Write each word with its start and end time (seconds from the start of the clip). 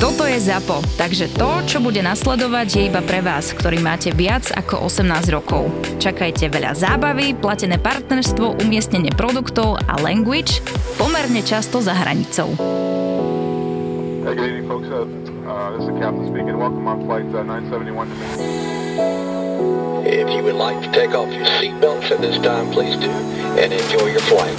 Toto 0.00 0.24
je 0.24 0.40
ZAPO, 0.40 0.80
takže 0.96 1.28
to, 1.36 1.60
čo 1.68 1.76
bude 1.76 2.00
nasledovať, 2.00 2.68
je 2.72 2.88
iba 2.88 3.04
pre 3.04 3.20
vás, 3.20 3.52
ktorý 3.52 3.84
máte 3.84 4.08
viac 4.16 4.48
ako 4.48 4.88
18 4.88 5.28
rokov. 5.28 5.68
Čakajte 6.00 6.48
veľa 6.48 6.72
zábavy, 6.72 7.36
platené 7.36 7.76
partnerstvo, 7.76 8.64
umiestnenie 8.64 9.12
produktov 9.12 9.76
a 9.84 10.00
language 10.00 10.64
pomerne 10.96 11.44
často 11.44 11.84
za 11.84 11.92
hranicou. 11.92 12.48
Hey, 14.24 14.32
good 14.32 14.48
evening, 14.48 14.64
folks. 14.72 14.88
Uh, 14.88 15.04
uh, 15.44 15.76
this 15.76 15.84
is 15.84 15.92
the 15.92 16.00
captain 16.00 16.24
speaking. 16.32 16.56
Welcome 16.56 16.88
on 16.88 17.04
flight 17.04 17.28
uh, 17.36 17.44
971 17.44 18.08
to 18.08 18.16
If 20.08 20.32
you 20.32 20.40
would 20.48 20.56
like 20.56 20.80
to 20.80 20.88
take 20.96 21.12
off 21.12 21.28
your 21.28 21.44
seatbelts 21.60 22.08
at 22.08 22.24
this 22.24 22.40
time, 22.40 22.72
please 22.72 22.96
do, 22.96 23.12
and 23.60 23.68
enjoy 23.68 24.08
your 24.16 24.24
flight. 24.24 24.56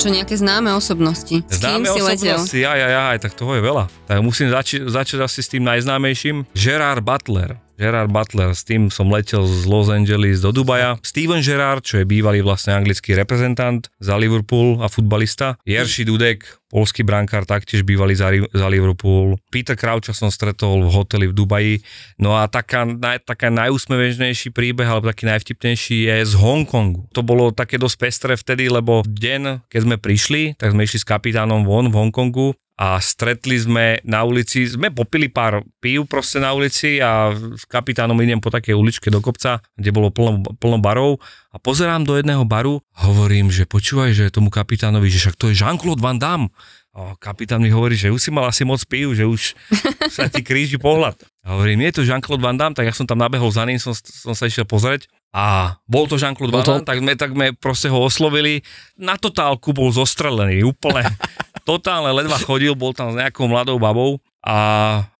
Čo 0.00 0.08
nejaké 0.08 0.32
známe 0.32 0.72
osobnosti? 0.72 1.44
S 1.44 1.60
kým 1.60 1.84
Známe 1.84 1.92
si 1.92 2.00
letel? 2.00 2.40
osobnosti, 2.40 2.56
aj, 2.56 2.80
aj, 2.80 2.94
aj, 3.12 3.18
tak 3.20 3.32
toho 3.36 3.52
je 3.52 3.60
veľa. 3.60 3.84
Tak 4.08 4.16
musím 4.24 4.48
zači- 4.48 4.80
začať 4.80 5.20
asi 5.20 5.44
s 5.44 5.52
tým 5.52 5.60
najznámejším. 5.60 6.48
Gerard 6.56 7.04
Butler. 7.04 7.60
Gerard 7.76 8.08
Butler, 8.08 8.52
s 8.52 8.60
tým 8.60 8.88
som 8.88 9.08
letel 9.08 9.40
z 9.44 9.64
Los 9.64 9.88
Angeles 9.88 10.40
do 10.40 10.52
Dubaja. 10.52 11.00
Steven 11.00 11.40
Gerrard, 11.40 11.80
čo 11.80 11.96
je 11.96 12.04
bývalý 12.04 12.40
vlastne 12.40 12.76
anglický 12.76 13.12
reprezentant 13.12 13.88
za 13.96 14.16
Liverpool 14.16 14.80
a 14.80 14.88
futbalista. 14.88 15.56
Jerši 15.64 16.04
Dudek, 16.04 16.59
polský 16.70 17.02
brankár, 17.02 17.42
taktiež 17.42 17.82
bývalý 17.82 18.14
za, 18.14 18.30
za 18.30 18.66
Liverpool. 18.70 19.36
Peter 19.50 19.74
Croucha 19.74 20.14
som 20.14 20.30
stretol 20.30 20.86
v 20.86 20.94
hoteli 20.94 21.26
v 21.26 21.34
Dubaji. 21.34 21.74
No 22.22 22.38
a 22.38 22.46
taká, 22.46 22.86
naj, 22.86 23.26
taká 23.26 23.50
najúsmevežnejší 23.50 24.54
príbeh, 24.54 24.86
alebo 24.86 25.10
taký 25.10 25.26
najvtipnejší 25.26 26.06
je 26.06 26.16
z 26.22 26.34
Hongkongu. 26.38 27.10
To 27.10 27.26
bolo 27.26 27.50
také 27.50 27.76
dosť 27.76 27.96
pestré 27.98 28.32
vtedy, 28.38 28.70
lebo 28.70 29.02
deň, 29.02 29.66
keď 29.66 29.80
sme 29.82 29.96
prišli, 29.98 30.54
tak 30.54 30.70
sme 30.72 30.86
išli 30.86 31.02
s 31.02 31.06
kapitánom 31.10 31.66
von 31.66 31.90
v 31.90 31.98
Hongkongu 31.98 32.54
a 32.80 32.96
stretli 32.96 33.60
sme 33.60 34.00
na 34.08 34.24
ulici, 34.24 34.64
sme 34.64 34.88
popili 34.88 35.28
pár 35.28 35.60
pív 35.84 36.08
proste 36.08 36.40
na 36.40 36.56
ulici 36.56 36.96
a 36.96 37.28
s 37.36 37.68
kapitánom 37.68 38.16
idem 38.24 38.40
po 38.40 38.48
takej 38.48 38.72
uličke 38.72 39.12
do 39.12 39.20
kopca, 39.20 39.60
kde 39.76 39.92
bolo 39.92 40.08
plno, 40.08 40.40
plno 40.56 40.80
barov 40.80 41.20
a 41.50 41.56
pozerám 41.58 42.06
do 42.06 42.14
jedného 42.14 42.46
baru 42.46 42.78
a 42.94 43.10
hovorím, 43.10 43.50
že 43.50 43.66
počúvaj, 43.66 44.14
že 44.14 44.30
tomu 44.30 44.54
kapitánovi, 44.54 45.10
že 45.10 45.18
však 45.26 45.36
to 45.36 45.50
je 45.50 45.58
Jean-Claude 45.58 45.98
Van 45.98 46.18
Damme. 46.18 46.54
A 46.90 47.14
kapitán 47.18 47.62
mi 47.62 47.70
hovorí, 47.70 47.94
že 47.94 48.10
už 48.10 48.18
si 48.18 48.30
mal 48.34 48.50
asi 48.50 48.66
moc 48.66 48.82
pív, 48.86 49.14
že 49.14 49.26
už 49.26 49.54
sa 50.14 50.30
ti 50.30 50.42
kríži 50.46 50.78
pohľad. 50.78 51.18
A 51.42 51.58
hovorím, 51.58 51.86
je 51.90 52.02
to 52.02 52.06
Jean-Claude 52.06 52.42
Van 52.42 52.54
Damme, 52.54 52.74
tak 52.78 52.86
ja 52.86 52.94
som 52.94 53.06
tam 53.06 53.18
nabehol 53.18 53.50
za 53.50 53.66
ním, 53.66 53.82
som, 53.82 53.94
som 53.94 54.34
sa 54.34 54.46
išiel 54.46 54.66
pozrieť 54.66 55.10
a 55.30 55.78
bol 55.86 56.06
to 56.06 56.18
Jean-Claude 56.18 56.54
Van 56.54 56.66
Damme, 56.66 56.86
tak 56.86 56.98
sme, 57.02 57.12
tak 57.18 57.30
sme 57.34 57.46
proste 57.54 57.90
ho 57.90 57.98
oslovili. 57.98 58.62
Na 58.98 59.18
totálku 59.18 59.74
bol 59.74 59.90
zostrelený, 59.90 60.62
úplne 60.66 61.06
totálne 61.70 62.14
ledva 62.14 62.38
chodil, 62.38 62.78
bol 62.78 62.94
tam 62.94 63.10
s 63.10 63.18
nejakou 63.18 63.50
mladou 63.50 63.78
babou 63.78 64.22
a 64.40 64.56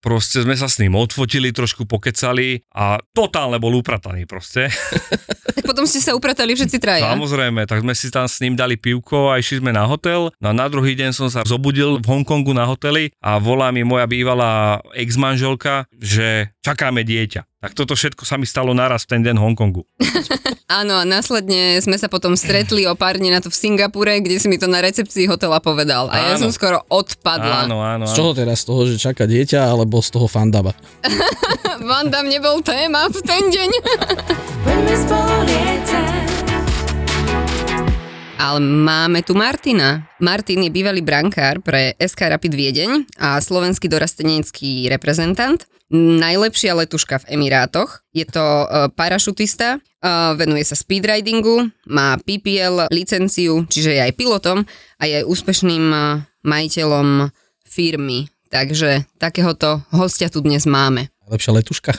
proste 0.00 0.40
sme 0.40 0.56
sa 0.56 0.64
s 0.64 0.80
ním 0.80 0.96
odfotili, 0.96 1.52
trošku 1.52 1.84
pokecali 1.84 2.64
a 2.72 2.96
totálne 3.12 3.60
bol 3.60 3.76
uprataný 3.76 4.24
proste. 4.24 4.68
Tak 5.50 5.66
potom 5.66 5.82
ste 5.82 5.98
sa 5.98 6.14
upratali 6.14 6.54
všetci 6.54 6.78
traja. 6.78 7.10
Samozrejme, 7.10 7.66
tak 7.66 7.82
sme 7.82 7.90
si 7.92 8.06
tam 8.08 8.30
s 8.30 8.38
ním 8.38 8.54
dali 8.54 8.78
pivko 8.78 9.34
a 9.34 9.42
išli 9.42 9.58
sme 9.58 9.74
na 9.74 9.82
hotel. 9.82 10.30
No 10.38 10.54
a 10.54 10.54
na 10.54 10.70
druhý 10.70 10.94
deň 10.94 11.10
som 11.10 11.26
sa 11.26 11.42
zobudil 11.42 11.98
v 11.98 12.06
Hongkongu 12.06 12.54
na 12.54 12.70
hoteli 12.70 13.10
a 13.18 13.42
volá 13.42 13.74
mi 13.74 13.82
moja 13.82 14.06
bývalá 14.06 14.78
ex-manželka, 14.94 15.90
že 15.98 16.54
čakáme 16.60 17.02
dieťa. 17.02 17.44
Tak 17.60 17.72
toto 17.76 17.92
všetko 17.92 18.24
sa 18.24 18.40
mi 18.40 18.48
stalo 18.48 18.72
naraz 18.72 19.04
v 19.04 19.16
ten 19.16 19.20
deň 19.24 19.36
Hongkongu. 19.36 19.84
Áno, 20.80 21.02
a 21.02 21.04
následne 21.04 21.82
sme 21.82 21.98
sa 21.98 22.06
potom 22.06 22.36
stretli 22.38 22.86
o 22.86 22.94
pár 22.94 23.18
dní 23.18 23.28
na 23.28 23.42
to 23.42 23.50
v 23.50 23.56
Singapure, 23.58 24.22
kde 24.22 24.38
si 24.38 24.46
mi 24.46 24.56
to 24.56 24.70
na 24.70 24.78
recepcii 24.80 25.26
hotela 25.26 25.58
povedal. 25.58 26.06
A 26.08 26.30
ja 26.30 26.32
Áno. 26.38 26.46
som 26.46 26.50
skoro 26.54 26.80
odpadla. 26.86 27.66
Áno, 27.66 27.82
áno, 27.82 28.06
Z 28.06 28.14
áno. 28.14 28.16
čoho 28.16 28.30
teraz? 28.36 28.62
Z 28.62 28.66
toho, 28.70 28.80
že 28.86 28.96
čaká 28.96 29.26
dieťa, 29.26 29.66
alebo 29.66 29.98
z 29.98 30.08
toho 30.14 30.30
fandaba? 30.30 30.72
Van 31.88 32.06
Damme 32.12 32.30
nebol 32.30 32.60
téma 32.62 33.08
v 33.08 33.18
ten 33.24 33.50
deň. 33.50 33.68
Ale 38.40 38.56
máme 38.64 39.20
tu 39.20 39.36
Martina. 39.36 40.08
Martin 40.16 40.64
je 40.64 40.72
bývalý 40.72 41.04
brankár 41.04 41.60
pre 41.60 41.92
SK 42.00 42.32
Rapid 42.32 42.56
Viedeň 42.56 42.90
a 43.20 43.36
slovenský 43.36 43.84
dorastenecký 43.84 44.88
reprezentant. 44.88 45.68
Najlepšia 45.92 46.72
letuška 46.72 47.20
v 47.20 47.36
Emirátoch. 47.36 48.00
Je 48.16 48.24
to 48.24 48.40
uh, 48.40 48.88
parašutista, 48.96 49.76
uh, 49.76 50.32
venuje 50.40 50.64
sa 50.64 50.72
speedridingu, 50.72 51.68
má 51.92 52.16
PPL 52.16 52.88
licenciu, 52.88 53.68
čiže 53.68 53.92
je 53.92 54.08
aj 54.08 54.16
pilotom 54.16 54.64
a 54.96 55.02
je 55.04 55.20
aj 55.20 55.28
úspešným 55.28 55.84
uh, 55.92 56.24
majiteľom 56.40 57.28
firmy. 57.68 58.32
Takže 58.48 59.04
takéhoto 59.20 59.84
hostia 59.92 60.32
tu 60.32 60.40
dnes 60.40 60.64
máme. 60.64 61.12
Lepšia 61.28 61.60
letuška? 61.60 61.92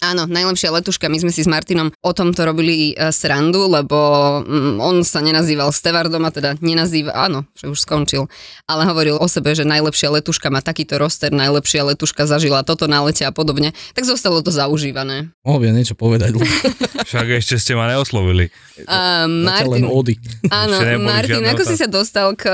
Áno, 0.00 0.24
najlepšia 0.30 0.72
letuška. 0.72 1.10
My 1.12 1.18
sme 1.20 1.34
si 1.34 1.44
s 1.44 1.50
Martinom 1.50 1.92
o 2.00 2.10
tomto 2.16 2.46
robili 2.46 2.96
e, 2.96 3.10
srandu, 3.12 3.68
lebo 3.68 3.98
mm, 4.40 4.80
on 4.80 5.04
sa 5.04 5.20
nenazýval 5.20 5.74
Stevardom 5.74 6.24
a 6.24 6.30
teda 6.32 6.56
nenazýva, 6.64 7.12
áno, 7.12 7.44
že 7.52 7.68
už 7.68 7.84
skončil, 7.84 8.30
ale 8.64 8.88
hovoril 8.88 9.20
o 9.20 9.26
sebe, 9.28 9.52
že 9.52 9.68
najlepšia 9.68 10.08
letuška 10.08 10.48
má 10.48 10.64
takýto 10.64 10.96
roster, 10.96 11.34
najlepšia 11.34 11.84
letuška 11.92 12.24
zažila 12.24 12.64
toto 12.64 12.88
na 12.88 13.04
lete 13.04 13.26
a 13.26 13.32
podobne. 13.34 13.76
Tak 13.92 14.08
zostalo 14.08 14.40
to 14.40 14.54
zaužívané. 14.54 15.34
Mohol 15.44 15.58
by 15.58 15.66
niečo 15.74 15.96
povedať, 15.98 16.32
Však 17.08 17.26
ešte 17.42 17.58
ste 17.58 17.72
ma 17.74 17.90
neoslovili. 17.90 18.48
Len 18.86 19.44
Martin, 19.44 19.84
ódy. 19.84 20.14
áno, 20.48 20.76
Martin, 21.02 21.44
ako 21.44 21.62
si 21.66 21.76
sa 21.76 21.90
dostal 21.90 22.32
k 22.38 22.48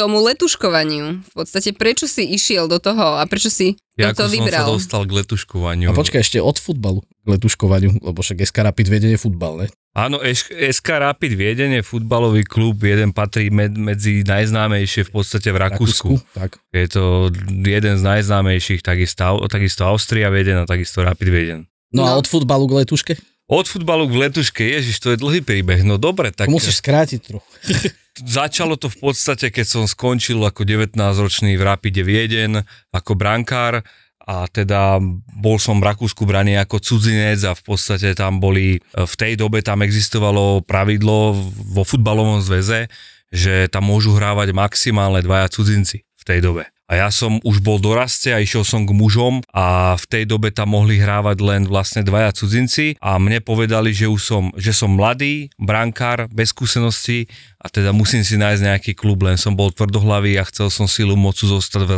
tomu 0.00 0.16
letuškovaniu? 0.22 1.20
V 1.20 1.32
podstate 1.34 1.70
prečo 1.70 2.04
si 2.04 2.24
išiel 2.26 2.64
do 2.64 2.78
toho 2.78 3.16
a 3.16 3.24
prečo 3.24 3.48
si 3.48 3.76
Ja 3.94 4.10
toto 4.10 4.24
ako 4.24 4.32
som 4.32 4.32
sa 4.32 4.34
vybral? 4.40 4.66
dostal 4.72 5.02
k 5.04 5.12
letuškovaniu. 5.14 5.86
A 5.86 5.92
počkaj 5.92 6.20
ešte 6.20 6.38
od 6.40 6.56
futbalu 6.56 7.04
k 7.04 7.26
letuškovaniu, 7.28 8.00
lebo 8.00 8.18
však 8.18 8.40
SK 8.40 8.64
Rapid 8.64 8.88
Viedeň 8.88 9.10
je 9.12 9.20
futbal, 9.20 9.52
ne? 9.58 9.66
Áno, 9.92 10.22
SK 10.22 10.88
Rapid 10.88 11.34
Viedeň 11.34 11.70
je 11.76 11.82
futbalový 11.82 12.42
klub, 12.42 12.80
jeden 12.80 13.10
patrí 13.10 13.50
med, 13.50 13.74
medzi 13.74 14.22
najznámejšie 14.24 15.04
v 15.04 15.10
podstate 15.12 15.50
v 15.50 15.58
Rakúsku. 15.60 16.16
Tak. 16.32 16.56
Je 16.70 16.86
to 16.86 17.28
jeden 17.44 17.94
z 17.94 18.02
najznámejších, 18.02 18.80
takisto, 18.80 19.20
takisto 19.46 19.84
Austria 19.84 20.30
Viedeň 20.30 20.62
a 20.62 20.64
takisto 20.64 21.02
Rapid 21.02 21.28
Viedeň. 21.28 21.58
No, 21.90 22.06
a 22.06 22.14
No. 22.14 22.18
od 22.18 22.26
futbalu 22.26 22.64
k 22.66 22.74
letuške? 22.80 23.14
Od 23.50 23.66
futbalu 23.66 24.06
k 24.06 24.30
letuške, 24.30 24.62
ježiš, 24.62 25.02
to 25.02 25.10
je 25.10 25.18
dlhý 25.18 25.42
príbeh. 25.42 25.82
No 25.82 25.98
dobre, 25.98 26.30
tak 26.30 26.46
musíš 26.46 26.78
skrátiť 26.78 27.20
trochu. 27.26 27.50
začalo 28.24 28.76
to 28.76 28.90
v 28.90 29.10
podstate, 29.10 29.48
keď 29.50 29.66
som 29.66 29.84
skončil 29.86 30.40
ako 30.42 30.66
19-ročný 30.66 31.56
v 31.56 31.62
Rapide 31.62 32.02
Viedeň, 32.04 32.62
ako 32.94 33.12
brankár 33.16 33.82
a 34.20 34.46
teda 34.46 35.00
bol 35.40 35.56
som 35.58 35.80
v 35.80 35.90
Rakúsku 35.90 36.22
braný 36.28 36.60
ako 36.60 36.78
cudzinec 36.78 37.40
a 37.42 37.56
v 37.56 37.62
podstate 37.64 38.12
tam 38.14 38.38
boli, 38.38 38.78
v 38.94 39.14
tej 39.16 39.34
dobe 39.34 39.64
tam 39.64 39.80
existovalo 39.82 40.62
pravidlo 40.62 41.34
vo 41.74 41.82
futbalovom 41.82 42.38
zväze, 42.44 42.86
že 43.32 43.70
tam 43.72 43.88
môžu 43.88 44.14
hrávať 44.14 44.52
maximálne 44.54 45.24
dvaja 45.24 45.50
cudzinci 45.50 46.04
v 46.04 46.22
tej 46.26 46.38
dobe. 46.44 46.68
A 46.90 47.06
ja 47.06 47.08
som 47.14 47.38
už 47.46 47.62
bol 47.62 47.78
doraste 47.78 48.34
a 48.34 48.42
išiel 48.42 48.66
som 48.66 48.82
k 48.82 48.90
mužom 48.90 49.46
a 49.54 49.94
v 49.94 50.04
tej 50.10 50.24
dobe 50.26 50.50
tam 50.50 50.74
mohli 50.74 50.98
hrávať 50.98 51.38
len 51.38 51.62
vlastne 51.70 52.02
dvaja 52.02 52.34
cudzinci 52.34 52.98
a 52.98 53.14
mne 53.22 53.38
povedali, 53.38 53.94
že 53.94 54.10
už 54.10 54.18
som, 54.18 54.44
že 54.58 54.74
som 54.74 54.98
mladý, 54.98 55.54
brankár, 55.54 56.26
bez 56.34 56.50
skúsenosti 56.50 57.30
a 57.62 57.70
teda 57.70 57.94
musím 57.94 58.26
si 58.26 58.34
nájsť 58.34 58.62
nejaký 58.66 58.92
klub, 58.98 59.22
len 59.22 59.38
som 59.38 59.54
bol 59.54 59.70
tvrdohlavý 59.70 60.34
a 60.42 60.48
chcel 60.50 60.66
som 60.66 60.90
silu 60.90 61.14
mocu 61.14 61.46
zostať 61.46 61.86
v 61.86 61.94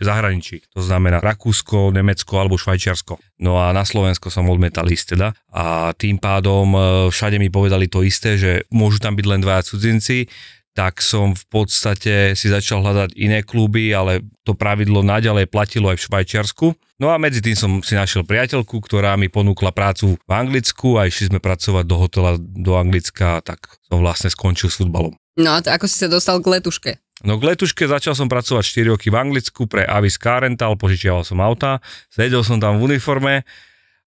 zahraničí. 0.00 0.64
To 0.72 0.80
znamená 0.80 1.20
Rakúsko, 1.20 1.92
Nemecko 1.92 2.40
alebo 2.40 2.56
Švajčiarsko. 2.56 3.20
No 3.36 3.60
a 3.60 3.68
na 3.76 3.84
Slovensko 3.84 4.32
som 4.32 4.48
odmetal 4.48 4.88
ísť 4.88 5.12
teda 5.12 5.36
a 5.52 5.92
tým 5.92 6.16
pádom 6.16 6.72
e, 6.72 6.78
všade 7.12 7.36
mi 7.36 7.52
povedali 7.52 7.84
to 7.84 8.00
isté, 8.00 8.40
že 8.40 8.64
môžu 8.72 8.96
tam 8.96 9.12
byť 9.12 9.26
len 9.28 9.44
dvaja 9.44 9.60
cudzinci, 9.60 10.24
tak 10.76 11.00
som 11.00 11.32
v 11.32 11.44
podstate 11.48 12.36
si 12.36 12.52
začal 12.52 12.84
hľadať 12.84 13.16
iné 13.16 13.40
kluby, 13.40 13.96
ale 13.96 14.20
to 14.44 14.52
pravidlo 14.52 15.00
naďalej 15.00 15.48
platilo 15.48 15.88
aj 15.88 15.96
v 15.96 16.04
Švajčiarsku. 16.04 16.66
No 17.00 17.08
a 17.08 17.16
medzi 17.16 17.40
tým 17.40 17.56
som 17.56 17.80
si 17.80 17.96
našiel 17.96 18.28
priateľku, 18.28 18.84
ktorá 18.84 19.16
mi 19.16 19.32
ponúkla 19.32 19.72
prácu 19.72 20.20
v 20.20 20.32
Anglicku 20.32 21.00
a 21.00 21.08
išli 21.08 21.32
sme 21.32 21.40
pracovať 21.40 21.84
do 21.88 21.96
hotela 21.96 22.36
do 22.36 22.76
Anglicka, 22.76 23.40
tak 23.40 23.80
som 23.88 24.04
vlastne 24.04 24.28
skončil 24.28 24.68
s 24.68 24.76
futbalom. 24.76 25.16
No 25.40 25.56
a 25.56 25.64
to, 25.64 25.72
ako 25.72 25.88
si 25.88 25.96
sa 25.96 26.12
dostal 26.12 26.44
k 26.44 26.60
letuške? 26.60 26.92
No 27.24 27.40
k 27.40 27.56
letuške 27.56 27.88
začal 27.88 28.12
som 28.12 28.28
pracovať 28.28 28.64
4 28.84 28.92
roky 28.92 29.08
v 29.08 29.16
Anglicku 29.16 29.64
pre 29.64 29.88
Avis 29.88 30.20
Car 30.20 30.44
Rental, 30.44 30.76
požičiaval 30.76 31.24
som 31.24 31.40
auta, 31.40 31.80
sedel 32.12 32.44
som 32.44 32.60
tam 32.60 32.76
v 32.76 32.92
uniforme 32.92 33.48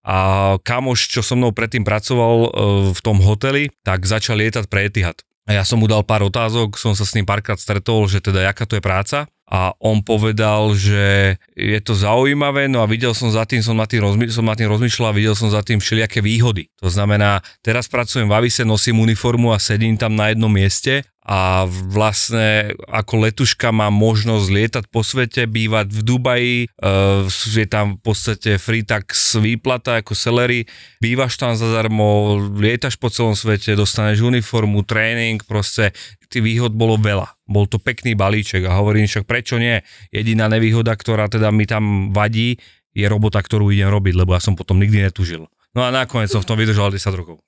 a 0.06 0.18
kamoš, 0.62 1.10
čo 1.10 1.26
so 1.26 1.34
mnou 1.34 1.50
predtým 1.50 1.82
pracoval 1.82 2.36
e, 2.38 2.50
v 2.94 3.00
tom 3.02 3.18
hoteli, 3.22 3.74
tak 3.82 4.06
začal 4.06 4.38
lietať 4.38 4.70
pre 4.70 4.90
Etihad. 4.90 5.26
A 5.50 5.58
ja 5.58 5.66
som 5.66 5.82
mu 5.82 5.90
dal 5.90 6.06
pár 6.06 6.22
otázok, 6.22 6.78
som 6.78 6.94
sa 6.94 7.02
s 7.02 7.18
ním 7.18 7.26
párkrát 7.26 7.58
stretol, 7.58 8.06
že 8.06 8.22
teda 8.22 8.46
jaká 8.46 8.70
to 8.70 8.78
je 8.78 8.86
práca 8.86 9.26
a 9.50 9.74
on 9.82 10.06
povedal, 10.06 10.78
že 10.78 11.36
je 11.58 11.80
to 11.82 11.98
zaujímavé, 11.98 12.70
no 12.70 12.86
a 12.86 12.88
videl 12.88 13.18
som 13.18 13.34
za 13.34 13.50
tým, 13.50 13.66
som 13.66 13.74
nad 13.74 13.90
tým, 13.90 14.06
rozmy, 14.06 14.30
som 14.30 14.46
nad 14.46 14.54
tým 14.54 14.70
rozmýšľal 14.70 15.10
a 15.10 15.18
videl 15.18 15.34
som 15.34 15.50
za 15.50 15.66
tým 15.66 15.82
všelijaké 15.82 16.22
výhody. 16.22 16.70
To 16.78 16.94
znamená, 16.94 17.42
teraz 17.66 17.90
pracujem 17.90 18.30
v 18.30 18.38
Avise, 18.38 18.62
nosím 18.62 19.02
uniformu 19.02 19.50
a 19.50 19.58
sedím 19.58 19.98
tam 19.98 20.14
na 20.14 20.30
jednom 20.30 20.54
mieste 20.54 21.02
a 21.26 21.68
vlastne 21.68 22.74
ako 22.88 23.30
letuška 23.30 23.70
mám 23.70 23.94
možnosť 23.94 24.48
lietať 24.50 24.86
po 24.90 25.04
svete, 25.04 25.46
bývať 25.46 25.92
v 25.92 26.02
Dubaji, 26.02 26.58
uh, 26.80 27.28
je 27.30 27.68
tam 27.68 28.00
v 28.00 28.02
podstate 28.02 28.58
free 28.58 28.88
tax 28.88 29.36
výplata 29.38 30.00
ako 30.00 30.16
celery, 30.16 30.66
bývaš 31.04 31.38
tam 31.38 31.54
zadarmo, 31.54 32.40
lietaš 32.58 32.98
po 32.98 33.12
celom 33.12 33.36
svete, 33.36 33.76
dostaneš 33.76 34.26
uniformu, 34.26 34.82
tréning, 34.88 35.44
proste 35.44 35.94
tých 36.30 36.46
výhod 36.46 36.72
bolo 36.74 36.96
veľa. 36.96 37.36
Bol 37.50 37.66
to 37.66 37.82
pekný 37.82 38.14
balíček 38.14 38.64
a 38.70 38.78
hovorím 38.78 39.10
však 39.10 39.26
prečo 39.26 39.58
nie. 39.58 39.82
Jediná 40.14 40.46
nevýhoda, 40.46 40.94
ktorá 40.94 41.26
teda 41.26 41.50
mi 41.50 41.66
tam 41.66 42.14
vadí, 42.14 42.62
je 42.94 43.06
robota, 43.10 43.42
ktorú 43.42 43.74
idem 43.74 43.90
robiť, 43.90 44.14
lebo 44.14 44.38
ja 44.38 44.42
som 44.42 44.54
potom 44.54 44.78
nikdy 44.78 45.10
netužil. 45.10 45.50
No 45.74 45.86
a 45.86 45.90
nakoniec 45.90 46.30
som 46.30 46.42
v 46.42 46.48
tom 46.48 46.58
vydržal 46.58 46.90
10 46.90 47.02
rokov. 47.14 47.40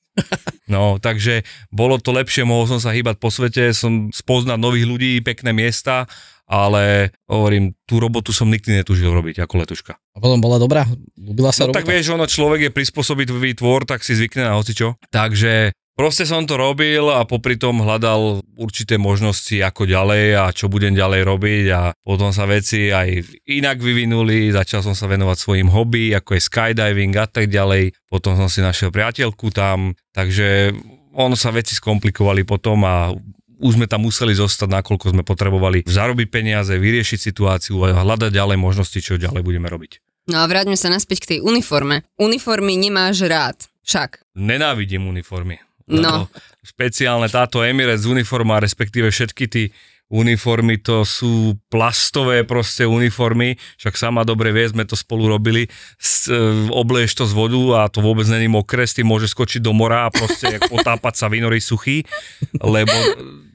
No, 0.68 1.00
takže 1.00 1.42
bolo 1.72 1.96
to 1.98 2.12
lepšie, 2.12 2.44
mohol 2.44 2.68
som 2.68 2.80
sa 2.80 2.92
hýbať 2.92 3.16
po 3.18 3.32
svete, 3.32 3.72
som 3.72 4.12
spoznať 4.12 4.60
nových 4.60 4.88
ľudí, 4.88 5.12
pekné 5.24 5.52
miesta, 5.52 6.04
ale 6.46 7.16
hovorím, 7.32 7.72
tú 7.88 8.04
robotu 8.04 8.36
som 8.36 8.52
nikdy 8.52 8.84
netužil 8.84 9.08
robiť 9.08 9.40
ako 9.40 9.64
letuška. 9.64 9.96
A 9.96 10.18
potom 10.20 10.44
bola 10.44 10.60
dobrá? 10.60 10.84
Ľúbila 11.16 11.56
sa 11.56 11.64
No 11.64 11.72
robota? 11.72 11.80
tak 11.80 11.88
vieš, 11.88 12.12
ono 12.12 12.28
človek 12.28 12.68
je 12.68 12.76
prispôsobivý 12.76 13.56
tvor, 13.56 13.88
tak 13.88 14.04
si 14.04 14.20
zvykne 14.20 14.52
na 14.52 14.60
hocičo. 14.60 15.00
Takže 15.08 15.72
proste 16.02 16.26
som 16.26 16.50
to 16.50 16.58
robil 16.58 17.14
a 17.14 17.30
popri 17.30 17.62
tom 17.62 17.86
hľadal 17.86 18.42
určité 18.58 18.98
možnosti, 18.98 19.54
ako 19.62 19.86
ďalej 19.86 20.26
a 20.34 20.50
čo 20.50 20.66
budem 20.66 20.98
ďalej 20.98 21.22
robiť 21.30 21.66
a 21.70 21.94
potom 22.02 22.34
sa 22.34 22.50
veci 22.50 22.90
aj 22.90 23.22
inak 23.46 23.78
vyvinuli, 23.78 24.50
začal 24.50 24.82
som 24.82 24.98
sa 24.98 25.06
venovať 25.06 25.38
svojim 25.38 25.70
hobby, 25.70 26.10
ako 26.18 26.34
je 26.34 26.42
skydiving 26.42 27.14
a 27.22 27.30
tak 27.30 27.54
ďalej. 27.54 27.94
Potom 28.10 28.34
som 28.34 28.50
si 28.50 28.66
našiel 28.66 28.90
priateľku 28.90 29.54
tam, 29.54 29.94
takže 30.10 30.74
ono 31.14 31.38
sa 31.38 31.54
veci 31.54 31.78
skomplikovali 31.78 32.50
potom 32.50 32.82
a 32.82 33.14
už 33.62 33.78
sme 33.78 33.86
tam 33.86 34.02
museli 34.02 34.34
zostať, 34.34 34.74
nakoľko 34.74 35.14
sme 35.14 35.22
potrebovali 35.22 35.86
zarobiť 35.86 36.28
peniaze, 36.34 36.74
vyriešiť 36.82 37.20
situáciu 37.30 37.78
a 37.86 38.02
hľadať 38.02 38.34
ďalej 38.34 38.58
možnosti, 38.58 38.98
čo 38.98 39.22
ďalej 39.22 39.46
budeme 39.46 39.70
robiť. 39.70 40.02
No 40.34 40.42
a 40.42 40.50
vráťme 40.50 40.74
sa 40.74 40.90
naspäť 40.90 41.30
k 41.30 41.30
tej 41.38 41.40
uniforme. 41.46 42.02
Uniformy 42.18 42.74
nemáš 42.74 43.22
rád, 43.22 43.70
však. 43.86 44.26
Nenávidím 44.34 45.06
uniformy. 45.06 45.62
No. 45.90 46.30
Špeciálne 46.62 47.32
táto 47.32 47.66
Emirates 47.66 48.06
uniforma, 48.06 48.62
respektíve 48.62 49.10
všetky 49.10 49.46
tí 49.50 49.64
uniformy, 50.12 50.76
to 50.84 51.08
sú 51.08 51.56
plastové 51.72 52.44
proste 52.44 52.84
uniformy, 52.84 53.56
však 53.80 53.96
sama 53.96 54.28
dobre 54.28 54.52
vie, 54.52 54.68
sme 54.68 54.84
to 54.84 55.00
spolu 55.00 55.32
robili, 55.32 55.72
s, 55.96 56.28
e, 56.28 56.36
oblieš 56.68 57.16
to 57.16 57.24
z 57.24 57.34
vodu 57.34 57.64
a 57.80 57.82
to 57.88 58.04
vôbec 58.04 58.28
není 58.28 58.52
mokré, 58.52 58.84
s 58.84 59.00
môže 59.02 59.32
skočiť 59.32 59.64
do 59.64 59.72
mora 59.72 60.06
a 60.06 60.14
proste 60.14 60.60
potápať 60.72 61.16
sa 61.16 61.32
vynorí 61.32 61.64
suchý, 61.64 62.04
lebo 62.60 62.92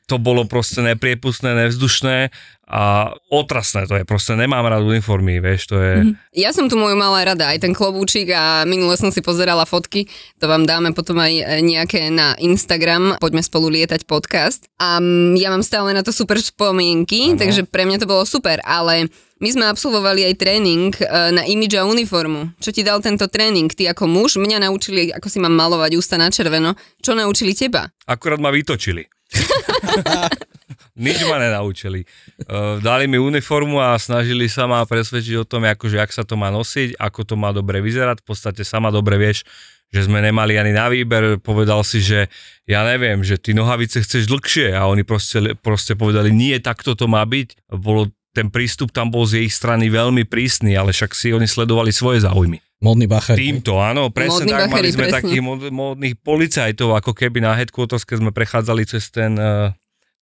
to 0.07 0.23
bolo 0.23 0.47
proste 0.47 0.79
nepriepustné, 0.87 1.67
nevzdušné 1.67 2.31
a 2.67 3.15
otrasné 3.31 3.87
to 3.87 3.95
je, 3.95 4.03
proste 4.03 4.35
nemám 4.35 4.67
rád 4.67 4.83
uniformy, 4.83 5.39
vieš, 5.39 5.71
to 5.71 5.79
je... 5.79 6.19
Ja 6.35 6.51
som 6.51 6.67
tu 6.67 6.75
moju 6.75 6.99
mala 6.99 7.23
rada, 7.23 7.51
aj 7.55 7.63
ten 7.63 7.71
klobúčik 7.71 8.31
a 8.35 8.67
minule 8.67 8.99
som 8.99 9.15
si 9.15 9.23
pozerala 9.23 9.63
fotky, 9.63 10.11
to 10.43 10.51
vám 10.51 10.67
dáme 10.67 10.91
potom 10.91 11.19
aj 11.19 11.31
e, 11.31 11.45
nejaké 11.63 12.11
na 12.11 12.35
Instagram, 12.43 13.23
poďme 13.23 13.43
spolu 13.43 13.71
lietať 13.71 14.03
podcast. 14.07 14.67
A 14.83 14.99
ja 15.39 15.49
mám 15.51 15.63
stále 15.63 15.95
na 15.95 16.03
to 16.03 16.11
super 16.11 16.43
spomienky, 16.43 17.35
Áno. 17.35 17.39
takže 17.39 17.67
pre 17.71 17.87
mňa 17.87 18.03
to 18.03 18.11
bolo 18.11 18.27
super, 18.27 18.59
ale 18.67 19.11
my 19.37 19.49
sme 19.53 19.65
absolvovali 19.69 20.25
aj 20.33 20.35
tréning 20.41 20.97
e, 20.97 21.05
na 21.33 21.45
imidž 21.45 21.81
a 21.81 21.85
uniformu. 21.85 22.57
Čo 22.57 22.73
ti 22.73 22.81
dal 22.81 23.05
tento 23.05 23.29
tréning? 23.29 23.69
Ty 23.69 23.93
ako 23.93 24.09
muž, 24.09 24.41
mňa 24.41 24.65
naučili, 24.65 25.13
ako 25.13 25.29
si 25.29 25.37
mám 25.37 25.53
malovať 25.53 25.93
ústa 26.01 26.17
na 26.17 26.33
červeno. 26.33 26.73
Čo 27.05 27.13
naučili 27.13 27.53
teba? 27.53 27.93
Akurát 28.09 28.41
ma 28.41 28.49
vytočili. 28.49 29.05
Nič 30.97 31.21
ma 31.29 31.37
nenaučili. 31.37 32.09
Uh, 32.49 32.81
dali 32.81 33.05
mi 33.05 33.21
uniformu 33.21 33.77
a 33.77 34.01
snažili 34.01 34.49
sa 34.49 34.65
ma 34.65 34.81
presvedčiť 34.89 35.37
o 35.37 35.45
tom, 35.45 35.69
akože, 35.69 36.01
ak 36.01 36.09
sa 36.09 36.25
to 36.25 36.41
má 36.41 36.49
nosiť, 36.49 36.97
ako 36.97 37.21
to 37.29 37.35
má 37.37 37.53
dobre 37.53 37.85
vyzerať. 37.85 38.25
V 38.25 38.27
podstate 38.33 38.65
sama 38.65 38.89
dobre 38.89 39.21
vieš, 39.21 39.45
že 39.93 40.09
sme 40.09 40.25
nemali 40.25 40.57
ani 40.57 40.73
na 40.73 40.89
výber. 40.89 41.37
Povedal 41.45 41.85
si, 41.85 42.01
že 42.01 42.33
ja 42.65 42.81
neviem, 42.89 43.21
že 43.21 43.37
ty 43.37 43.53
nohavice 43.53 44.01
chceš 44.01 44.25
dlhšie 44.25 44.73
a 44.73 44.89
oni 44.89 45.05
proste, 45.05 45.53
proste 45.61 45.93
povedali, 45.93 46.33
nie, 46.33 46.57
takto 46.65 46.97
to 46.97 47.05
má 47.05 47.21
byť. 47.29 47.77
Bolo, 47.77 48.09
ten 48.37 48.53
prístup 48.53 48.93
tam 48.93 49.09
bol 49.09 49.25
z 49.25 49.49
ich 49.49 49.57
strany 49.57 49.89
veľmi 49.89 50.29
prísny, 50.29 50.77
ale 50.77 50.93
však 50.93 51.17
si 51.17 51.33
oni 51.33 51.49
sledovali 51.49 51.89
svoje 51.89 52.21
záujmy. 52.21 52.61
Módny 52.85 53.09
bachar. 53.09 53.41
Týmto, 53.41 53.81
áno, 53.81 54.13
presne 54.13 54.45
Módni 54.45 54.53
tak. 54.53 54.61
bacheri, 54.69 54.77
Mali 54.77 54.89
sme 54.93 55.05
presne. 55.09 55.17
takých 55.17 55.43
módnych 55.73 56.15
policajtov, 56.21 56.89
ako 57.01 57.17
keby 57.17 57.41
na 57.41 57.57
headquarters, 57.57 58.05
keď 58.05 58.17
sme 58.21 58.31
prechádzali 58.37 58.85
cez 58.85 59.09
ten 59.09 59.33
uh, 59.41 59.73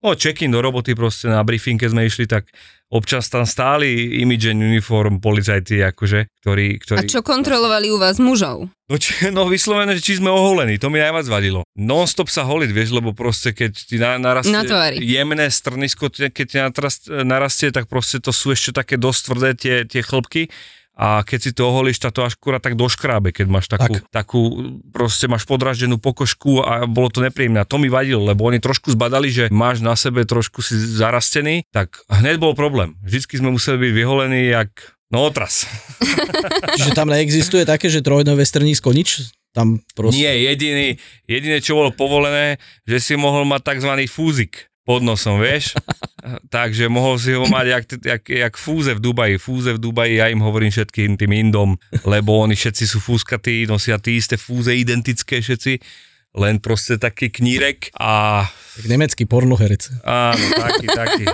no, 0.04 0.12
check-in 0.12 0.52
do 0.52 0.60
roboty, 0.60 0.92
proste 0.92 1.32
na 1.32 1.40
briefing, 1.40 1.80
keď 1.80 1.90
sme 1.96 2.04
išli, 2.04 2.28
tak 2.28 2.52
občas 2.92 3.32
tam 3.32 3.48
stáli 3.48 4.20
and 4.20 4.60
uniform 4.60 5.18
policajti, 5.18 5.80
akože, 5.80 6.28
ktorí... 6.44 6.78
ktorí 6.84 6.98
A 7.00 7.08
čo 7.08 7.24
kontrolovali 7.24 7.88
u 7.88 7.96
vás 7.96 8.20
mužov? 8.20 8.68
No, 8.92 8.94
či, 9.00 9.32
no 9.32 9.48
vyslovené, 9.48 9.96
že 9.96 10.04
či 10.04 10.20
sme 10.20 10.28
oholení, 10.28 10.76
to 10.76 10.92
mi 10.92 11.00
najviac 11.00 11.24
vadilo. 11.26 11.64
Non-stop 11.72 12.28
sa 12.28 12.44
holiť, 12.44 12.70
vieš, 12.70 12.92
lebo 12.92 13.16
proste 13.16 13.56
keď 13.56 13.72
ti 13.72 13.96
na, 13.96 14.20
narastie 14.20 14.52
Na 14.52 14.62
tvári. 14.62 15.00
jemné 15.00 15.48
strnisko, 15.48 16.12
keď 16.12 16.46
ti 16.46 16.60
narastie, 17.24 17.72
tak 17.72 17.88
proste 17.88 18.20
to 18.20 18.30
sú 18.30 18.52
ešte 18.52 18.76
také 18.76 19.00
dosť 19.00 19.20
tvrdé 19.24 19.50
tie, 19.56 19.76
tie 19.88 20.04
chlpky 20.04 20.52
a 20.94 21.26
keď 21.26 21.38
si 21.42 21.50
to 21.50 21.66
oholíš, 21.66 21.98
tak 21.98 22.14
to 22.14 22.22
až 22.22 22.38
kurá 22.38 22.62
tak 22.62 22.78
doškrábe, 22.78 23.34
keď 23.34 23.46
máš 23.50 23.66
takú, 23.66 23.98
Tak. 23.98 24.14
takú, 24.14 24.40
proste 24.94 25.26
máš 25.26 25.42
podraždenú 25.42 25.98
pokožku 25.98 26.62
a 26.62 26.86
bolo 26.86 27.10
to 27.10 27.18
nepríjemné. 27.18 27.62
A 27.62 27.66
to 27.66 27.82
mi 27.82 27.90
vadilo, 27.90 28.22
lebo 28.22 28.46
oni 28.46 28.62
trošku 28.62 28.94
zbadali, 28.94 29.26
že 29.26 29.50
máš 29.50 29.82
na 29.82 29.98
sebe 29.98 30.22
trošku 30.22 30.62
si 30.62 30.78
zarastený, 30.78 31.66
tak 31.74 31.98
hneď 32.06 32.38
bol 32.38 32.54
problém. 32.54 32.94
Vždycky 33.02 33.42
sme 33.42 33.50
museli 33.50 33.90
byť 33.90 33.92
vyholení 33.92 34.54
jak 34.54 34.70
no 35.10 35.26
otras. 35.26 35.66
Čiže 36.78 36.94
tam 36.94 37.10
neexistuje 37.10 37.66
také, 37.66 37.90
že 37.90 37.98
trojnové 37.98 38.46
strnísko 38.46 38.94
nič? 38.94 39.34
Tam 39.50 39.82
proste... 39.98 40.18
Nie, 40.18 40.34
jediný, 40.50 40.98
jediné, 41.26 41.58
čo 41.58 41.78
bolo 41.78 41.90
povolené, 41.94 42.58
že 42.86 42.98
si 43.02 43.14
mohol 43.14 43.46
mať 43.46 43.78
tzv. 43.78 43.90
fúzik 44.10 44.70
pod 44.86 45.02
nosom, 45.02 45.42
vieš? 45.42 45.74
Takže 46.24 46.88
mohol 46.88 47.20
si 47.20 47.36
ho 47.36 47.44
mať 47.44 47.66
jak, 47.68 47.84
jak, 48.00 48.22
jak 48.24 48.54
fúze 48.56 48.96
v 48.96 49.00
Dubaji. 49.00 49.36
Fúze 49.36 49.76
v 49.76 49.80
Dubaji, 49.80 50.24
ja 50.24 50.32
im 50.32 50.40
hovorím 50.40 50.72
všetkým 50.72 51.20
tým 51.20 51.32
Indom, 51.36 51.76
lebo 52.08 52.40
oni 52.40 52.56
všetci 52.56 52.84
sú 52.88 52.98
fúskatí, 52.98 53.68
nosia 53.68 54.00
tie 54.00 54.16
isté 54.16 54.40
fúze, 54.40 54.72
identické 54.72 55.44
všetci, 55.44 55.84
len 56.40 56.58
proste 56.64 56.96
taký 56.96 57.28
knírek 57.28 57.92
a 58.00 58.42
Tak 58.80 58.86
nemecký 58.88 59.28
pornoherec. 59.28 60.02
áno, 60.02 60.44
taký, 60.58 60.86
taký, 60.90 61.24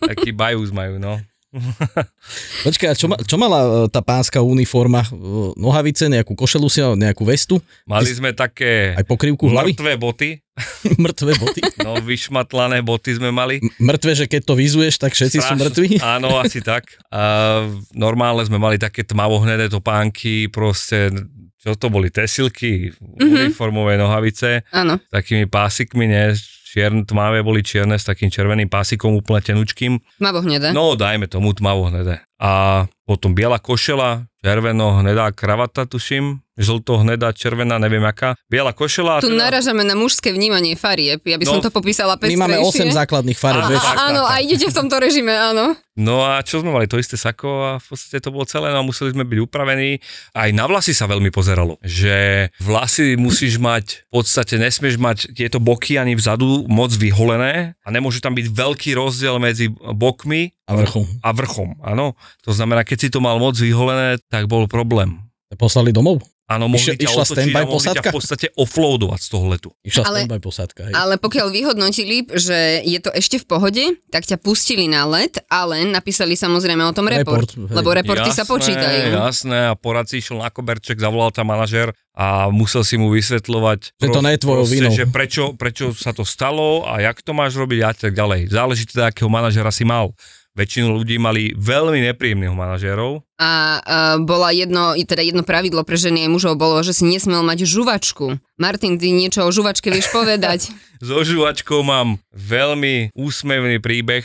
taký 0.00 0.30
bajúz 0.32 0.70
majú, 0.70 0.96
no. 1.02 1.18
Počkaj, 2.66 2.94
čo, 2.94 3.06
ma, 3.08 3.16
čo 3.18 3.36
mala 3.36 3.58
e, 3.60 3.68
tá 3.88 4.00
pánska 4.00 4.40
uniforma? 4.40 5.02
E, 5.02 5.08
Nohavice, 5.56 6.06
nejakú 6.06 6.32
košelu 6.32 6.66
si 6.68 6.80
nejakú 6.82 7.22
vestu? 7.22 7.58
Mali 7.84 8.10
sme 8.10 8.32
také 8.32 8.92
Aj 8.94 9.04
pokrývku 9.04 9.48
hlavy? 9.48 9.72
mŕtve 9.74 9.92
boty, 9.96 10.30
Mŕtve 11.04 11.32
boty? 11.36 11.60
no 11.86 12.00
vyšmatlané 12.00 12.80
boty 12.80 13.16
sme 13.16 13.28
mali. 13.28 13.60
M- 13.60 13.72
Mŕtve, 13.80 14.16
že 14.16 14.24
keď 14.24 14.42
to 14.44 14.54
vyzuješ, 14.56 14.96
tak 14.96 15.12
všetci 15.12 15.38
sú 15.38 15.44
Strašne- 15.44 15.62
mŕtvi? 15.68 15.88
Áno, 16.00 16.40
asi 16.40 16.64
tak. 16.64 16.96
A 17.12 17.60
normálne 17.92 18.44
sme 18.44 18.56
mali 18.56 18.80
také 18.80 19.04
tmavohnedé 19.04 19.68
topánky, 19.68 20.48
proste, 20.48 21.12
čo 21.60 21.76
to 21.76 21.92
boli, 21.92 22.08
tesilky, 22.08 22.88
mm-hmm. 22.88 23.52
uniformové 23.52 24.00
nohavice, 24.00 24.64
Áno. 24.72 24.96
takými 25.12 25.44
pásikmi, 25.44 26.08
ne, 26.08 26.32
čierne, 26.66 27.06
tmavé 27.06 27.46
boli 27.46 27.62
čierne 27.62 27.94
s 27.94 28.02
takým 28.02 28.26
červeným 28.26 28.66
pásikom 28.66 29.14
úplne 29.14 29.38
tenučkým. 29.38 30.02
Mavo 30.18 30.42
hnedé. 30.42 30.74
No, 30.74 30.98
dajme 30.98 31.30
tomu 31.30 31.54
tmavohnedé. 31.54 32.26
A 32.42 32.84
potom 33.06 33.30
biela 33.30 33.56
košela, 33.56 34.26
červeno, 34.38 34.98
hnedá 34.98 35.30
kravata, 35.30 35.84
tuším, 35.84 36.38
žlto, 36.54 36.98
hnedá, 36.98 37.30
červená, 37.30 37.76
neviem 37.76 38.02
aká. 38.02 38.38
Biela 38.46 38.70
košela. 38.70 39.18
a 39.18 39.20
Tu 39.20 39.28
teda- 39.28 39.42
naražame 39.44 39.82
na 39.82 39.92
mužské 39.92 40.30
vnímanie 40.30 40.74
farieb. 40.74 41.18
Ja 41.20 41.34
by 41.34 41.44
som 41.44 41.58
No, 41.58 41.62
to 41.62 41.70
popísala 41.70 42.14
My 42.14 42.20
pestrejšie. 42.22 42.38
máme 42.38 42.56
8 42.58 42.88
základných 42.92 43.34
farieb, 43.34 43.64
vieš. 43.68 43.82
áno, 43.84 44.22
tak, 44.22 44.30
a 44.30 44.34
idete 44.38 44.66
v 44.66 44.74
tomto 44.74 44.96
režime, 44.96 45.30
áno. 45.30 45.74
No 45.94 46.22
a 46.22 46.40
čo 46.40 46.60
sme 46.60 46.70
mali, 46.70 46.84
to 46.84 46.96
isté 46.96 47.16
sako 47.16 47.48
a 47.64 47.70
v 47.74 47.86
podstate 47.86 48.20
to 48.20 48.28
bolo 48.28 48.44
celé, 48.44 48.68
no 48.68 48.78
a 48.78 48.84
museli 48.84 49.10
sme 49.10 49.24
byť 49.24 49.38
upravení. 49.40 49.98
Aj 50.32 50.50
na 50.50 50.64
vlasy 50.64 50.92
sa 50.92 51.04
veľmi 51.04 51.28
pozeralo, 51.28 51.80
že 51.80 52.48
vlasy 52.58 53.16
musíš 53.16 53.56
mať, 53.56 54.04
v 54.06 54.12
podstate 54.14 54.56
nesmieš 54.56 54.96
mať 54.96 55.32
tieto 55.32 55.56
boky 55.58 55.96
ani 55.96 56.12
vzadu 56.12 56.64
moc 56.66 56.92
vyholené 56.92 57.74
a 57.76 57.88
nemôže 57.88 58.20
tam 58.20 58.32
byť 58.32 58.46
veľký 58.46 58.90
rozdiel 58.92 59.36
medzi 59.38 59.66
bokmi 59.72 60.52
A 60.64 60.72
vrchom. 60.74 61.04
a 61.20 61.28
vrchom, 61.30 61.80
áno. 61.80 62.12
To 62.44 62.50
znamená, 62.50 62.82
keď 62.82 62.95
si 62.96 63.08
to 63.12 63.20
mal 63.20 63.36
moc 63.36 63.54
vyholené, 63.56 64.16
tak 64.32 64.48
bol 64.48 64.64
problém. 64.66 65.20
Poslali 65.54 65.94
domov? 65.94 66.24
Áno, 66.46 66.70
mohli 66.70 66.94
ťa 66.94 67.10
išla 67.10 67.26
otočiť 67.26 67.50
standby 67.50 67.64
posádka? 67.66 68.08
v 68.14 68.16
podstate 68.22 68.46
offloadovať 68.54 69.18
z 69.18 69.28
toho 69.34 69.46
letu. 69.50 69.68
Išla 69.82 70.02
Ale- 70.06 70.18
standby 70.22 70.38
posádka, 70.38 70.80
hej. 70.86 70.94
Ale 70.94 71.18
pokiaľ 71.18 71.50
vyhodnotili, 71.50 72.22
že 72.38 72.86
je 72.86 72.98
to 73.02 73.10
ešte 73.10 73.42
v 73.42 73.46
pohode, 73.50 73.84
tak 74.14 74.22
ťa 74.22 74.38
pustili 74.38 74.86
na 74.86 75.02
let, 75.10 75.42
ale 75.50 75.82
napísali 75.90 76.38
samozrejme 76.38 76.86
o 76.86 76.94
tom 76.94 77.10
report. 77.10 77.50
Report, 77.50 77.66
hej. 77.66 77.74
lebo 77.74 77.88
reporty 77.90 78.30
sa 78.30 78.46
počítajú. 78.46 79.10
Jasné, 79.18 79.58
a 79.70 79.74
poradci 79.74 80.22
išiel 80.22 80.38
na 80.38 80.54
koberček, 80.54 81.02
zavolal 81.02 81.34
tam 81.34 81.50
manažér 81.50 81.90
a 82.14 82.46
musel 82.54 82.86
si 82.86 82.94
mu 82.94 83.10
vysvetľovať, 83.10 83.98
Že 83.98 84.08
to 84.14 84.20
nie 84.22 84.32
je 84.38 84.40
tvojou 84.46 84.66
vinou. 84.70 84.94
že 84.94 85.04
prečo, 85.10 85.50
prečo 85.58 85.98
sa 85.98 86.14
to 86.14 86.22
stalo 86.22 86.86
a 86.86 87.02
jak 87.02 87.26
to 87.26 87.34
máš 87.34 87.58
robiť 87.58 87.80
a 87.82 87.90
tak 87.90 88.14
ďalej. 88.14 88.54
Záleží 88.54 88.86
teda, 88.86 89.10
akého 89.10 89.26
manažéra 89.26 89.74
si 89.74 89.82
mal. 89.82 90.14
Väčšinu 90.56 90.96
ľudí 90.96 91.20
mali 91.20 91.52
veľmi 91.52 92.00
nepríjemných 92.10 92.56
manažérov. 92.56 93.20
A 93.36 93.52
uh, 93.76 94.16
bola 94.24 94.48
jedno, 94.56 94.96
teda 94.96 95.20
jedno 95.20 95.44
pravidlo 95.44 95.84
pre 95.84 96.00
ženy 96.00 96.24
aj 96.24 96.30
mužov 96.32 96.56
bolo, 96.56 96.80
že 96.80 96.96
si 96.96 97.04
nesmel 97.04 97.44
mať 97.44 97.68
žuvačku. 97.68 98.40
Martin, 98.56 98.96
ty 98.96 99.12
niečo 99.12 99.44
o 99.44 99.52
žuvačke 99.52 99.92
vieš 99.92 100.08
povedať? 100.08 100.66
So 100.96 101.20
žuvačkou 101.20 101.84
mám 101.84 102.16
veľmi 102.32 103.12
úsmevný 103.12 103.84
príbeh 103.84 104.24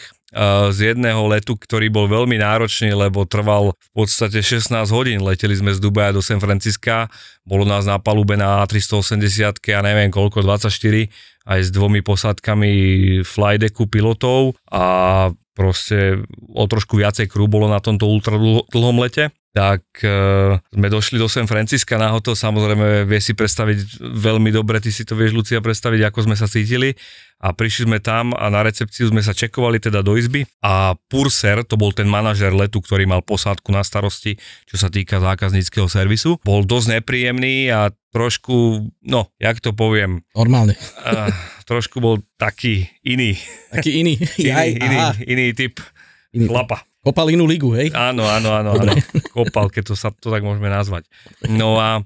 z 0.71 0.95
jedného 0.95 1.19
letu, 1.27 1.59
ktorý 1.59 1.91
bol 1.91 2.07
veľmi 2.07 2.39
náročný, 2.39 2.95
lebo 2.95 3.27
trval 3.27 3.75
v 3.75 3.91
podstate 3.91 4.39
16 4.39 4.71
hodín. 4.95 5.19
Leteli 5.19 5.59
sme 5.59 5.75
z 5.75 5.83
Dubaja 5.83 6.15
do 6.15 6.23
San 6.23 6.39
Francisca, 6.39 7.11
bolo 7.43 7.67
nás 7.67 7.83
na 7.83 7.99
palube 7.99 8.39
na 8.39 8.63
A380 8.63 9.59
a 9.75 9.79
neviem 9.83 10.07
koľko, 10.07 10.39
24, 10.39 11.11
aj 11.47 11.59
s 11.67 11.69
dvomi 11.73 12.05
posádkami 12.05 12.71
flydecku 13.25 13.89
pilotov 13.89 14.53
a 14.69 14.85
proste 15.51 16.23
o 16.47 16.63
trošku 16.65 16.97
viacej 16.97 17.27
crew 17.27 17.45
bolo 17.45 17.67
na 17.67 17.83
tomto 17.83 18.07
ultra 18.07 18.39
dlho- 18.39 18.65
dlhom 18.71 18.97
lete. 19.03 19.29
Tak 19.51 19.83
e, 19.99 20.07
sme 20.63 20.87
došli 20.87 21.19
do 21.19 21.27
San 21.27 21.43
Francisca 21.43 21.99
na 21.99 22.15
hotel, 22.15 22.39
samozrejme 22.39 23.03
vie 23.03 23.19
si 23.19 23.35
predstaviť 23.35 23.99
veľmi 23.99 24.47
dobre, 24.47 24.79
ty 24.79 24.95
si 24.95 25.03
to 25.03 25.11
vieš 25.11 25.35
Lucia 25.35 25.59
predstaviť, 25.59 26.07
ako 26.07 26.19
sme 26.23 26.39
sa 26.39 26.47
cítili. 26.47 26.95
A 27.41 27.51
prišli 27.51 27.89
sme 27.89 27.99
tam 27.99 28.31
a 28.37 28.47
na 28.47 28.61
recepciu 28.63 29.09
sme 29.11 29.19
sa 29.19 29.35
čekovali 29.35 29.81
teda 29.81 30.05
do 30.05 30.15
izby. 30.15 30.47
A 30.63 30.93
Purser, 31.09 31.65
to 31.67 31.75
bol 31.75 31.91
ten 31.91 32.05
manažer 32.07 32.53
letu, 32.55 32.79
ktorý 32.79 33.03
mal 33.09 33.25
posádku 33.25 33.73
na 33.75 33.83
starosti, 33.83 34.39
čo 34.69 34.79
sa 34.79 34.87
týka 34.87 35.17
zákazníckého 35.19 35.89
servisu, 35.89 36.39
bol 36.45 36.63
dosť 36.63 37.01
nepríjemný 37.01 37.73
a 37.73 37.89
trošku, 38.11 38.87
no, 39.01 39.31
jak 39.41 39.57
to 39.63 39.73
poviem, 39.73 40.21
Normálne. 40.37 40.77
uh, 41.01 41.30
trošku 41.65 42.03
bol 42.03 42.19
taký 42.35 42.87
iný, 43.01 43.37
Taký 43.71 44.03
iný. 44.03 44.13
Jaj, 44.37 44.75
iný, 44.75 44.85
iný, 44.85 44.97
aha. 44.97 45.11
iný 45.23 45.45
typ 45.55 45.79
Iný. 46.31 46.47
chlapa. 46.47 46.83
Kopal 47.01 47.33
inú 47.33 47.49
ligu, 47.49 47.73
hej? 47.73 47.89
Áno, 47.97 48.29
áno, 48.29 48.53
áno, 48.53 48.77
áno. 48.77 48.93
Kopal, 49.33 49.73
keď 49.73 49.89
to 49.89 49.95
sa 49.97 50.13
to 50.13 50.29
tak 50.29 50.45
môžeme 50.45 50.69
nazvať. 50.69 51.09
No 51.49 51.81
a 51.81 51.97
e, 51.97 52.01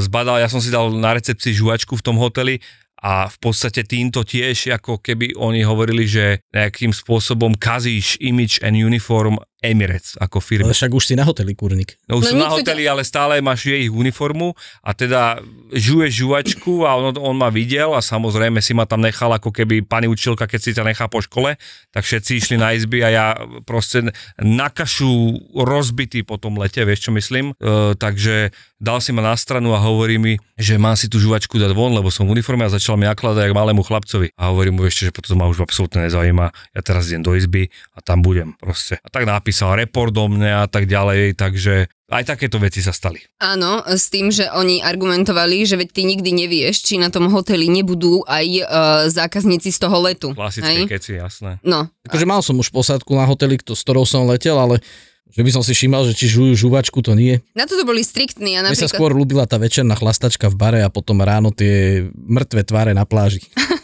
zbadal, 0.00 0.40
ja 0.40 0.48
som 0.48 0.56
si 0.56 0.72
dal 0.72 0.88
na 0.88 1.12
recepcii 1.12 1.52
žuvačku 1.52 2.00
v 2.00 2.04
tom 2.04 2.16
hoteli 2.16 2.56
a 3.02 3.28
v 3.28 3.36
podstate 3.42 3.84
týmto 3.84 4.24
tiež, 4.24 4.72
ako 4.72 5.04
keby 5.04 5.36
oni 5.36 5.66
hovorili, 5.66 6.08
že 6.08 6.40
nejakým 6.54 6.94
spôsobom 6.96 7.58
kazíš 7.60 8.16
image 8.24 8.62
and 8.64 8.78
uniform 8.78 9.36
Emirates 9.62 10.18
ako 10.18 10.42
firmy. 10.42 10.68
Ale 10.68 10.76
však 10.76 10.92
už 10.92 11.04
si 11.06 11.14
na 11.14 11.22
hoteli, 11.22 11.54
kurník. 11.54 11.96
No 12.10 12.18
už 12.18 12.28
No 12.28 12.30
sú 12.30 12.36
na 12.36 12.50
hoteli, 12.50 12.84
ale 12.84 13.06
stále 13.06 13.38
máš 13.38 13.70
jej 13.70 13.86
uniformu 13.86 14.58
a 14.82 14.90
teda 14.92 15.38
žuješ 15.72 16.12
žuvačku 16.26 16.82
a 16.84 16.98
on, 16.98 17.14
on 17.16 17.36
ma 17.38 17.48
videl 17.48 17.94
a 17.94 18.02
samozrejme 18.02 18.58
si 18.58 18.74
ma 18.74 18.84
tam 18.84 19.00
nechal 19.00 19.30
ako 19.32 19.54
keby 19.54 19.86
pani 19.86 20.10
učiteľka, 20.10 20.50
keď 20.50 20.60
si 20.60 20.70
ťa 20.74 20.84
nechá 20.84 21.06
po 21.06 21.22
škole, 21.22 21.54
tak 21.94 22.02
všetci 22.02 22.30
išli 22.42 22.56
na 22.58 22.74
izby 22.74 23.00
a 23.00 23.08
ja 23.08 23.26
proste 23.62 24.10
na 24.36 24.68
kašu 24.68 25.38
rozbitý 25.54 26.26
po 26.26 26.36
tom 26.36 26.58
lete, 26.58 26.82
vieš 26.82 27.08
čo 27.08 27.10
myslím. 27.14 27.54
E, 27.56 27.94
takže 27.94 28.50
dal 28.82 28.98
si 28.98 29.14
ma 29.14 29.22
na 29.22 29.38
stranu 29.38 29.72
a 29.72 29.78
hovorí 29.78 30.18
mi, 30.18 30.34
že 30.58 30.74
má 30.74 30.98
si 30.98 31.06
tú 31.06 31.22
žuvačku 31.22 31.54
dať 31.54 31.70
von, 31.70 31.94
lebo 31.94 32.10
som 32.10 32.26
v 32.26 32.34
uniforme 32.34 32.66
a 32.66 32.70
začal 32.74 32.98
mi 32.98 33.06
nakladať 33.06 33.46
jak 33.46 33.54
malému 33.54 33.86
chlapcovi. 33.86 34.34
A 34.34 34.50
hovorím 34.50 34.82
mu 34.82 34.82
ešte, 34.90 35.06
že 35.08 35.12
potom 35.14 35.38
ma 35.38 35.46
už 35.46 35.62
absolútne 35.62 36.02
nezaujíma, 36.10 36.50
ja 36.50 36.80
teraz 36.82 37.06
idem 37.08 37.22
do 37.22 37.38
izby 37.38 37.70
a 37.94 38.02
tam 38.02 38.26
budem 38.26 38.58
proste. 38.58 38.98
A 38.98 39.08
tak 39.08 39.22
napísal 39.52 39.76
report 39.76 40.16
do 40.16 40.32
mňa 40.32 40.64
a 40.64 40.66
tak 40.66 40.88
ďalej, 40.88 41.36
takže 41.36 41.84
aj 42.08 42.24
takéto 42.24 42.56
veci 42.56 42.80
sa 42.80 42.88
stali. 42.88 43.20
Áno, 43.36 43.84
s 43.84 44.08
tým, 44.08 44.32
že 44.32 44.48
oni 44.48 44.80
argumentovali, 44.80 45.68
že 45.68 45.76
veď 45.76 45.88
ty 45.92 46.08
nikdy 46.08 46.32
nevieš, 46.32 46.88
či 46.88 46.96
na 46.96 47.12
tom 47.12 47.28
hoteli 47.28 47.68
nebudú 47.68 48.24
aj 48.24 48.46
uh, 48.48 48.64
zákazníci 49.12 49.68
z 49.68 49.76
toho 49.76 50.00
letu. 50.00 50.32
Klasické 50.32 50.72
hej? 50.72 50.88
keci, 50.88 51.20
jasné. 51.20 51.60
No, 51.60 51.84
Akože 52.08 52.24
mal 52.24 52.40
som 52.40 52.56
už 52.56 52.72
posádku 52.72 53.12
na 53.12 53.28
hoteli, 53.28 53.60
kto- 53.60 53.76
s 53.76 53.84
ktorou 53.84 54.08
som 54.08 54.24
letel, 54.24 54.56
ale 54.56 54.80
že 55.28 55.44
by 55.44 55.50
som 55.52 55.60
si 55.60 55.76
všímal, 55.76 56.08
že 56.08 56.16
či 56.16 56.32
žujú 56.32 56.56
žuvačku, 56.56 57.04
to 57.04 57.12
nie. 57.12 57.44
na 57.52 57.68
toto 57.68 57.84
boli 57.84 58.00
striktní 58.00 58.56
a 58.56 58.64
Mne 58.64 58.72
sa 58.72 58.88
napríklad... 58.88 58.96
skôr 58.96 59.12
ľúbila 59.12 59.44
tá 59.44 59.60
večerná 59.60 59.96
chlastačka 59.96 60.48
v 60.48 60.56
bare 60.56 60.80
a 60.80 60.88
potom 60.88 61.20
ráno 61.20 61.52
tie 61.52 62.08
mŕtve 62.12 62.64
tváre 62.64 62.96
na 62.96 63.04
pláži. 63.04 63.44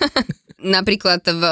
Napríklad 0.59 1.23
v, 1.23 1.43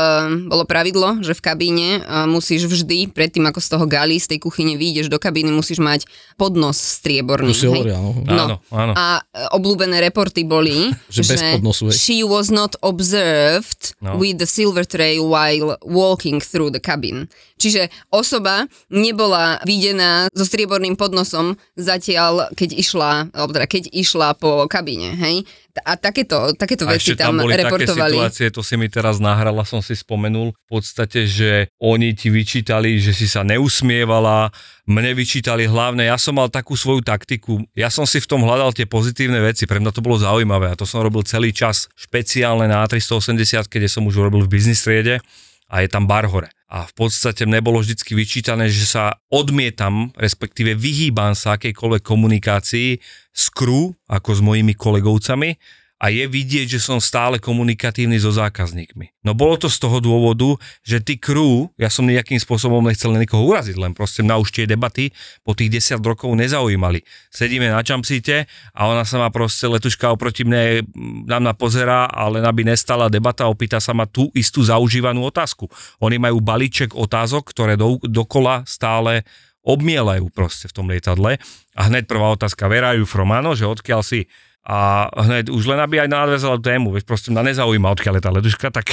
bolo 0.50 0.66
pravidlo, 0.66 1.22
že 1.22 1.30
v 1.30 1.38
kabíne 1.38 1.88
uh, 2.02 2.26
musíš 2.26 2.66
vždy, 2.66 3.06
predtým 3.14 3.46
ako 3.46 3.62
z 3.62 3.68
toho 3.70 3.86
gali, 3.86 4.18
z 4.18 4.34
tej 4.34 4.42
kuchyne 4.42 4.74
vyjdeš 4.74 5.06
do 5.06 5.22
kabíny, 5.22 5.54
musíš 5.54 5.78
mať 5.78 6.10
podnos 6.34 6.74
strieborný. 6.74 7.54
To 7.54 7.54
si 7.54 7.70
hovoril, 7.70 7.94
áno. 7.94 8.10
No. 8.26 8.34
Áno, 8.34 8.56
áno. 8.74 8.92
A 8.98 9.22
e, 9.22 9.46
obľúbené 9.54 10.02
reporty 10.02 10.42
boli, 10.42 10.90
Že 11.14 11.22
bez 11.22 11.40
podnosu, 11.54 11.86
hej. 11.86 11.94
she 11.94 12.18
was 12.26 12.50
not 12.50 12.74
observed 12.82 13.94
No. 14.02 14.18
with 14.18 14.42
the 14.42 14.48
silver 14.50 14.82
tray 14.82 15.22
while 15.22 15.78
walking 15.86 16.42
through 16.42 16.74
the 16.74 16.82
cabin. 16.82 17.30
Čiže 17.56 17.88
osoba 18.10 18.66
nebola 18.90 19.62
videná 19.64 20.28
so 20.34 20.44
strieborným 20.44 20.98
podnosom 20.98 21.54
zatiaľ, 21.78 22.52
keď 22.52 22.74
išla, 22.76 23.30
alebo 23.32 23.54
teda 23.54 23.66
keď 23.70 23.84
išla 23.94 24.34
po 24.36 24.66
kabíne, 24.66 25.14
hej? 25.16 25.46
A 25.84 26.00
takéto, 26.00 26.56
takéto 26.56 26.88
A 26.88 26.96
veci 26.96 27.12
tam 27.12 27.36
tam, 27.36 27.44
boli 27.44 27.52
také 27.52 27.68
reportovali. 27.68 28.16
situácie, 28.16 28.46
to 28.48 28.62
si 28.64 28.74
mi 28.80 28.88
teraz 28.88 29.20
nahrala, 29.20 29.66
som 29.68 29.84
si 29.84 29.92
spomenul, 29.92 30.56
v 30.56 30.66
podstate, 30.68 31.28
že 31.28 31.68
oni 31.76 32.16
ti 32.16 32.32
vyčítali, 32.32 32.96
že 32.96 33.12
si 33.12 33.28
sa 33.28 33.44
neusmievala, 33.44 34.48
mne 34.88 35.12
vyčítali 35.12 35.68
hlavne, 35.68 36.08
ja 36.08 36.16
som 36.16 36.40
mal 36.40 36.48
takú 36.48 36.78
svoju 36.78 37.04
taktiku, 37.04 37.60
ja 37.76 37.92
som 37.92 38.08
si 38.08 38.22
v 38.22 38.28
tom 38.30 38.46
hľadal 38.46 38.72
tie 38.72 38.88
pozitívne 38.88 39.42
veci, 39.44 39.68
pre 39.68 39.82
mňa 39.82 39.92
to 39.92 40.00
bolo 40.00 40.16
zaujímavé 40.16 40.72
a 40.72 40.78
to 40.78 40.88
som 40.88 41.04
robil 41.04 41.20
celý 41.26 41.52
čas, 41.52 41.92
špeciálne 41.98 42.64
na 42.64 42.86
A380, 42.88 43.68
keď 43.68 43.92
som 43.92 44.08
už 44.08 44.16
robil 44.16 44.48
v 44.48 44.52
biznis 44.56 44.80
triede 44.80 45.20
a 45.68 45.84
je 45.84 45.88
tam 45.92 46.08
bar 46.08 46.24
hore. 46.30 46.55
A 46.66 46.82
v 46.82 46.92
podstate 46.98 47.46
mne 47.46 47.62
bolo 47.62 47.78
vždycky 47.78 48.18
vyčítané, 48.18 48.66
že 48.66 48.90
sa 48.90 49.22
odmietam, 49.30 50.10
respektíve 50.18 50.74
vyhýbam 50.74 51.38
sa 51.38 51.54
akejkoľvek 51.54 52.02
komunikácii 52.02 52.98
s 53.30 53.44
crew, 53.54 53.94
ako 54.10 54.30
s 54.34 54.40
mojimi 54.42 54.74
kolegovcami 54.74 55.54
a 55.96 56.12
je 56.12 56.28
vidieť, 56.28 56.76
že 56.76 56.80
som 56.80 57.00
stále 57.00 57.40
komunikatívny 57.40 58.20
so 58.20 58.28
zákazníkmi. 58.28 59.16
No 59.24 59.32
bolo 59.32 59.56
to 59.56 59.72
z 59.72 59.80
toho 59.80 60.04
dôvodu, 60.04 60.60
že 60.84 61.00
ty 61.00 61.16
crew, 61.16 61.72
ja 61.80 61.88
som 61.88 62.04
nejakým 62.04 62.36
spôsobom 62.36 62.84
nechcel 62.84 63.16
nikoho 63.16 63.48
uraziť, 63.48 63.80
len 63.80 63.96
proste 63.96 64.20
mňa 64.20 64.36
už 64.36 64.48
tie 64.52 64.64
debaty 64.68 65.16
po 65.40 65.56
tých 65.56 65.72
10 65.96 66.04
rokov 66.04 66.28
nezaujímali. 66.36 67.00
Sedíme 67.32 67.72
na 67.72 67.80
čamsíte 67.80 68.44
a 68.76 68.80
ona 68.92 69.08
sa 69.08 69.16
ma 69.16 69.32
proste 69.32 69.64
letuška 69.64 70.12
oproti 70.12 70.44
mne 70.44 70.84
mm, 70.84 71.32
na 71.32 71.40
mňa 71.40 71.52
pozerá, 71.56 72.04
ale 72.12 72.44
aby 72.44 72.68
nestala 72.68 73.08
debata, 73.08 73.48
opýta 73.48 73.80
sa 73.80 73.96
ma 73.96 74.04
tú 74.04 74.28
istú 74.36 74.60
zaužívanú 74.60 75.24
otázku. 75.24 75.64
Oni 76.04 76.20
majú 76.20 76.44
balíček 76.44 76.92
otázok, 76.92 77.56
ktoré 77.56 77.80
do, 77.80 77.96
dokola 78.04 78.68
stále 78.68 79.24
obmielajú 79.66 80.30
proste 80.30 80.68
v 80.70 80.76
tom 80.76 80.86
lietadle. 80.86 81.42
A 81.74 81.80
hneď 81.88 82.06
prvá 82.06 82.30
otázka, 82.36 82.70
where 82.70 82.86
are 82.86 83.00
you 83.00 83.08
from, 83.08 83.34
áno, 83.34 83.58
že 83.58 83.66
odkiaľ 83.66 84.04
si? 84.06 84.30
A 84.66 85.06
hneď 85.14 85.54
už 85.54 85.62
len 85.70 85.78
aby 85.78 86.02
aj 86.02 86.10
nadväzala 86.10 86.58
tému, 86.58 86.90
veď 86.90 87.06
proste 87.06 87.30
mňa 87.30 87.54
nezaujíma, 87.54 87.94
odkiaľ 87.94 88.18
je 88.18 88.24
tá 88.26 88.30
letuška, 88.34 88.66
tak, 88.76 88.90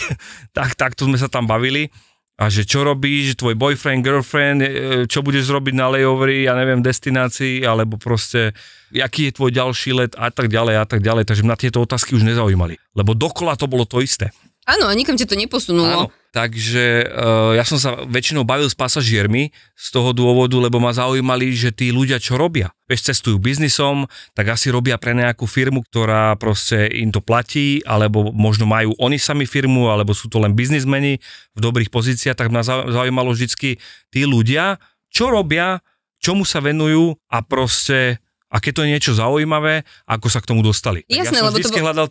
tak 0.53 0.77
takto 0.77 1.09
sme 1.09 1.17
sa 1.17 1.25
tam 1.25 1.49
bavili. 1.49 1.89
A 2.33 2.49
že 2.49 2.65
čo 2.65 2.81
robíš, 2.81 3.37
tvoj 3.37 3.53
boyfriend, 3.53 4.01
girlfriend, 4.01 4.59
e, 4.65 4.69
čo 5.05 5.21
budeš 5.21 5.53
robiť 5.53 5.73
na 5.77 5.93
layoveri, 5.93 6.49
ja 6.49 6.57
neviem, 6.57 6.81
destinácii, 6.81 7.61
alebo 7.61 8.01
proste, 8.01 8.57
aký 8.89 9.29
je 9.29 9.37
tvoj 9.37 9.53
ďalší 9.53 9.93
let 9.93 10.17
a 10.17 10.33
tak 10.33 10.49
ďalej 10.49 10.81
a 10.81 10.85
tak 10.89 11.05
ďalej. 11.05 11.29
Takže 11.29 11.45
mňa 11.45 11.61
tieto 11.61 11.85
otázky 11.85 12.17
už 12.17 12.25
nezaujímali. 12.25 12.81
Lebo 12.97 13.13
dokola 13.13 13.53
to 13.53 13.69
bolo 13.69 13.85
to 13.85 14.01
isté. 14.01 14.33
Áno, 14.65 14.89
a 14.89 14.93
nikam 14.97 15.13
ťa 15.13 15.29
to 15.29 15.37
neposunulo. 15.37 16.09
Áno, 16.09 16.22
takže 16.33 17.05
uh, 17.05 17.53
ja 17.53 17.61
som 17.61 17.77
sa 17.77 18.01
väčšinou 18.09 18.41
bavil 18.41 18.65
s 18.65 18.73
pasažiermi 18.73 19.53
z 19.77 19.87
toho 19.93 20.17
dôvodu, 20.17 20.57
lebo 20.57 20.81
ma 20.81 20.89
zaujímali, 20.89 21.53
že 21.53 21.69
tí 21.69 21.93
ľudia 21.93 22.17
čo 22.17 22.41
robia. 22.41 22.73
Vieš, 22.89 23.13
cestujú 23.13 23.37
biznisom, 23.37 24.09
tak 24.33 24.49
asi 24.49 24.73
robia 24.73 24.97
pre 24.97 25.13
nejakú 25.13 25.45
firmu, 25.45 25.85
ktorá 25.85 26.33
proste 26.41 26.89
im 26.89 27.13
to 27.13 27.21
platí, 27.21 27.85
alebo 27.85 28.33
možno 28.33 28.65
majú 28.65 28.97
oni 28.97 29.21
sami 29.21 29.45
firmu, 29.45 29.93
alebo 29.93 30.17
sú 30.17 30.25
to 30.25 30.41
len 30.41 30.57
biznismeni 30.57 31.21
v 31.53 31.59
dobrých 31.61 31.93
pozíciách, 31.93 32.33
tak 32.33 32.49
ma 32.49 32.65
zau- 32.65 32.89
zaujímalo 32.89 33.29
vždycky 33.29 33.77
tí 34.09 34.21
ľudia, 34.25 34.81
čo 35.13 35.29
robia, 35.29 35.85
čomu 36.17 36.49
sa 36.49 36.65
venujú 36.65 37.13
a 37.29 37.45
proste 37.45 38.17
a 38.53 38.61
keď 38.61 38.71
to 38.77 38.81
je 38.85 38.89
niečo 38.93 39.11
zaujímavé, 39.17 39.81
ako 40.05 40.29
sa 40.29 40.37
k 40.37 40.53
tomu 40.53 40.61
dostali. 40.61 41.01
Jasné, 41.09 41.41
ja 41.41 41.41
som 41.41 41.49
lebo 41.49 41.57
to 41.57 41.65
vždycky 41.65 41.79
bol- 41.81 41.85
hľadal 41.89 42.07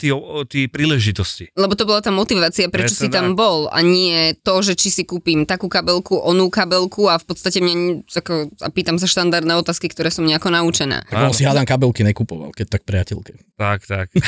tí 0.50 0.60
príležitosti. 0.66 1.54
Lebo 1.54 1.78
to 1.78 1.86
bola 1.86 2.02
tá 2.02 2.10
motivácia, 2.10 2.66
prečo 2.66 2.98
si 2.98 3.06
Presne 3.06 3.14
tam 3.14 3.26
tak. 3.32 3.38
bol 3.38 3.70
a 3.70 3.78
nie 3.78 4.34
to, 4.42 4.58
že 4.58 4.74
či 4.74 4.90
si 4.90 5.02
kúpim 5.06 5.46
takú 5.46 5.70
kabelku, 5.70 6.18
onú 6.18 6.50
kabelku 6.50 7.06
a 7.06 7.22
v 7.22 7.24
podstate 7.30 7.62
mňa 7.62 8.02
ako, 8.10 8.50
a 8.58 8.68
pýtam 8.74 8.98
sa 8.98 9.06
štandardné 9.06 9.54
otázky, 9.54 9.86
ktoré 9.86 10.10
som 10.10 10.26
nejako 10.26 10.50
naučená. 10.50 11.06
Tak 11.06 11.30
on 11.30 11.36
si 11.36 11.46
hádam 11.46 11.62
kabelky 11.62 12.02
nekupoval, 12.02 12.50
keď 12.50 12.66
tak 12.74 12.82
priateľke. 12.82 13.38
Tak, 13.54 13.86
tak. 13.86 14.10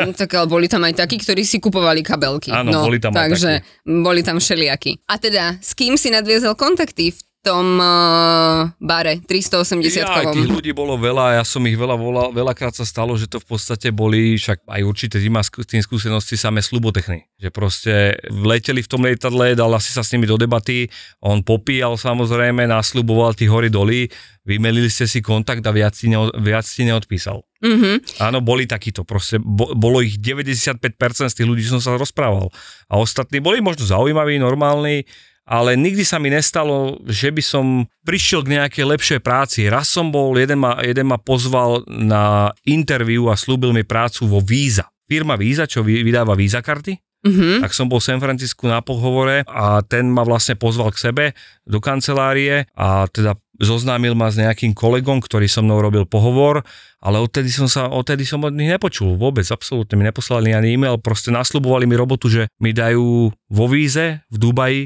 No, 0.00 0.16
tak 0.16 0.32
ale 0.32 0.48
boli 0.48 0.66
tam 0.66 0.82
aj 0.82 0.96
takí, 0.96 1.20
ktorí 1.20 1.44
si 1.44 1.60
kupovali 1.60 2.00
kabelky. 2.00 2.50
Áno, 2.50 2.72
no, 2.72 2.80
boli 2.88 2.98
tam 2.98 3.12
aj 3.14 3.30
Takže 3.30 3.52
boli 3.84 4.24
tam 4.24 4.40
všelijakí. 4.40 5.06
A 5.06 5.20
teda, 5.20 5.60
s 5.60 5.76
kým 5.76 5.94
si 6.00 6.08
nadviezal 6.08 6.56
kontakty 6.56 7.12
v 7.12 7.20
tom 7.40 7.80
uh, 7.80 8.68
bare 8.76 9.16
380 9.24 10.04
Ja, 10.04 10.28
tých 10.28 10.48
ľudí 10.48 10.76
bolo 10.76 11.00
veľa, 11.00 11.40
ja 11.40 11.44
som 11.44 11.64
ich 11.64 11.72
veľa, 11.72 11.96
veľa, 11.96 12.24
veľakrát 12.36 12.76
sa 12.76 12.84
stalo, 12.84 13.16
že 13.16 13.24
to 13.24 13.40
v 13.40 13.46
podstate 13.48 13.88
boli, 13.88 14.36
však 14.36 14.68
aj 14.68 14.80
určite 14.84 15.16
ty 15.16 15.28
má 15.32 15.40
tým 15.44 15.80
skúsenosti 15.80 16.36
samé 16.36 16.60
slubotechny. 16.60 17.24
Že 17.40 17.48
proste 17.48 17.92
leteli 18.28 18.84
v 18.84 18.90
tom 18.92 19.00
lietadle, 19.08 19.56
dal 19.56 19.72
asi 19.72 19.88
sa 19.88 20.04
s 20.04 20.12
nimi 20.12 20.28
do 20.28 20.36
debaty, 20.36 20.92
on 21.24 21.40
popíjal 21.40 21.96
samozrejme, 21.96 22.68
nasľuboval 22.68 23.32
tí 23.32 23.48
hory 23.48 23.72
doly, 23.72 24.12
vymelili 24.44 24.92
ste 24.92 25.08
si 25.08 25.24
kontakt 25.24 25.64
a 25.64 25.72
viac 25.72 25.96
ti, 25.96 26.12
neo, 26.12 26.28
viac 26.44 26.68
ti 26.68 26.84
neodpísal. 26.84 27.40
Mhm. 27.60 28.20
Áno, 28.24 28.40
boli 28.40 28.64
takíto, 28.64 29.04
proste 29.04 29.36
bo, 29.40 29.72
bolo 29.76 30.00
ich 30.00 30.16
95% 30.16 31.28
z 31.28 31.34
tých 31.40 31.48
ľudí, 31.48 31.64
som 31.64 31.80
sa 31.80 31.96
rozprával. 31.96 32.48
A 32.88 32.96
ostatní 33.00 33.40
boli 33.40 33.60
možno 33.60 33.84
zaujímaví, 33.84 34.40
normálni, 34.40 35.04
ale 35.50 35.74
nikdy 35.74 36.06
sa 36.06 36.22
mi 36.22 36.30
nestalo, 36.30 37.02
že 37.10 37.34
by 37.34 37.42
som 37.42 37.90
prišiel 38.06 38.46
k 38.46 38.54
nejakej 38.54 38.84
lepšej 38.86 39.20
práci. 39.20 39.66
Raz 39.66 39.90
som 39.90 40.14
bol, 40.14 40.38
jeden 40.38 40.62
ma, 40.62 40.78
jeden 40.78 41.10
ma 41.10 41.18
pozval 41.18 41.82
na 41.90 42.54
interviu 42.62 43.26
a 43.26 43.34
slúbil 43.34 43.74
mi 43.74 43.82
prácu 43.82 44.30
vo 44.30 44.38
Visa. 44.38 44.86
Firma 45.10 45.34
Visa, 45.34 45.66
čo 45.66 45.82
vy- 45.82 46.06
vydáva 46.06 46.38
Visa 46.38 46.62
karty. 46.62 46.94
Mhm. 47.26 47.66
Tak 47.66 47.74
som 47.76 47.90
bol 47.90 48.00
v 48.00 48.08
San 48.14 48.22
Francisku 48.22 48.64
na 48.64 48.80
pohovore 48.80 49.44
a 49.44 49.82
ten 49.84 50.08
ma 50.08 50.24
vlastne 50.24 50.56
pozval 50.56 50.94
k 50.94 51.02
sebe 51.10 51.24
do 51.68 51.76
kancelárie 51.82 52.64
a 52.72 53.10
teda 53.10 53.36
zoznámil 53.60 54.16
ma 54.16 54.32
s 54.32 54.40
nejakým 54.40 54.72
kolegom, 54.72 55.20
ktorý 55.20 55.44
so 55.44 55.60
mnou 55.60 55.84
robil 55.84 56.08
pohovor, 56.08 56.64
ale 56.96 57.20
odtedy 57.20 57.52
som 57.52 57.68
sa, 57.68 57.92
odtedy 57.92 58.24
som 58.24 58.40
od 58.40 58.56
nich 58.56 58.72
nepočul 58.72 59.20
vôbec, 59.20 59.44
absolútne 59.52 60.00
mi 60.00 60.08
neposlali 60.08 60.56
ani 60.56 60.80
e-mail, 60.80 60.96
proste 60.96 61.28
nasľubovali 61.28 61.84
mi 61.84 61.92
robotu, 61.92 62.32
že 62.32 62.48
mi 62.56 62.72
dajú 62.72 63.28
vo 63.28 63.66
víze 63.68 64.24
v 64.32 64.36
Dubaji 64.40 64.82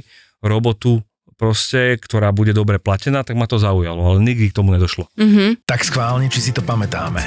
robotu 0.48 1.02
proste, 1.34 1.98
ktorá 1.98 2.30
bude 2.30 2.54
dobre 2.54 2.78
platená, 2.78 3.26
tak 3.26 3.34
ma 3.34 3.50
to 3.50 3.58
zaujalo, 3.58 4.00
ale 4.00 4.18
nikdy 4.22 4.50
k 4.50 4.56
tomu 4.56 4.72
nedošlo. 4.72 5.10
Mhm. 5.18 5.66
Tak 5.66 5.84
schválne, 5.84 6.30
či 6.30 6.40
si 6.40 6.52
to 6.54 6.62
pamätáme. 6.62 7.20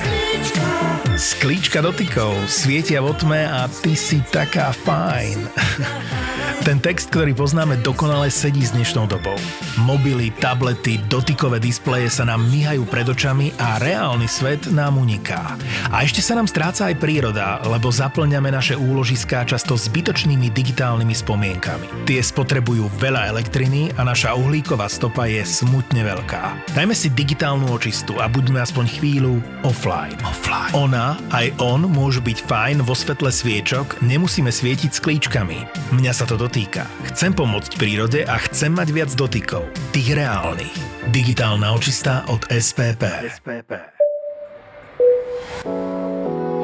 Sklíčka 1.18 1.82
dotykov, 1.82 2.46
svietia 2.46 3.02
vo 3.02 3.10
tme 3.10 3.42
a 3.50 3.66
ty 3.70 3.98
si 3.98 4.22
taká 4.30 4.70
fajn. 4.70 5.38
Ten 6.68 6.84
text, 6.84 7.16
ktorý 7.16 7.32
poznáme, 7.32 7.80
dokonale 7.80 8.28
sedí 8.28 8.60
s 8.60 8.76
dnešnou 8.76 9.08
dobou. 9.08 9.40
Mobily, 9.80 10.36
tablety, 10.36 11.00
dotykové 11.08 11.64
displeje 11.64 12.12
sa 12.12 12.28
nám 12.28 12.44
myhajú 12.50 12.84
pred 12.92 13.08
očami 13.08 13.56
a 13.56 13.80
reálny 13.80 14.28
svet 14.28 14.68
nám 14.76 15.00
uniká. 15.00 15.56
A 15.88 16.04
ešte 16.04 16.20
sa 16.20 16.36
nám 16.36 16.44
stráca 16.50 16.92
aj 16.92 17.00
príroda, 17.00 17.64
lebo 17.64 17.88
zaplňame 17.88 18.52
naše 18.52 18.76
úložiská 18.76 19.48
často 19.48 19.80
zbytočnými 19.80 20.52
digitálnymi 20.52 21.16
spomienkami. 21.16 22.04
Tie 22.04 22.20
spotrebujú 22.20 22.92
veľa 23.00 23.32
elektriny 23.32 23.96
a 23.98 24.06
naša 24.06 24.38
uhlíková 24.38 24.86
stopa 24.88 25.26
je 25.26 25.42
smutne 25.42 26.06
veľká. 26.06 26.74
Dajme 26.78 26.94
si 26.94 27.10
digitálnu 27.10 27.66
očistu 27.74 28.22
a 28.22 28.30
buďme 28.30 28.62
aspoň 28.62 28.86
chvíľu 29.02 29.42
offline. 29.66 30.16
offline. 30.22 30.72
Ona 30.78 31.18
aj 31.34 31.58
on 31.58 31.90
môžu 31.90 32.22
byť 32.22 32.46
fajn 32.46 32.78
vo 32.86 32.94
svetle 32.94 33.34
sviečok, 33.34 34.00
nemusíme 34.06 34.54
svietiť 34.54 34.92
s 34.94 35.02
klíčkami. 35.02 35.66
Mňa 35.98 36.14
sa 36.14 36.30
to 36.30 36.38
dotýka. 36.38 36.86
Chcem 37.10 37.34
pomôcť 37.34 37.76
prírode 37.76 38.22
a 38.24 38.38
chcem 38.48 38.70
mať 38.70 38.88
viac 38.94 39.12
dotykov. 39.18 39.66
Tých 39.92 40.14
reálnych. 40.14 40.74
Digitálna 41.10 41.74
očista 41.74 42.22
od 42.30 42.46
SPP. 42.54 43.04
SPP. 43.42 43.72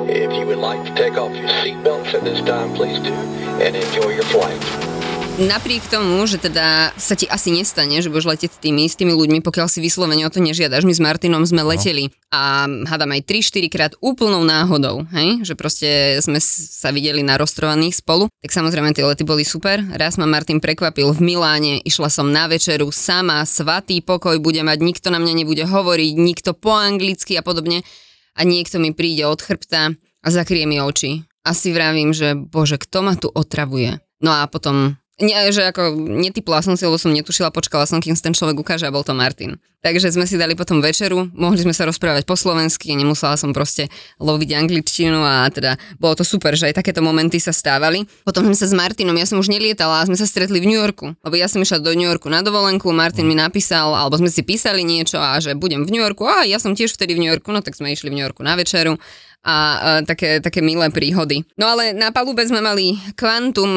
If 0.05 0.29
you 0.35 0.45
would 0.45 0.61
like 0.61 0.83
to 0.85 0.93
take 0.93 1.17
off 1.17 1.33
your 1.33 1.49
seatbelts 1.63 2.13
at 2.13 2.21
this 2.21 2.37
time, 2.45 2.75
please 2.75 2.99
do, 2.99 3.15
and 3.63 3.73
enjoy 3.73 4.13
your 4.13 4.27
flight. 4.29 4.92
Napriek 5.33 5.89
tomu, 5.89 6.21
že 6.29 6.37
teda 6.37 6.93
sa 6.93 7.17
ti 7.17 7.25
asi 7.25 7.49
nestane, 7.49 7.97
že 8.05 8.13
budeš 8.13 8.29
letieť 8.29 8.51
s 8.53 8.61
tými 8.61 8.85
istými 8.85 9.17
ľuďmi, 9.17 9.41
pokiaľ 9.41 9.65
si 9.65 9.81
vyslovene 9.81 10.21
o 10.23 10.29
to 10.29 10.37
nežiadaš. 10.37 10.85
My 10.85 10.93
s 10.93 11.01
Martinom 11.01 11.41
sme 11.41 11.65
leteli 11.65 12.13
a 12.29 12.69
hádam 12.69 13.17
aj 13.17 13.25
3-4 13.25 13.65
krát 13.73 13.91
úplnou 13.97 14.45
náhodou, 14.45 15.09
hej? 15.09 15.41
že 15.41 15.57
proste 15.57 16.21
sme 16.21 16.37
s- 16.37 16.77
sa 16.77 16.93
videli 16.93 17.25
na 17.25 17.41
roztrovaných 17.41 17.97
spolu. 17.97 18.29
Tak 18.45 18.53
samozrejme 18.53 18.93
tie 18.93 19.01
lety 19.01 19.25
boli 19.25 19.41
super. 19.41 19.81
Raz 19.97 20.21
ma 20.21 20.29
Martin 20.29 20.61
prekvapil 20.61 21.09
v 21.09 21.25
Miláne, 21.25 21.81
išla 21.81 22.13
som 22.13 22.29
na 22.29 22.45
večeru 22.45 22.93
sama, 22.93 23.41
svatý 23.49 24.05
pokoj 24.05 24.37
bude 24.37 24.61
mať, 24.61 24.85
nikto 24.85 25.09
na 25.09 25.17
mňa 25.17 25.33
nebude 25.33 25.65
hovoriť, 25.65 26.13
nikto 26.13 26.53
po 26.53 26.77
anglicky 26.77 27.41
a 27.41 27.41
podobne. 27.41 27.81
A 28.37 28.45
niekto 28.45 28.77
mi 28.77 28.93
príde 28.93 29.25
od 29.25 29.41
chrbta 29.41 29.97
a 29.97 30.27
zakrie 30.29 30.69
mi 30.69 30.77
oči. 30.77 31.25
A 31.41 31.57
si 31.57 31.73
vravím, 31.73 32.13
že 32.13 32.37
bože, 32.37 32.77
kto 32.77 33.01
ma 33.01 33.17
tu 33.17 33.33
otravuje? 33.33 33.97
No 34.21 34.29
a 34.29 34.45
potom 34.47 34.95
nie, 35.21 35.37
že 35.53 35.69
ako 35.69 35.93
netypla 35.93 36.65
som 36.65 36.73
si, 36.73 36.89
lebo 36.89 36.97
som 36.97 37.13
netušila, 37.13 37.53
počkala 37.53 37.85
som, 37.85 38.01
kým 38.01 38.17
ten 38.17 38.33
človek 38.33 38.57
ukáže 38.57 38.89
a 38.89 38.93
bol 38.93 39.05
to 39.05 39.13
Martin. 39.13 39.61
Takže 39.83 40.15
sme 40.15 40.23
si 40.23 40.39
dali 40.39 40.55
potom 40.55 40.79
večeru, 40.79 41.27
mohli 41.35 41.59
sme 41.59 41.75
sa 41.75 41.83
rozprávať 41.83 42.23
po 42.23 42.39
slovensky, 42.39 42.95
nemusela 42.95 43.35
som 43.35 43.51
proste 43.51 43.91
loviť 44.15 44.55
angličtinu 44.55 45.19
a 45.19 45.43
teda 45.51 45.75
bolo 45.99 46.15
to 46.15 46.23
super, 46.23 46.55
že 46.55 46.71
aj 46.71 46.79
takéto 46.79 47.03
momenty 47.03 47.35
sa 47.35 47.51
stávali. 47.51 48.07
Potom 48.23 48.47
sme 48.47 48.55
sa 48.55 48.63
s 48.63 48.71
Martinom, 48.71 49.11
ja 49.19 49.27
som 49.27 49.43
už 49.43 49.51
nelietala 49.51 49.99
a 49.99 50.07
sme 50.07 50.15
sa 50.15 50.23
stretli 50.23 50.63
v 50.63 50.71
New 50.71 50.79
Yorku, 50.79 51.19
lebo 51.19 51.35
ja 51.35 51.51
som 51.51 51.59
išla 51.59 51.83
do 51.83 51.91
New 51.91 52.07
Yorku 52.07 52.31
na 52.31 52.39
dovolenku, 52.39 52.87
Martin 52.95 53.27
mi 53.27 53.35
napísal, 53.35 53.91
alebo 53.91 54.15
sme 54.15 54.31
si 54.31 54.39
písali 54.39 54.87
niečo 54.87 55.19
a 55.19 55.35
že 55.43 55.51
budem 55.51 55.83
v 55.83 55.99
New 55.99 56.01
Yorku 56.01 56.23
a 56.23 56.47
ja 56.47 56.63
som 56.63 56.71
tiež 56.79 56.95
vtedy 56.95 57.19
v 57.19 57.27
New 57.27 57.31
Yorku, 57.35 57.51
no 57.51 57.59
tak 57.59 57.75
sme 57.75 57.91
išli 57.91 58.07
v 58.07 58.15
New 58.15 58.23
Yorku 58.23 58.39
na 58.39 58.55
večeru 58.55 58.95
a 59.43 59.55
e, 59.99 60.07
také, 60.07 60.39
také 60.39 60.63
milé 60.63 60.87
príhody. 60.89 61.43
No 61.59 61.67
ale 61.67 61.91
na 61.91 62.15
palube 62.15 62.41
sme 62.47 62.63
mali 62.63 62.95
kvantum, 63.19 63.75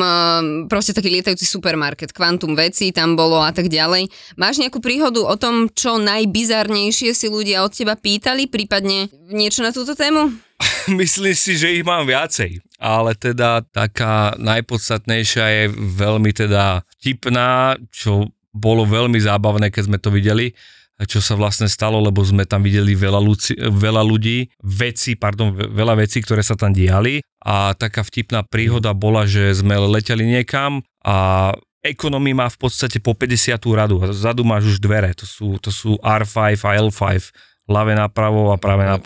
proste 0.71 0.95
taký 0.95 1.11
lietajúci 1.11 1.43
supermarket, 1.43 2.15
kvantum 2.15 2.55
veci 2.55 2.95
tam 2.95 3.19
bolo 3.19 3.43
a 3.43 3.51
tak 3.51 3.67
ďalej. 3.67 4.07
Máš 4.39 4.63
nejakú 4.63 4.79
príhodu 4.79 5.27
o 5.27 5.35
tom, 5.35 5.67
čo 5.75 5.99
najbizarnejšie 5.99 7.11
si 7.11 7.27
ľudia 7.27 7.67
od 7.67 7.75
teba 7.75 7.99
pýtali, 7.99 8.47
prípadne 8.47 9.11
niečo 9.29 9.67
na 9.67 9.75
túto 9.75 9.99
tému? 9.99 10.31
Myslím 11.01 11.35
si, 11.35 11.59
že 11.59 11.75
ich 11.75 11.85
mám 11.85 12.07
viacej, 12.07 12.63
ale 12.79 13.19
teda 13.19 13.67
taká 13.67 14.39
najpodstatnejšia 14.39 15.45
je 15.51 15.65
veľmi 15.75 16.31
teda 16.33 16.87
vtipná, 17.03 17.77
čo 17.93 18.31
bolo 18.57 18.89
veľmi 18.89 19.21
zábavné, 19.21 19.69
keď 19.69 19.83
sme 19.85 19.99
to 20.01 20.09
videli, 20.09 20.57
čo 21.05 21.21
sa 21.21 21.37
vlastne 21.37 21.69
stalo, 21.69 22.01
lebo 22.01 22.25
sme 22.25 22.49
tam 22.49 22.65
videli 22.65 22.97
veľa, 22.97 23.21
ľudí, 23.21 23.53
veľa 23.61 24.01
ľudí, 24.01 24.49
veci, 24.65 25.13
pardon, 25.13 25.53
ve- 25.53 25.69
veľa 25.69 26.01
vecí, 26.01 26.25
ktoré 26.25 26.41
sa 26.41 26.57
tam 26.57 26.73
diali 26.73 27.21
a 27.45 27.77
taká 27.77 28.01
vtipná 28.01 28.41
príhoda 28.49 28.97
bola, 28.97 29.29
že 29.29 29.53
sme 29.53 29.77
leteli 29.77 30.25
niekam 30.25 30.81
a 31.05 31.53
Economy 31.87 32.35
má 32.35 32.51
v 32.51 32.59
podstate 32.59 32.99
po 32.99 33.15
50 33.15 33.63
radu. 33.77 34.03
Zadu 34.11 34.43
máš 34.43 34.75
už 34.75 34.79
dvere, 34.83 35.15
to 35.15 35.23
sú, 35.23 35.55
to 35.63 35.71
sú 35.71 35.95
R5 36.03 36.59
a 36.59 36.71
L5. 36.83 37.31
Ľavé 37.67 37.93
napravo 37.95 38.51
a 38.51 38.57
práve, 38.59 38.83
na, 38.87 38.99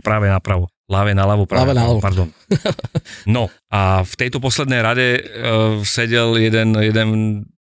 práve, 0.00 0.28
napravo. 0.28 0.68
Ľavé 0.86 1.18
naľavo, 1.18 1.44
práve 1.50 1.72
Ľavé 1.72 1.74
naľavo. 1.74 2.00
Pardon. 2.00 2.28
No 3.26 3.50
a 3.74 4.06
v 4.06 4.14
tejto 4.14 4.38
poslednej 4.38 4.80
rade 4.80 5.18
uh, 5.18 5.82
sedel 5.82 6.38
jeden, 6.38 6.78
jeden 6.78 7.08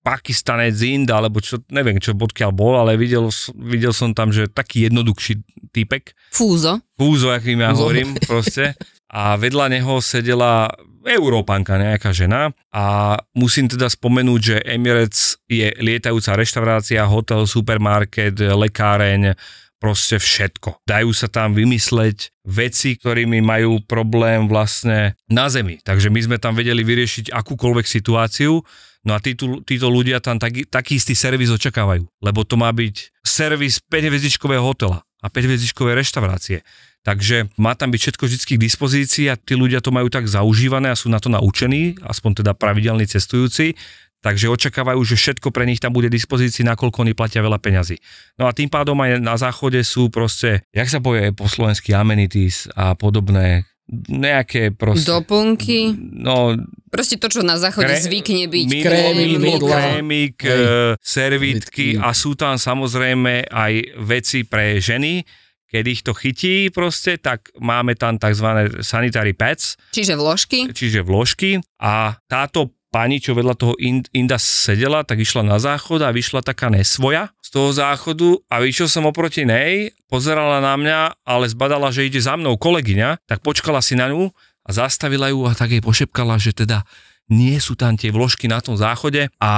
Pakistanec 0.09 0.73
z 0.73 0.97
Inda, 0.97 1.21
alebo 1.21 1.45
čo, 1.45 1.61
neviem, 1.69 2.01
čo 2.01 2.17
odkiaľ 2.17 2.49
bol, 2.57 2.81
ale 2.81 2.97
videl, 2.97 3.29
videl 3.53 3.93
som 3.93 4.17
tam, 4.17 4.33
že 4.33 4.49
taký 4.49 4.89
jednoduchší 4.89 5.45
typek, 5.69 6.17
Fúzo. 6.33 6.81
Fúzo, 6.97 7.29
akým 7.29 7.61
ja 7.61 7.77
Fúzo. 7.77 7.85
hovorím 7.85 8.17
proste. 8.25 8.73
A 9.13 9.37
vedľa 9.37 9.69
neho 9.69 10.01
sedela 10.01 10.73
Európanka, 11.05 11.77
nejaká 11.77 12.13
žena 12.17 12.53
a 12.73 13.17
musím 13.37 13.69
teda 13.69 13.89
spomenúť, 13.89 14.41
že 14.41 14.57
Emirates 14.65 15.37
je 15.49 15.73
lietajúca 15.77 16.37
reštaurácia, 16.37 17.09
hotel, 17.09 17.45
supermarket, 17.45 18.37
lekáreň, 18.37 19.37
proste 19.79 20.19
všetko. 20.19 20.85
Dajú 20.85 21.11
sa 21.15 21.31
tam 21.31 21.55
vymysleť 21.55 22.35
veci, 22.45 22.99
ktorými 22.99 23.39
majú 23.41 23.81
problém 23.87 24.51
vlastne 24.51 25.15
na 25.31 25.47
zemi. 25.49 25.79
Takže 25.81 26.11
my 26.11 26.21
sme 26.21 26.37
tam 26.37 26.59
vedeli 26.59 26.83
vyriešiť 26.83 27.31
akúkoľvek 27.31 27.87
situáciu, 27.87 28.61
no 29.09 29.17
a 29.17 29.25
títo, 29.25 29.65
títo 29.65 29.89
ľudia 29.89 30.21
tam 30.21 30.37
taký, 30.37 30.69
taký 30.69 31.01
istý 31.01 31.17
servis 31.17 31.49
očakávajú, 31.49 32.05
lebo 32.21 32.45
to 32.45 32.61
má 32.61 32.69
byť 32.69 33.25
servis 33.25 33.81
5-hviezdičkového 33.89 34.61
hotela 34.61 35.01
a 35.25 35.33
5-hviezdičkovej 35.33 35.97
reštaurácie. 35.97 36.61
Takže 37.09 37.49
má 37.57 37.73
tam 37.73 37.89
byť 37.89 38.01
všetko 38.05 38.25
vždy 38.29 38.45
k 38.45 38.61
dispozícii 38.61 39.25
a 39.33 39.41
tí 39.41 39.57
ľudia 39.57 39.81
to 39.81 39.89
majú 39.89 40.13
tak 40.13 40.29
zaužívané 40.29 40.93
a 40.93 40.99
sú 40.99 41.09
na 41.09 41.17
to 41.17 41.33
naučení, 41.33 41.97
aspoň 42.05 42.45
teda 42.45 42.53
pravidelní 42.53 43.09
cestujúci, 43.09 43.81
takže 44.21 44.53
očakávajú, 44.53 45.01
že 45.07 45.17
všetko 45.17 45.49
pre 45.55 45.65
nich 45.65 45.81
tam 45.81 45.97
bude 45.97 46.13
dispozícii, 46.13 46.67
nakoľko 46.69 47.07
oni 47.07 47.15
platia 47.17 47.41
veľa 47.41 47.57
peňazí. 47.63 47.97
No 48.37 48.45
a 48.45 48.53
tým 48.53 48.69
pádom 48.69 48.99
aj 49.01 49.25
na 49.25 49.41
záchode 49.41 49.81
sú 49.87 50.13
proste, 50.13 50.61
jak 50.75 50.91
sa 50.91 51.01
povie 51.01 51.33
po 51.33 51.49
slovensky, 51.49 51.95
amenities 51.95 52.69
a 52.77 52.93
podobné 52.93 53.65
nejaké 53.89 54.71
proste... 54.71 55.09
Doplnky. 55.09 55.97
No, 56.15 56.55
Proste 56.89 57.17
to, 57.17 57.29
čo 57.29 57.45
na 57.45 57.57
záchode 57.57 57.89
Kré- 57.89 58.01
zvykne 58.01 58.49
byť. 58.49 58.67
Mydlo, 58.67 58.85
Krémy, 58.87 59.25
mydla. 59.37 59.77
krémik, 59.77 60.37
Hej. 60.41 60.49
e, 60.49 60.97
servítky 60.99 61.87
Servítky. 61.93 62.01
a 62.01 62.09
sú 62.13 62.33
tam 62.33 62.57
samozrejme 62.57 63.45
aj 63.45 63.73
veci 64.01 64.49
pre 64.49 64.77
ženy, 64.79 65.21
keď 65.69 65.85
ich 65.85 66.01
to 66.01 66.17
chytí 66.17 66.73
proste, 66.73 67.21
tak 67.21 67.53
máme 67.57 67.93
tam 67.93 68.17
tzv. 68.17 68.49
sanitary 68.81 69.37
pads, 69.37 69.77
Čiže 69.93 70.17
vložky. 70.17 70.73
čiže 70.73 71.05
vložky 71.05 71.61
a 71.77 72.17
táto 72.25 72.73
pani, 72.89 73.21
čo 73.21 73.37
vedľa 73.37 73.55
toho 73.55 73.75
In- 73.81 74.09
Inda 74.17 74.41
sedela, 74.41 75.05
tak 75.05 75.21
išla 75.21 75.45
na 75.45 75.61
záchod 75.61 76.01
a 76.01 76.13
vyšla 76.13 76.41
taká 76.41 76.73
nesvoja 76.73 77.33
z 77.45 77.49
toho 77.53 77.73
záchodu 77.73 78.41
a 78.49 78.61
vyšiel 78.61 78.89
som 78.89 79.09
oproti 79.09 79.45
nej, 79.45 79.93
pozerala 80.09 80.61
na 80.61 80.75
mňa, 80.77 81.25
ale 81.25 81.49
zbadala, 81.49 81.93
že 81.93 82.09
ide 82.09 82.21
za 82.21 82.37
mnou 82.37 82.57
kolegyňa, 82.57 83.25
tak 83.29 83.45
počkala 83.45 83.85
si 83.85 83.97
na 83.97 84.09
ňu 84.09 84.33
a 84.65 84.71
zastavila 84.73 85.33
ju 85.33 85.49
a 85.49 85.57
tak 85.57 85.73
jej 85.73 85.85
pošepkala, 85.85 86.37
že 86.41 86.53
teda 86.53 86.85
nie 87.29 87.57
sú 87.61 87.77
tam 87.77 87.97
tie 87.97 88.09
vložky 88.09 88.49
na 88.49 88.61
tom 88.61 88.77
záchode 88.77 89.29
a 89.41 89.53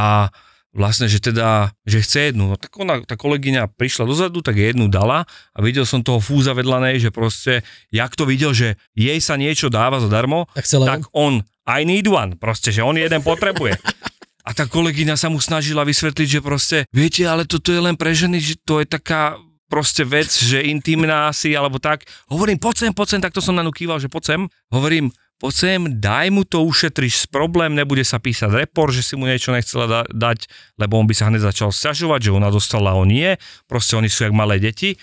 vlastne, 0.70 1.10
že 1.10 1.18
teda, 1.18 1.74
že 1.82 2.02
chce 2.02 2.30
jednu. 2.30 2.54
No 2.54 2.56
tak 2.58 2.70
ona, 2.78 3.02
tá 3.02 3.18
kolegyňa 3.18 3.74
prišla 3.74 4.06
dozadu, 4.06 4.38
tak 4.42 4.58
jednu 4.58 4.86
dala 4.86 5.26
a 5.26 5.58
videl 5.58 5.82
som 5.82 6.02
toho 6.02 6.22
fúza 6.22 6.54
vedľa 6.54 6.78
nej, 6.90 6.96
že 7.02 7.10
proste, 7.10 7.66
jak 7.90 8.14
to 8.14 8.26
videl, 8.26 8.54
že 8.54 8.78
jej 8.94 9.18
sa 9.18 9.34
niečo 9.34 9.66
dáva 9.66 9.98
zadarmo, 9.98 10.46
Tak 10.54 10.66
tak 10.86 11.00
on, 11.10 11.42
I 11.70 11.87
need 11.87 12.11
one, 12.11 12.35
proste, 12.35 12.74
že 12.74 12.83
on 12.83 12.98
jeden 12.98 13.22
potrebuje. 13.22 13.78
A 14.40 14.56
tá 14.56 14.66
kolegyňa 14.66 15.14
sa 15.14 15.28
mu 15.30 15.38
snažila 15.38 15.87
vysvetliť, 15.87 16.26
že 16.26 16.40
proste, 16.40 16.78
viete, 16.90 17.22
ale 17.28 17.46
toto 17.46 17.70
je 17.70 17.78
len 17.78 17.94
pre 17.94 18.11
ženy, 18.16 18.40
že 18.40 18.59
to 18.59 18.83
je 18.83 18.88
taká 18.88 19.38
proste 19.70 20.02
vec, 20.02 20.26
že 20.26 20.66
intimná 20.66 21.30
asi, 21.30 21.54
alebo 21.54 21.78
tak. 21.78 22.02
Hovorím, 22.26 22.59
poď 22.59 22.88
sem, 22.88 22.90
poď 22.90 23.06
sem, 23.14 23.20
tak 23.22 23.30
to 23.30 23.38
som 23.38 23.54
na 23.54 23.62
ňu 23.62 23.70
kýval, 23.70 24.02
že 24.02 24.11
poď 24.11 24.35
sem. 24.35 24.40
Hovorím, 24.74 25.14
poď 25.38 25.54
sem, 25.54 25.80
daj 26.02 26.35
mu 26.35 26.42
to, 26.42 26.66
ušetriš 26.66 27.30
problém, 27.30 27.78
nebude 27.78 28.02
sa 28.02 28.18
písať 28.18 28.50
report, 28.50 28.90
že 28.90 29.06
si 29.06 29.14
mu 29.14 29.30
niečo 29.30 29.54
nechcela 29.54 29.87
da- 29.87 30.09
dať, 30.11 30.50
lebo 30.83 30.98
on 30.98 31.06
by 31.06 31.14
sa 31.14 31.30
hneď 31.30 31.54
začal 31.54 31.70
sťažovať, 31.70 32.28
že 32.28 32.35
ona 32.35 32.50
dostala, 32.50 32.98
on 32.98 33.06
nie. 33.06 33.38
Proste 33.70 33.94
oni 33.94 34.11
sú 34.11 34.26
jak 34.26 34.35
malé 34.35 34.59
deti. 34.59 34.98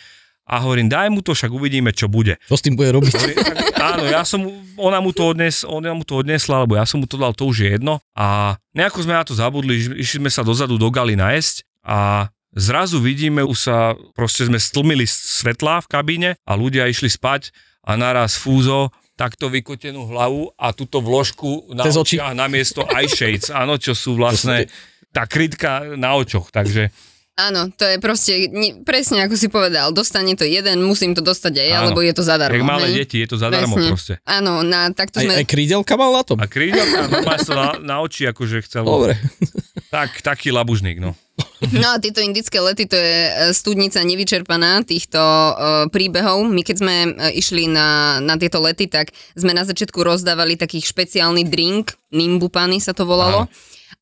A 0.47 0.63
hovorím, 0.63 0.87
daj 0.87 1.11
mu 1.11 1.19
to, 1.19 1.35
však 1.35 1.51
uvidíme, 1.51 1.91
čo 1.91 2.07
bude. 2.07 2.39
Čo 2.47 2.55
s 2.55 2.63
tým 2.63 2.79
bude 2.79 2.95
robiť? 2.95 3.11
Hovorím, 3.11 3.35
tak, 3.35 3.55
áno, 3.77 4.03
ja 4.07 4.23
som, 4.23 4.47
ona 4.79 5.03
mu 5.03 5.11
to 5.11 5.35
odnes, 5.35 5.67
ona 5.67 5.91
mu 5.91 6.07
to 6.07 6.23
odnesla, 6.23 6.63
alebo 6.63 6.79
ja 6.79 6.87
som 6.87 7.03
mu 7.03 7.07
to 7.07 7.19
dal, 7.19 7.35
to 7.35 7.43
už 7.45 7.67
je 7.67 7.69
jedno. 7.75 7.99
A 8.15 8.55
nejako 8.71 9.03
sme 9.03 9.13
na 9.13 9.27
to 9.27 9.35
zabudli, 9.35 9.75
iš- 9.75 9.91
išli 9.93 10.17
sme 10.23 10.31
sa 10.31 10.47
dozadu 10.47 10.79
do 10.79 10.87
Gali 10.87 11.19
najesť 11.19 11.67
a 11.83 12.31
zrazu 12.55 12.97
vidíme, 12.97 13.43
už 13.43 13.57
sa, 13.59 13.77
proste 14.15 14.47
sme 14.47 14.55
stlmili 14.55 15.03
svetla 15.03 15.83
v 15.83 15.87
kabíne 15.91 16.29
a 16.41 16.51
ľudia 16.55 16.87
išli 16.87 17.11
spať 17.11 17.51
a 17.83 17.99
naraz 17.99 18.39
fúzo 18.39 18.89
takto 19.17 19.49
vykotenú 19.49 20.07
hlavu 20.07 20.53
a 20.55 20.71
túto 20.71 21.01
vložku 21.01 21.73
na 21.73 21.83
Cez 21.83 21.97
oči. 21.97 22.21
očiach 22.21 22.37
namiesto 22.37 22.85
eye 22.87 23.09
shades, 23.09 23.49
áno, 23.51 23.75
čo 23.75 23.91
sú 23.91 24.15
vlastne 24.15 24.69
tá 25.11 25.25
krytka 25.25 25.97
na 25.97 26.13
očoch, 26.13 26.53
takže 26.53 26.93
Áno, 27.37 27.69
to 27.69 27.85
je 27.85 28.01
proste, 28.01 28.49
ne, 28.49 28.81
presne 28.81 29.21
ako 29.21 29.37
si 29.37 29.45
povedal, 29.45 29.93
dostane 29.93 30.33
to 30.33 30.41
jeden, 30.41 30.81
musím 30.81 31.13
to 31.13 31.21
dostať 31.21 31.53
aj 31.61 31.67
ja, 31.69 31.79
lebo 31.85 32.01
je 32.01 32.09
to 32.09 32.25
zadarmo. 32.25 32.57
jak 32.57 32.65
malé 32.65 32.89
hej? 32.89 33.05
deti, 33.05 33.21
je 33.21 33.29
to 33.29 33.37
zadarmo 33.37 33.77
Presne. 33.77 33.89
proste. 33.93 34.13
Áno, 34.25 34.65
na, 34.65 34.89
takto 34.89 35.21
Aj, 35.21 35.29
sme... 35.29 35.33
aj 35.37 35.45
krídelka 35.45 35.93
mal 35.93 36.17
na 36.17 36.25
tom? 36.25 36.41
A 36.41 36.49
krídelka, 36.49 37.05
normálne 37.05 37.45
sa 37.45 37.53
na, 37.53 37.67
na 37.77 37.95
oči 38.01 38.25
akože 38.25 38.65
chcelo. 38.65 38.89
Dobre. 38.89 39.21
Tak, 39.87 40.19
taký 40.25 40.49
labužník, 40.49 40.97
no. 40.97 41.13
No 41.69 41.93
a 41.93 42.01
tieto 42.01 42.19
indické 42.19 42.57
lety, 42.57 42.89
to 42.89 42.97
je 42.97 43.17
e, 43.29 43.31
studnica 43.53 44.01
nevyčerpaná 44.01 44.81
týchto 44.81 45.21
uh, 45.21 45.85
príbehov. 45.93 46.43
My 46.49 46.65
keď 46.65 46.75
sme 46.81 46.95
e, 47.05 47.09
išli 47.37 47.69
na, 47.69 48.17
na 48.17 48.35
tieto 48.41 48.57
lety, 48.57 48.89
tak 48.89 49.13
sme 49.37 49.53
na 49.53 49.61
začiatku 49.61 50.01
rozdávali 50.01 50.57
takých 50.57 50.89
špeciálny 50.89 51.45
drink, 51.45 51.93
nimbupany 52.09 52.81
sa 52.81 52.91
to 52.97 53.05
volalo. 53.05 53.45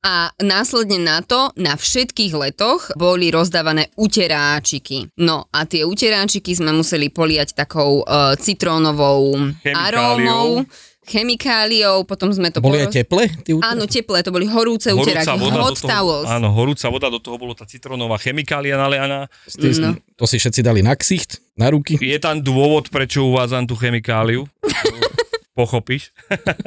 A 0.05 0.29
následne 0.37 1.01
na 1.01 1.25
to, 1.25 1.49
na 1.57 1.73
všetkých 1.73 2.37
letoch, 2.37 2.93
boli 2.93 3.33
rozdávané 3.33 3.89
uteráčiky. 3.97 5.09
No 5.17 5.49
a 5.49 5.65
tie 5.65 5.81
uteráčiky 5.81 6.53
sme 6.53 6.69
museli 6.77 7.09
poliať 7.09 7.57
takou 7.57 8.05
uh, 8.05 8.37
citrónovou 8.37 9.33
arómou, 9.65 10.61
chemikáliou, 11.09 12.05
potom 12.05 12.29
sme 12.29 12.53
to 12.53 12.61
Boli 12.61 12.85
poroz- 12.85 12.93
aj 12.93 13.01
teple? 13.01 13.23
Áno, 13.65 13.89
teplé, 13.89 14.21
to 14.21 14.29
boli 14.29 14.45
horúce 14.45 14.93
uteráky, 14.93 15.41
hot 15.41 15.81
toho, 15.81 15.89
towels. 15.89 16.29
áno, 16.29 16.53
horúca 16.53 16.85
voda, 16.93 17.09
do 17.09 17.17
toho 17.17 17.41
bolo 17.41 17.57
tá 17.57 17.65
citrónová 17.65 18.21
chemikália 18.21 18.77
nalianá. 18.77 19.25
No. 19.57 19.97
To 20.21 20.29
si 20.29 20.37
všetci 20.37 20.61
dali 20.61 20.85
na 20.85 20.93
ksicht, 20.93 21.41
na 21.57 21.73
ruky. 21.73 21.97
Je 21.97 22.17
tam 22.21 22.45
dôvod, 22.45 22.93
prečo 22.93 23.25
uvádzam 23.25 23.65
tú 23.65 23.73
chemikáliu. 23.73 24.45
Pochopíš? 25.55 26.11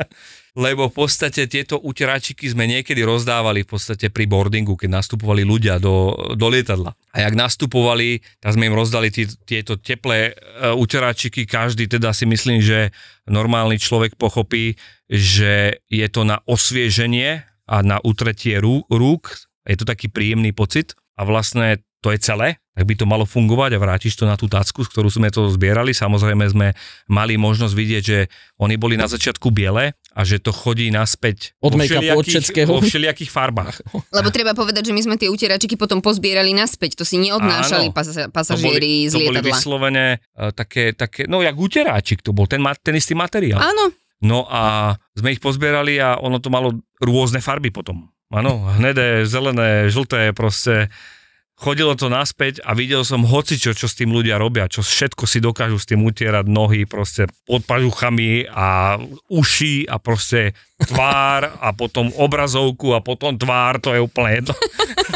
Lebo 0.64 0.88
v 0.88 1.04
podstate 1.04 1.44
tieto 1.44 1.76
uteráčiky 1.76 2.48
sme 2.48 2.64
niekedy 2.64 3.04
rozdávali 3.04 3.62
v 3.62 3.70
podstate 3.76 4.08
pri 4.08 4.24
boardingu, 4.24 4.80
keď 4.80 4.96
nastupovali 4.96 5.44
ľudia 5.44 5.76
do, 5.76 6.16
do 6.32 6.46
lietadla. 6.48 6.96
A 7.12 7.16
jak 7.20 7.36
nastupovali, 7.36 8.24
tak 8.40 8.56
sme 8.56 8.72
im 8.72 8.74
rozdali 8.74 9.12
tí, 9.12 9.28
tieto 9.44 9.76
teplé 9.76 10.32
e, 10.32 10.72
uteráčiky. 10.72 11.44
Každý 11.44 11.84
teda 11.86 12.16
si 12.16 12.24
myslím, 12.24 12.64
že 12.64 12.90
normálny 13.28 13.76
človek 13.76 14.16
pochopí, 14.16 14.80
že 15.06 15.84
je 15.92 16.06
to 16.08 16.24
na 16.24 16.40
osvieženie 16.48 17.44
a 17.68 17.76
na 17.84 18.00
utretie 18.00 18.56
rú, 18.56 18.88
rúk. 18.88 19.36
Je 19.68 19.76
to 19.76 19.84
taký 19.84 20.08
príjemný 20.08 20.56
pocit 20.56 20.96
a 21.20 21.28
vlastne 21.28 21.84
to 21.98 22.08
je 22.08 22.18
celé, 22.18 22.48
tak 22.70 22.84
by 22.84 22.94
to 22.94 23.04
malo 23.04 23.24
fungovať 23.24 23.74
a 23.74 23.78
vrátiš 23.78 24.14
to 24.14 24.22
na 24.22 24.34
tú 24.34 24.46
tacku, 24.46 24.80
z 24.80 24.88
ktorú 24.88 25.08
sme 25.08 25.28
to 25.28 25.48
zbierali. 25.48 25.90
Samozrejme 25.90 26.46
sme 26.46 26.68
mali 27.04 27.34
možnosť 27.34 27.74
vidieť, 27.74 28.02
že 28.02 28.18
oni 28.56 28.74
boli 28.74 28.94
na 28.94 29.04
začiatku 29.04 29.48
biele 29.48 29.90
a 30.08 30.20
že 30.20 30.38
to 30.38 30.50
chodí 30.50 30.86
naspäť 30.88 31.58
Od 31.58 31.70
vo 31.70 31.74
od 31.74 31.82
všelijakých- 31.82 32.30
všetkého. 32.38 32.68
vo 32.68 32.78
všelijakých 32.78 33.28
farbách. 33.28 33.82
Lebo 34.14 34.30
treba 34.30 34.52
povedať, 34.52 34.84
že 34.84 34.92
my 34.92 35.02
sme 35.02 35.16
tie 35.16 35.26
utieračiky 35.26 35.74
potom 35.74 35.98
pozbierali 35.98 36.50
naspäť, 36.50 36.94
to 36.94 37.02
si 37.02 37.18
neodnášali 37.18 37.90
Áno. 37.90 37.92
pas- 37.92 38.06
To 38.06 38.14
boli, 38.14 38.30
pasažieri 38.30 38.92
z 39.04 39.12
to 39.12 39.18
boli 39.20 39.26
lietadla. 39.36 39.50
vyslovene 39.50 40.06
uh, 40.32 40.50
také, 40.50 40.90
také, 40.92 41.26
no 41.26 41.40
jak 41.40 41.54
uteráčik 41.54 42.20
to 42.20 42.30
bol, 42.30 42.46
ten, 42.46 42.58
ma- 42.58 42.74
ten 42.74 42.94
istý 42.94 43.12
materiál. 43.12 43.58
Áno, 43.58 43.90
No 44.18 44.42
a 44.44 44.94
sme 45.14 45.30
ich 45.30 45.38
pozbierali 45.38 45.94
a 45.96 46.14
ono 46.16 46.38
to 46.38 46.50
malo 46.50 46.74
rôzne 46.98 47.38
farby 47.38 47.70
potom. 47.70 48.10
Áno, 48.28 48.66
hnedé, 48.72 49.22
zelené, 49.22 49.86
žlté, 49.86 50.30
proste 50.32 50.90
chodilo 51.58 51.98
to 51.98 52.06
naspäť 52.06 52.62
a 52.62 52.72
videl 52.78 53.02
som 53.02 53.26
hocičo, 53.26 53.74
čo 53.74 53.90
s 53.90 53.98
tým 53.98 54.14
ľudia 54.14 54.38
robia, 54.38 54.70
čo 54.70 54.86
všetko 54.86 55.26
si 55.26 55.42
dokážu 55.42 55.82
s 55.82 55.90
tým 55.90 56.06
utierať 56.06 56.46
nohy, 56.46 56.86
proste 56.86 57.26
pod 57.44 57.66
pažuchami 57.66 58.46
a 58.46 58.96
uši 59.26 59.90
a 59.90 59.98
proste 59.98 60.54
tvár 60.78 61.58
a 61.58 61.74
potom 61.74 62.14
obrazovku 62.14 62.94
a 62.94 63.02
potom 63.02 63.34
tvár, 63.34 63.82
to 63.82 63.90
je 63.90 64.00
úplne 64.00 64.30
jedno. 64.38 64.54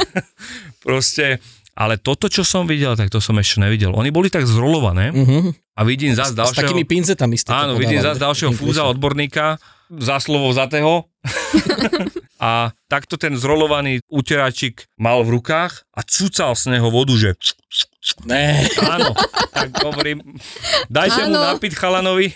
proste, 0.85 1.39
ale 1.79 1.95
toto, 2.03 2.27
čo 2.27 2.43
som 2.43 2.67
videl, 2.67 2.99
tak 2.99 3.15
to 3.15 3.23
som 3.23 3.39
ešte 3.39 3.63
nevidel. 3.63 3.95
Oni 3.95 4.11
boli 4.11 4.27
tak 4.27 4.45
zrolované 4.45 5.15
Uh-huh. 5.15 5.55
a 5.79 5.81
vidím 5.87 6.13
zase 6.19 6.35
S 6.35 6.39
ďalšieho... 6.43 6.59
takými 6.67 6.85
pinzetami 6.85 7.39
ste 7.39 7.55
Áno, 7.55 7.79
vidím 7.79 8.03
zase 8.03 8.19
ďalšieho 8.19 8.53
fúza 8.53 8.83
odborníka, 8.91 9.63
za 10.01 10.17
slovo 10.23 10.49
zatého. 10.57 11.11
a 12.43 12.75
takto 12.91 13.15
ten 13.15 13.39
zrolovaný 13.39 14.03
uteráčik 14.11 14.89
mal 14.99 15.23
v 15.23 15.39
rukách 15.39 15.87
a 15.95 16.01
cucal 16.03 16.57
z 16.59 16.75
neho 16.79 16.89
vodu, 16.91 17.15
že 17.15 17.37
Ne. 18.27 18.67
áno. 18.83 19.15
tak 19.55 19.71
hovorím, 19.85 20.19
dajte 20.91 21.31
mu 21.31 21.39
napiť 21.39 21.79
chalanovi. 21.79 22.35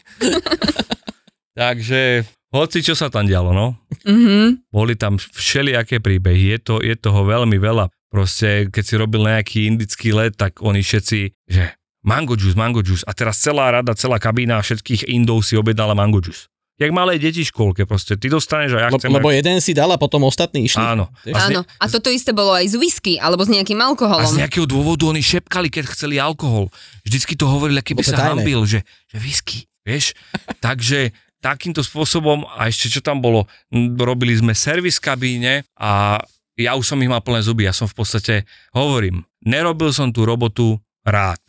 Takže 1.59 2.23
hoci 2.55 2.79
čo 2.81 2.95
sa 2.95 3.11
tam 3.11 3.27
dialo, 3.27 3.51
no. 3.51 3.75
mhm. 4.07 4.71
Boli 4.71 4.95
tam 4.95 5.19
všelijaké 5.19 5.99
príbehy, 5.99 6.55
je, 6.55 6.59
to, 6.63 6.75
je 6.79 6.95
toho 6.95 7.27
veľmi 7.27 7.59
veľa. 7.59 7.91
Proste, 8.07 8.71
keď 8.71 8.85
si 8.87 8.95
robil 8.95 9.27
nejaký 9.27 9.67
indický 9.67 10.15
let, 10.15 10.39
tak 10.39 10.63
oni 10.63 10.81
všetci, 10.81 11.35
že 11.51 11.75
mango 12.07 12.39
juice, 12.39 12.55
mango 12.55 12.81
juice. 12.81 13.03
A 13.03 13.13
teraz 13.13 13.43
celá 13.43 13.75
rada, 13.75 13.93
celá 13.99 14.23
kabína 14.23 14.63
všetkých 14.63 15.11
Indov 15.11 15.43
si 15.43 15.59
objednala 15.59 15.99
mango 15.99 16.23
juice. 16.23 16.47
Jak 16.77 16.91
malé 16.93 17.17
deti 17.17 17.41
v 17.41 17.49
škôlke 17.49 17.83
proste. 17.89 18.17
Ty 18.17 18.29
dostaneš 18.29 18.77
a 18.77 18.87
ja 18.87 18.89
chcem... 18.93 19.09
Lebo 19.09 19.33
jeden 19.33 19.61
si 19.65 19.73
dal 19.73 19.89
a 19.89 19.97
potom 19.97 20.25
ostatní 20.25 20.69
išli. 20.69 20.81
Áno. 20.81 21.09
A 21.09 21.39
z 21.41 21.57
ne- 21.57 21.57
Áno, 21.57 21.61
a 21.65 21.85
toto 21.89 22.13
isté 22.13 22.37
bolo 22.37 22.53
aj 22.53 22.69
z 22.69 22.77
whisky, 22.77 23.17
alebo 23.17 23.43
s 23.43 23.51
nejakým 23.51 23.81
A 23.81 23.89
alkoholom. 23.89 24.29
z 24.29 24.45
nejakého 24.45 24.69
dôvodu 24.69 25.09
oni 25.09 25.25
šepkali, 25.25 25.73
keď 25.73 25.89
chceli 25.91 26.21
alkohol. 26.21 26.69
Vždycky 27.09 27.33
to 27.33 27.49
hovorili, 27.49 27.81
keby 27.81 28.05
sa 28.05 28.21
tajné. 28.21 28.45
hambil, 28.45 28.69
že, 28.69 28.85
že 29.09 29.17
whisky, 29.17 29.59
vieš. 29.83 30.13
Takže 30.65 31.17
takýmto 31.41 31.81
spôsobom, 31.81 32.45
a 32.45 32.69
ešte 32.69 32.93
čo 32.93 33.01
tam 33.01 33.25
bolo, 33.25 33.49
robili 33.97 34.37
sme 34.37 34.53
servis 34.53 35.01
v 35.01 35.05
kabíne 35.07 35.53
a 35.79 36.21
ja 36.57 36.73
už 36.73 36.89
som 36.89 37.01
ich 37.01 37.09
mal 37.09 37.21
plné 37.21 37.45
zuby. 37.45 37.69
Ja 37.69 37.73
som 37.77 37.85
v 37.87 37.97
podstate, 37.97 38.35
hovorím, 38.73 39.25
nerobil 39.45 39.93
som 39.93 40.09
tú 40.13 40.25
robotu 40.25 40.81
rád. 41.05 41.41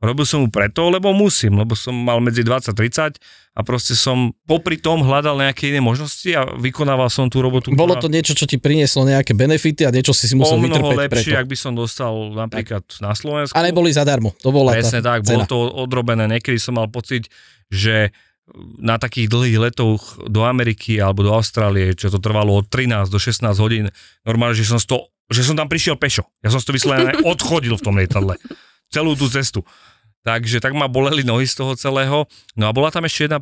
Robil 0.00 0.24
som 0.24 0.40
ju 0.40 0.48
preto, 0.48 0.88
lebo 0.88 1.12
musím, 1.12 1.60
lebo 1.60 1.76
som 1.76 1.92
mal 1.92 2.24
medzi 2.24 2.40
20 2.40 2.72
a 2.72 2.74
30 2.74 3.20
a 3.52 3.60
proste 3.60 3.92
som 3.92 4.32
popri 4.48 4.80
tom 4.80 5.04
hľadal 5.04 5.36
nejaké 5.36 5.68
iné 5.68 5.84
možnosti 5.84 6.24
a 6.32 6.56
vykonával 6.56 7.12
som 7.12 7.28
tú 7.28 7.44
robotu. 7.44 7.68
Bolo 7.76 8.00
to 8.00 8.08
niečo, 8.08 8.32
čo 8.32 8.48
ti 8.48 8.56
prinieslo 8.56 9.04
nejaké 9.04 9.36
benefity 9.36 9.84
a 9.84 9.92
niečo 9.92 10.16
si 10.16 10.24
si 10.24 10.32
musel 10.32 10.56
o 10.56 10.64
mnoho 10.64 10.96
vytrpeť 10.96 11.04
lepšie, 11.04 11.32
preto. 11.36 11.40
ak 11.44 11.46
by 11.52 11.56
som 11.60 11.72
dostal 11.76 12.12
napríklad 12.32 12.80
na 13.04 13.12
Slovensku. 13.12 13.52
A 13.52 13.60
neboli 13.60 13.92
zadarmo. 13.92 14.32
To 14.40 14.48
bola 14.48 14.72
Presne 14.72 15.04
tá 15.04 15.20
tak, 15.20 15.28
cena. 15.28 15.36
bolo 15.36 15.42
to 15.44 15.58
odrobené. 15.84 16.24
Niekedy 16.32 16.56
som 16.56 16.80
mal 16.80 16.88
pocit, 16.88 17.28
že 17.68 18.08
na 18.80 18.96
takých 18.96 19.30
dlhých 19.30 19.58
letoch 19.60 20.16
do 20.26 20.48
Ameriky 20.48 20.96
alebo 20.96 21.22
do 21.22 21.36
Austrálie, 21.36 21.92
čo 21.92 22.08
to 22.08 22.18
trvalo 22.18 22.56
od 22.58 22.66
13 22.72 23.12
do 23.12 23.18
16 23.20 23.46
hodín, 23.60 23.92
normálne, 24.24 24.56
že 24.56 24.66
som, 24.66 24.80
to, 24.80 25.12
že 25.28 25.44
som 25.44 25.54
tam 25.54 25.68
prišiel 25.68 26.00
pešo. 26.00 26.24
Ja 26.40 26.48
som 26.48 26.58
to 26.58 26.72
vyslovene 26.74 27.20
odchodil 27.36 27.76
v 27.76 27.82
tom 27.84 27.94
lietadle. 28.00 28.40
Celú 28.90 29.14
tú 29.14 29.30
cestu. 29.30 29.62
Takže 30.20 30.60
tak 30.60 30.76
ma 30.76 30.84
boleli 30.84 31.24
nohy 31.24 31.48
z 31.48 31.56
toho 31.56 31.72
celého. 31.76 32.28
No 32.52 32.68
a 32.68 32.76
bola 32.76 32.92
tam 32.92 33.08
ešte 33.08 33.24
jedna 33.24 33.40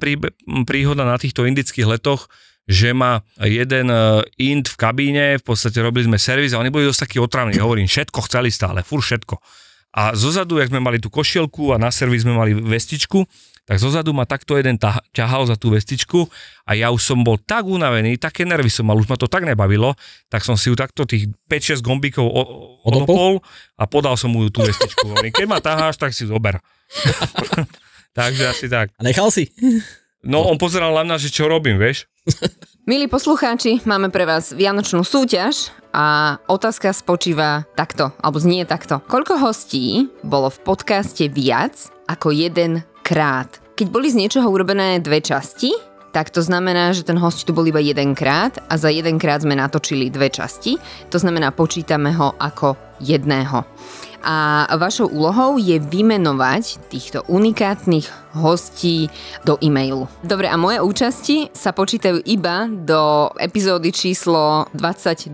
príhoda 0.63 1.03
na 1.03 1.19
týchto 1.19 1.43
indických 1.43 1.99
letoch, 1.99 2.31
že 2.69 2.93
ma 2.93 3.25
jeden 3.41 3.89
e, 3.89 4.23
Ind 4.39 4.69
v 4.69 4.77
kabíne, 4.77 5.27
v 5.41 5.45
podstate 5.45 5.81
robili 5.81 6.05
sme 6.05 6.21
servis 6.21 6.53
a 6.53 6.61
oni 6.61 6.69
boli 6.69 6.85
dosť 6.85 7.09
takí 7.09 7.17
otravní. 7.19 7.57
Hovorím, 7.59 7.89
všetko 7.89 8.29
chceli 8.29 8.53
stále, 8.53 8.85
fur 8.85 9.01
všetko. 9.01 9.41
A 9.91 10.13
zozadu, 10.13 10.57
jak 10.57 10.69
sme 10.69 10.79
mali 10.79 10.97
tú 10.97 11.09
košielku 11.09 11.73
a 11.73 11.81
na 11.81 11.89
servis 11.89 12.23
sme 12.23 12.33
mali 12.33 12.53
vestičku, 12.53 13.25
tak 13.65 13.77
zozadu 13.77 14.13
ma 14.13 14.25
takto 14.25 14.57
jeden 14.57 14.77
tah- 14.77 15.01
ťahal 15.11 15.45
za 15.45 15.53
tú 15.53 15.73
vestičku 15.73 16.25
a 16.65 16.73
ja 16.73 16.89
už 16.89 17.05
som 17.05 17.21
bol 17.21 17.37
tak 17.37 17.65
unavený, 17.65 18.17
také 18.17 18.45
nervy 18.45 18.69
som 18.69 18.85
mal, 18.85 18.97
už 18.97 19.05
ma 19.07 19.17
to 19.17 19.29
tak 19.29 19.45
nebavilo, 19.45 19.93
tak 20.27 20.41
som 20.41 20.57
si 20.57 20.69
ju 20.69 20.77
takto 20.77 21.05
tých 21.05 21.29
5-6 21.47 21.81
gombíkov 21.81 22.25
o- 22.25 22.81
Odopol? 22.85 23.45
a 23.77 23.85
podal 23.85 24.17
som 24.17 24.33
mu 24.33 24.49
tú 24.49 24.61
vestičku. 24.61 25.13
Keď 25.13 25.45
ma 25.45 25.61
taháš, 25.61 25.97
tak 25.97 26.13
si 26.13 26.25
zober. 26.25 26.61
Takže 28.17 28.45
asi 28.49 28.67
tak. 28.67 28.89
A 28.97 29.05
nechal 29.05 29.29
si? 29.29 29.53
No 30.21 30.43
on 30.43 30.57
pozeral 30.57 30.91
na 30.91 31.05
mňa, 31.05 31.17
že 31.19 31.29
čo 31.29 31.47
robím, 31.47 31.77
vieš? 31.77 32.09
Milí 32.89 33.05
poslucháči, 33.05 33.85
máme 33.85 34.09
pre 34.09 34.25
vás 34.25 34.49
vianočnú 34.57 35.05
súťaž 35.05 35.77
a 35.93 36.41
otázka 36.49 36.89
spočíva 36.97 37.69
takto, 37.77 38.17
alebo 38.17 38.41
znie 38.41 38.65
takto. 38.65 39.05
Koľko 39.05 39.37
hostí 39.45 40.09
bolo 40.25 40.49
v 40.49 40.57
podcaste 40.65 41.29
viac 41.29 41.77
ako 42.09 42.33
jeden 42.33 42.81
krát? 43.05 43.61
Keď 43.77 43.93
boli 43.93 44.09
z 44.09 44.25
niečoho 44.25 44.49
urobené 44.49 45.05
dve 45.05 45.21
časti, 45.21 45.69
tak 46.17 46.33
to 46.33 46.41
znamená, 46.41 46.97
že 46.97 47.05
ten 47.05 47.21
host 47.21 47.45
tu 47.45 47.53
bol 47.53 47.69
iba 47.69 47.77
jedenkrát 47.77 48.57
a 48.73 48.81
za 48.81 48.89
jedenkrát 48.89 49.45
sme 49.45 49.53
natočili 49.53 50.09
dve 50.09 50.33
časti. 50.33 50.81
To 51.13 51.21
znamená, 51.21 51.53
počítame 51.53 52.17
ho 52.17 52.41
ako 52.41 52.73
jedného. 53.05 53.69
A 54.23 54.67
vašou 54.75 55.07
úlohou 55.09 55.57
je 55.63 55.79
vymenovať 55.79 56.91
týchto 56.91 57.23
unikátnych 57.31 58.11
hostí 58.35 59.09
do 59.47 59.57
e-mailu. 59.63 60.11
Dobre, 60.27 60.51
a 60.51 60.59
moje 60.59 60.83
účasti 60.83 61.55
sa 61.55 61.71
počítajú 61.71 62.23
iba 62.27 62.67
do 62.67 63.31
epizódy 63.39 63.95
číslo 63.95 64.67
22, 64.75 65.33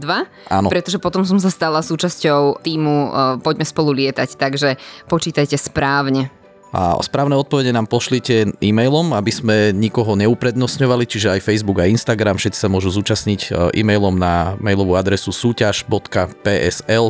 Áno. 0.52 0.68
pretože 0.68 1.00
potom 1.00 1.24
som 1.24 1.40
sa 1.40 1.48
stala 1.48 1.80
súčasťou 1.80 2.60
týmu 2.60 2.96
uh, 3.08 3.12
Poďme 3.40 3.66
spolu 3.66 3.90
lietať, 3.92 4.36
takže 4.36 4.76
počítajte 5.08 5.56
správne. 5.56 6.43
A 6.74 6.98
správne 7.06 7.38
odpovede 7.38 7.70
nám 7.70 7.86
pošlite 7.86 8.50
e-mailom, 8.58 9.14
aby 9.14 9.30
sme 9.30 9.56
nikoho 9.70 10.18
neuprednostňovali, 10.18 11.06
čiže 11.06 11.38
aj 11.38 11.46
Facebook 11.46 11.78
a 11.78 11.86
Instagram, 11.86 12.34
všetci 12.34 12.58
sa 12.58 12.66
môžu 12.66 12.90
zúčastniť 12.90 13.40
e, 13.46 13.78
e-mailom 13.78 14.18
na 14.18 14.58
mailovú 14.58 14.98
adresu 14.98 15.30
súťaž.psl 15.30 17.06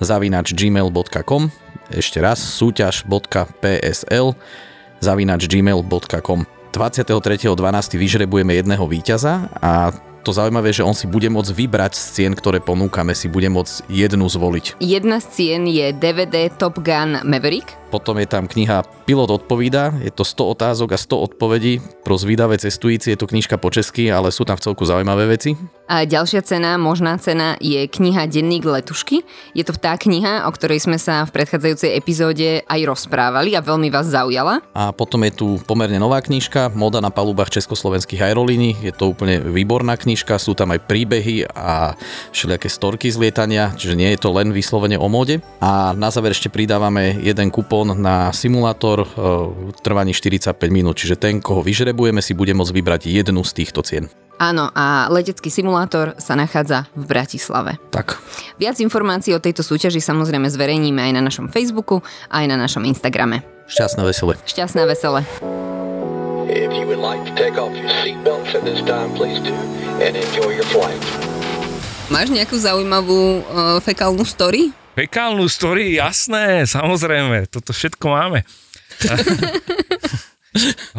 zavinač 0.00 0.56
gmail.com 0.56 1.52
ešte 1.92 2.24
raz 2.24 2.40
súťaž.psl 2.40 4.32
zavinač 5.04 5.42
gmail.com 5.44 6.48
23.12. 6.72 7.52
vyžrebujeme 8.00 8.56
jedného 8.56 8.84
víťaza 8.88 9.52
a 9.60 9.92
to 10.22 10.32
zaujímavé, 10.32 10.72
že 10.72 10.86
on 10.86 10.94
si 10.94 11.10
bude 11.10 11.26
môcť 11.28 11.52
vybrať 11.52 11.92
z 11.98 12.04
cien, 12.14 12.32
ktoré 12.32 12.62
ponúkame, 12.62 13.12
si 13.12 13.26
bude 13.26 13.50
môcť 13.50 13.90
jednu 13.90 14.24
zvoliť. 14.30 14.78
Jedna 14.80 15.18
z 15.18 15.26
cien 15.34 15.62
je 15.68 15.90
DVD 15.92 16.48
Top 16.48 16.80
Gun 16.80 17.20
Maverick, 17.26 17.81
Potom 17.92 18.16
je 18.16 18.24
tam 18.24 18.48
kniha 18.48 18.88
Pilot 19.04 19.28
odpovída, 19.28 19.92
je 20.00 20.08
to 20.08 20.24
100 20.24 20.56
otázok 20.56 20.96
a 20.96 20.98
100 20.98 21.28
odpovedí 21.28 21.84
pro 22.00 22.16
zvídavé 22.16 22.56
cestujúci, 22.56 23.12
je 23.12 23.20
to 23.20 23.28
knižka 23.28 23.60
po 23.60 23.68
česky, 23.68 24.08
ale 24.08 24.32
sú 24.32 24.48
tam 24.48 24.56
v 24.56 24.64
celku 24.64 24.88
zaujímavé 24.88 25.28
veci. 25.28 25.52
A 25.92 26.08
ďalšia 26.08 26.40
cena, 26.40 26.80
možná 26.80 27.20
cena, 27.20 27.60
je 27.60 27.84
kniha 27.84 28.24
Denník 28.24 28.64
letušky. 28.64 29.20
Je 29.52 29.60
to 29.60 29.76
tá 29.76 30.00
kniha, 30.00 30.48
o 30.48 30.50
ktorej 30.56 30.88
sme 30.88 30.96
sa 30.96 31.28
v 31.28 31.34
predchádzajúcej 31.36 31.92
epizóde 31.92 32.64
aj 32.64 32.80
rozprávali 32.88 33.52
a 33.52 33.60
veľmi 33.60 33.92
vás 33.92 34.08
zaujala. 34.08 34.64
A 34.72 34.88
potom 34.96 35.20
je 35.28 35.36
tu 35.36 35.46
pomerne 35.68 36.00
nová 36.00 36.24
knižka, 36.24 36.72
Moda 36.72 37.04
na 37.04 37.12
palubách 37.12 37.52
československých 37.52 38.24
aerolíní, 38.24 38.80
je 38.80 38.94
to 38.94 39.12
úplne 39.12 39.44
výborná 39.44 40.00
knižka, 40.00 40.40
sú 40.40 40.56
tam 40.56 40.72
aj 40.72 40.86
príbehy 40.88 41.44
a 41.52 41.92
všelijaké 42.32 42.72
storky 42.72 43.12
z 43.12 43.20
lietania, 43.20 43.74
čiže 43.76 43.98
nie 43.98 44.16
je 44.16 44.22
to 44.22 44.32
len 44.32 44.54
vyslovene 44.54 44.96
o 44.96 45.10
móde. 45.10 45.42
A 45.60 45.92
na 45.92 46.08
záver 46.08 46.32
ešte 46.32 46.48
pridávame 46.48 47.18
jeden 47.20 47.50
kupón 47.50 47.81
na 47.90 48.30
simulátor 48.30 49.02
e, 49.02 49.08
trvaní 49.82 50.14
45 50.14 50.54
minút, 50.70 50.94
čiže 50.94 51.18
ten, 51.18 51.42
koho 51.42 51.66
vyžrebujeme, 51.66 52.22
si 52.22 52.38
bude 52.38 52.54
môcť 52.54 52.70
vybrať 52.70 53.00
jednu 53.10 53.42
z 53.42 53.52
týchto 53.52 53.82
cien. 53.82 54.06
Áno, 54.38 54.70
a 54.74 55.06
letecký 55.10 55.50
simulátor 55.50 56.18
sa 56.18 56.34
nachádza 56.34 56.90
v 56.98 57.04
Bratislave. 57.06 57.78
Tak, 57.94 58.18
Viac 58.58 58.78
informácií 58.82 59.34
o 59.36 59.42
tejto 59.42 59.62
súťaži 59.62 60.02
samozrejme 60.02 60.50
zverejníme 60.50 60.98
aj 60.98 61.12
na 61.14 61.22
našom 61.22 61.46
Facebooku 61.50 62.02
a 62.26 62.42
aj 62.42 62.46
na 62.50 62.56
našom 62.58 62.82
Instagrame. 62.82 63.46
šťastné 63.70 64.02
vesele. 64.04 64.34
Šťastné 64.44 64.82
vesele. 64.84 65.20
If 66.52 66.68
you 66.74 66.84
would 66.84 67.00
like 67.00 67.22
to 67.24 67.32
take 67.32 67.56
off 67.56 67.72
your 67.72 67.88
seatbelts 68.02 68.52
at 68.52 68.66
this 68.66 68.84
time, 68.84 69.14
please 69.16 69.40
do, 69.40 69.54
and 70.02 70.12
enjoy 70.18 70.52
your 70.52 70.66
flight. 70.68 71.00
Máš 72.12 72.28
nejakú 72.28 72.60
zaujímavú 72.60 73.40
uh, 73.40 73.80
fekálnu 73.80 74.20
story? 74.28 74.74
Fekálnu 74.92 75.48
story, 75.48 75.96
jasné, 75.96 76.68
samozrejme, 76.68 77.48
toto 77.48 77.72
všetko 77.72 78.06
máme. 78.12 78.44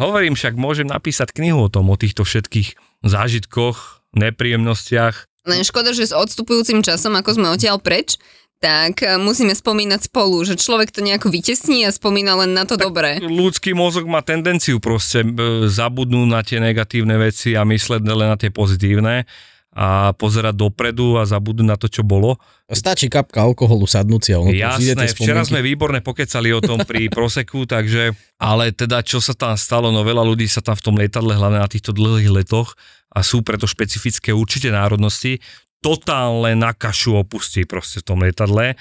Hovorím 0.02 0.34
však, 0.34 0.58
môžem 0.58 0.90
napísať 0.90 1.30
knihu 1.30 1.62
o 1.62 1.70
tom, 1.70 1.86
o 1.86 1.94
týchto 1.94 2.26
všetkých 2.26 2.74
zážitkoch, 3.06 4.02
nepríjemnostiach. 4.18 5.46
Len 5.46 5.62
škoda, 5.62 5.94
že 5.94 6.10
s 6.10 6.16
odstupujúcim 6.16 6.82
časom, 6.82 7.14
ako 7.14 7.38
sme 7.38 7.54
odtiaľ 7.54 7.78
preč, 7.78 8.18
tak 8.58 9.06
eh, 9.06 9.14
musíme 9.14 9.54
spomínať 9.54 10.10
spolu, 10.10 10.42
že 10.42 10.58
človek 10.58 10.90
to 10.90 10.98
nejako 10.98 11.30
vytesní 11.30 11.86
a 11.86 11.94
spomína 11.94 12.34
len 12.34 12.50
na 12.50 12.66
to 12.66 12.74
dobré. 12.74 13.22
Ľudský 13.22 13.78
mozog 13.78 14.10
má 14.10 14.26
tendenciu 14.26 14.82
proste 14.82 15.22
e, 15.22 15.28
zabudnúť 15.70 16.26
na 16.26 16.40
tie 16.40 16.58
negatívne 16.58 17.14
veci 17.20 17.54
a 17.54 17.62
mysleť 17.62 18.02
len 18.02 18.32
na 18.32 18.38
tie 18.40 18.50
pozitívne 18.50 19.28
a 19.74 20.14
pozerať 20.14 20.54
dopredu 20.54 21.18
a 21.18 21.26
zabudnúť 21.26 21.66
na 21.66 21.74
to, 21.74 21.90
čo 21.90 22.06
bolo. 22.06 22.38
Stačí 22.70 23.10
kapka 23.10 23.42
alkoholu 23.42 23.90
sadnúť 23.90 24.22
si 24.22 24.30
a 24.30 24.38
ono 24.38 24.54
Jasné, 24.54 25.10
včera 25.10 25.42
sme 25.42 25.66
výborne 25.66 25.98
pokecali 25.98 26.54
o 26.54 26.62
tom 26.62 26.78
pri 26.86 27.10
Proseku, 27.16 27.66
takže, 27.66 28.14
ale 28.38 28.70
teda 28.70 29.02
čo 29.02 29.18
sa 29.18 29.34
tam 29.34 29.58
stalo, 29.58 29.90
no 29.90 30.06
veľa 30.06 30.22
ľudí 30.22 30.46
sa 30.46 30.62
tam 30.62 30.78
v 30.78 30.84
tom 30.86 30.94
lietadle, 30.94 31.34
hlavne 31.34 31.58
na 31.58 31.66
týchto 31.66 31.90
dlhých 31.90 32.30
letoch 32.30 32.78
a 33.10 33.26
sú 33.26 33.42
preto 33.42 33.66
špecifické 33.66 34.30
určite 34.30 34.70
národnosti, 34.70 35.42
totálne 35.82 36.54
na 36.54 36.70
kašu 36.70 37.18
opustí 37.18 37.66
proste 37.66 37.98
v 37.98 38.06
tom 38.06 38.22
lietadle 38.22 38.78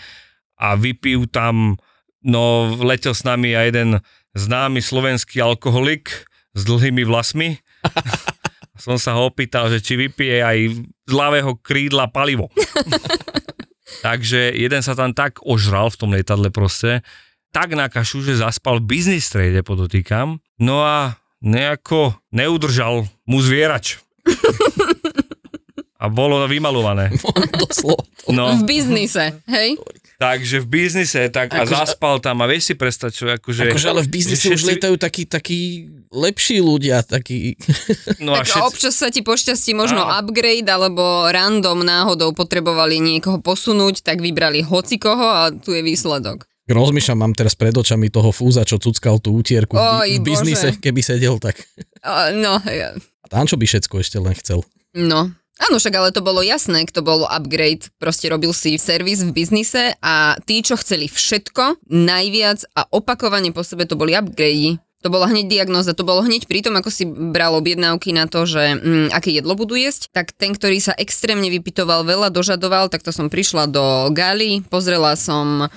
a 0.62 0.67
vypijú 0.77 1.25
tam, 1.25 1.82
no 2.21 2.69
letel 2.86 3.17
s 3.17 3.25
nami 3.25 3.58
aj 3.58 3.65
jeden 3.73 3.89
známy 4.38 4.79
slovenský 4.79 5.41
alkoholik 5.41 6.29
s 6.53 6.62
dlhými 6.63 7.01
vlasmi. 7.01 7.58
Som 8.84 9.00
sa 9.00 9.15
ho 9.15 9.32
opýtal, 9.32 9.72
že 9.72 9.80
či 9.80 9.96
vypije 9.96 10.43
aj 10.43 10.58
z 11.08 11.12
ľavého 11.15 11.56
krídla 11.63 12.12
palivo. 12.12 12.52
Takže 14.06 14.52
jeden 14.52 14.84
sa 14.84 14.91
tam 14.91 15.15
tak 15.15 15.39
ožral 15.48 15.88
v 15.88 15.96
tom 15.96 16.12
lietadle 16.12 16.52
proste, 16.52 17.00
tak 17.56 17.72
na 17.80 17.88
kašu, 17.88 18.19
že 18.28 18.43
zaspal 18.43 18.84
v 18.84 19.00
business 19.00 19.32
trade, 19.32 19.63
podotýkam. 19.63 20.43
No 20.60 20.84
a 20.84 21.15
nejako 21.39 22.19
neudržal 22.36 23.08
mu 23.24 23.39
zvierač. 23.39 24.04
A 26.04 26.12
bolo 26.12 26.43
vymalované. 26.52 27.15
Doslova. 27.56 28.04
No, 28.28 28.60
V 28.60 28.67
biznise, 28.67 29.39
hej? 29.48 29.80
Takže 30.23 30.57
v 30.59 30.67
biznise 30.69 31.27
tak 31.27 31.51
a 31.51 31.62
Akože- 31.62 31.75
zaspal 31.75 32.15
tam 32.17 32.39
a 32.39 32.47
vieš 32.47 32.71
si 32.71 32.73
predstaviť, 32.73 33.12
čo 33.12 33.25
akože... 33.29 33.62
Akože 33.67 33.88
ale 33.88 34.01
v 34.01 34.09
biznise 34.09 34.47
už 34.49 34.63
lietajú 34.65 34.95
takí, 34.95 35.23
takí 35.25 35.59
lepší 36.09 36.57
ľudia, 36.59 37.03
takí... 37.03 37.59
No 38.17 38.31
a 38.31 38.39
Tak 38.39 38.47
všetci, 38.47 38.63
občas 38.65 38.93
sa 38.95 39.07
ti 39.07 39.19
pošťastí 39.19 39.71
možno 39.73 39.99
Áno. 40.01 40.15
upgrade, 40.15 40.65
alebo 40.65 41.03
random 41.27 41.83
náhodou 41.83 42.31
potrebovali 42.31 42.97
niekoho 42.97 43.38
posunúť, 43.38 43.99
tak 44.01 44.19
vybrali 44.19 44.63
hocikoho 44.63 45.25
a 45.25 45.51
tu 45.51 45.71
je 45.71 45.81
výsledok. 45.81 46.47
Rozmýšľam, 46.63 47.19
mám 47.19 47.33
teraz 47.33 47.53
pred 47.53 47.75
očami 47.75 48.07
toho 48.07 48.31
fúza, 48.31 48.63
čo 48.63 48.79
cuckal 48.79 49.19
tú 49.19 49.36
utierku 49.36 49.75
v, 49.75 49.83
Oj, 49.83 50.09
v 50.15 50.21
biznise, 50.23 50.71
Bože. 50.71 50.79
keby 50.79 51.01
sedel, 51.03 51.36
tak... 51.36 51.59
A, 51.99 52.31
no, 52.31 52.55
ja- 52.63 52.95
A 52.95 53.25
tam 53.27 53.43
čo 53.43 53.59
by 53.59 53.65
všetko 53.65 53.99
ešte 53.99 54.15
len 54.17 54.31
chcel. 54.33 54.63
no. 54.93 55.27
Áno, 55.62 55.78
však 55.78 55.94
ale 55.94 56.10
to 56.10 56.26
bolo 56.26 56.42
jasné, 56.42 56.82
kto 56.89 57.06
bol 57.06 57.30
upgrade, 57.30 57.94
proste 58.02 58.26
robil 58.26 58.50
si 58.58 58.74
servis 58.82 59.22
v 59.22 59.38
biznise 59.38 59.94
a 60.02 60.34
tí, 60.50 60.66
čo 60.66 60.74
chceli 60.82 61.06
všetko, 61.06 61.86
najviac 61.94 62.66
a 62.74 62.89
opakovane 62.89 63.54
po 63.54 63.62
sebe 63.62 63.86
to 63.86 63.94
boli 63.94 64.18
upgrade. 64.18 64.82
To 65.04 65.12
bola 65.12 65.28
hneď 65.28 65.52
diagnoza, 65.52 65.92
to 65.92 66.08
bolo 66.08 66.24
hneď 66.24 66.48
pri 66.48 66.63
tom, 66.63 66.80
ako 66.80 66.88
si 66.88 67.04
bral 67.04 67.60
objednávky 67.60 68.16
na 68.16 68.24
to, 68.24 68.48
že 68.48 68.80
mm, 68.80 69.08
aké 69.12 69.36
jedlo 69.36 69.52
budú 69.52 69.76
jesť, 69.76 70.08
tak 70.16 70.32
ten, 70.32 70.56
ktorý 70.56 70.80
sa 70.80 70.96
extrémne 70.96 71.52
vypitoval, 71.52 72.08
veľa 72.08 72.32
dožadoval, 72.32 72.88
tak 72.88 73.04
to 73.04 73.12
som 73.12 73.28
prišla 73.28 73.68
do 73.68 73.84
Gali, 74.16 74.63
pozrela 74.72 75.20
som 75.20 75.68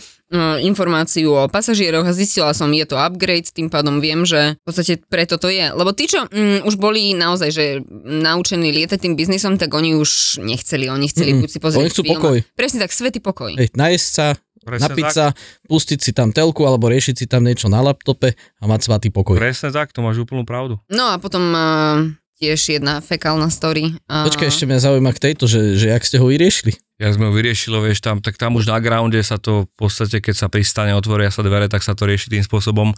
informáciu 0.59 1.31
o 1.31 1.47
pasažieroch 1.47 2.03
a 2.03 2.11
zistila 2.11 2.51
som, 2.51 2.67
je 2.75 2.83
to 2.83 2.99
upgrade, 2.99 3.47
tým 3.55 3.71
pádom 3.71 4.03
viem, 4.03 4.27
že 4.27 4.59
v 4.59 4.65
podstate 4.67 4.99
preto 5.07 5.39
to 5.39 5.47
je. 5.47 5.71
Lebo 5.71 5.95
tí, 5.95 6.11
čo 6.11 6.27
mm, 6.27 6.67
už 6.67 6.75
boli 6.83 7.15
naozaj, 7.15 7.51
že 7.55 7.65
naučení 8.03 8.75
lietať 8.75 8.99
tým 9.07 9.15
biznisom, 9.15 9.55
tak 9.55 9.71
oni 9.71 9.95
už 9.95 10.43
nechceli, 10.43 10.91
oni 10.91 11.07
chceli 11.07 11.31
Mm-mm. 11.31 11.43
buď 11.47 11.51
si 11.51 11.59
pozrieť 11.63 11.83
Oni 11.87 11.93
chcú 11.95 12.03
film. 12.03 12.13
pokoj. 12.19 12.37
Presne 12.59 12.79
tak, 12.83 12.91
svetý 12.91 13.23
pokoj. 13.23 13.55
Hej, 13.55 13.71
najesť 13.79 14.09
sa, 14.11 14.27
presne 14.67 14.91
napiť 14.91 15.05
tak, 15.07 15.15
sa, 15.15 15.27
pustiť 15.71 15.99
si 16.03 16.11
tam 16.11 16.35
telku 16.35 16.67
alebo 16.67 16.91
riešiť 16.91 17.15
si 17.15 17.27
tam 17.31 17.47
niečo 17.47 17.71
na 17.71 17.79
laptope 17.87 18.35
a 18.35 18.65
mať 18.67 18.81
svatý 18.83 19.09
pokoj. 19.15 19.39
presne 19.39 19.71
tak, 19.71 19.95
to 19.95 20.03
máš 20.03 20.19
úplnú 20.19 20.43
pravdu. 20.43 20.83
No 20.91 21.15
a 21.15 21.23
potom 21.23 21.43
uh, 21.55 22.03
tiež 22.37 22.81
jedna 22.81 23.01
fekálna 23.01 23.49
story. 23.49 23.97
Počkaj, 24.07 24.53
ešte 24.53 24.69
mňa 24.69 24.79
zaujíma 24.85 25.11
k 25.17 25.33
tejto, 25.33 25.49
že, 25.49 25.81
že 25.81 25.89
jak 25.89 26.05
ste 26.05 26.21
ho 26.21 26.29
vyriešili. 26.29 26.77
Jak 27.01 27.17
sme 27.17 27.29
ho 27.29 27.33
vyriešili, 27.33 27.77
vieš, 27.81 28.05
tam, 28.05 28.21
tak 28.21 28.37
tam 28.37 28.57
už 28.57 28.69
na 28.69 28.77
grounde 28.81 29.21
sa 29.25 29.41
to 29.41 29.69
v 29.69 29.73
podstate, 29.77 30.21
keď 30.21 30.35
sa 30.37 30.47
pristane, 30.53 30.93
otvoria 30.93 31.33
sa 31.33 31.41
dvere, 31.41 31.69
tak 31.69 31.81
sa 31.81 31.97
to 31.97 32.05
rieši 32.05 32.33
tým 32.33 32.45
spôsobom, 32.45 32.93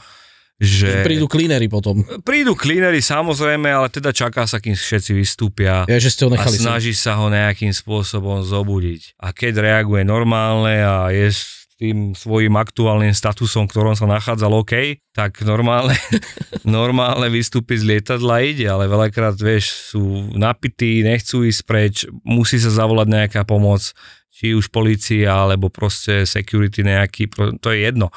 že... 0.59 1.07
Prídu 1.07 1.31
cleanery 1.31 1.71
potom. 1.71 2.03
Prídu 2.27 2.59
cleanery 2.59 2.99
samozrejme, 2.99 3.71
ale 3.71 3.87
teda 3.95 4.11
čaká 4.11 4.43
sa, 4.43 4.59
kým 4.59 4.75
všetci 4.75 5.15
vystúpia 5.15 5.87
Ja, 5.87 5.99
že 6.03 6.11
ste 6.11 6.27
ho 6.27 6.31
a 6.31 6.35
nechali 6.35 6.59
sem. 6.59 6.67
snaží 6.67 6.93
sa 6.99 7.15
ho 7.15 7.31
nejakým 7.31 7.71
spôsobom 7.71 8.43
zobudiť. 8.43 9.23
A 9.23 9.31
keď 9.31 9.63
reaguje 9.63 10.03
normálne 10.03 10.83
a 10.83 11.15
je 11.15 11.31
tým 11.79 12.11
svojim 12.11 12.59
aktuálnym 12.59 13.15
statusom, 13.15 13.71
v 13.71 13.73
ktorom 13.73 13.95
sa 13.95 14.11
nachádzal 14.11 14.51
OK, 14.51 14.99
tak 15.15 15.39
normálne, 15.47 15.95
normálne 16.67 17.31
vystúpi 17.31 17.79
z 17.79 17.87
lietadla 17.87 18.43
ide, 18.43 18.67
ale 18.67 18.91
veľakrát, 18.91 19.39
vieš, 19.39 19.95
sú 19.95 20.35
napití, 20.35 21.07
nechcú 21.07 21.47
ísť 21.47 21.63
preč, 21.63 21.95
musí 22.27 22.59
sa 22.59 22.75
zavolať 22.75 23.07
nejaká 23.15 23.47
pomoc, 23.47 23.95
či 24.35 24.59
už 24.59 24.75
policia, 24.75 25.31
alebo 25.31 25.71
proste 25.71 26.27
security 26.27 26.83
nejaký, 26.83 27.31
to 27.63 27.69
je 27.71 27.79
jedno. 27.87 28.11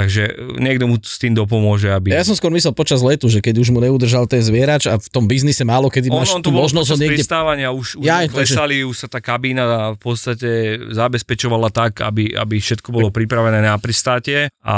Takže 0.00 0.56
niekto 0.56 0.88
mu 0.88 0.96
s 0.96 1.20
tým 1.20 1.36
dopomôže, 1.36 1.92
aby... 1.92 2.16
Ja 2.16 2.24
som 2.24 2.32
skôr 2.32 2.48
myslel 2.56 2.72
počas 2.72 3.04
letu, 3.04 3.28
že 3.28 3.44
keď 3.44 3.60
už 3.60 3.68
mu 3.68 3.84
neudržal 3.84 4.24
ten 4.24 4.40
zvierač 4.40 4.88
a 4.88 4.96
v 4.96 5.08
tom 5.12 5.28
biznise 5.28 5.60
málo 5.60 5.92
kedy 5.92 6.08
On, 6.08 6.24
máš 6.24 6.32
on 6.32 6.40
tú 6.40 6.48
bolo 6.48 6.64
možnosť 6.64 6.88
ho 6.88 6.96
niekde... 6.96 7.20
pristávania, 7.20 7.68
už, 7.68 8.00
už 8.00 8.04
Ja, 8.08 8.24
ja, 8.24 8.32
takže- 8.32 8.56
klesali, 8.56 8.80
už 8.80 8.96
sa 8.96 9.12
tá 9.12 9.20
kabína 9.20 9.92
v 9.92 10.00
podstate 10.00 10.80
zabezpečovala 10.88 11.68
tak, 11.68 12.00
aby, 12.00 12.32
aby 12.32 12.56
všetko 12.56 12.88
bolo 12.88 13.12
pripravené 13.12 13.60
na 13.60 13.76
pristátie 13.76 14.48
a 14.64 14.76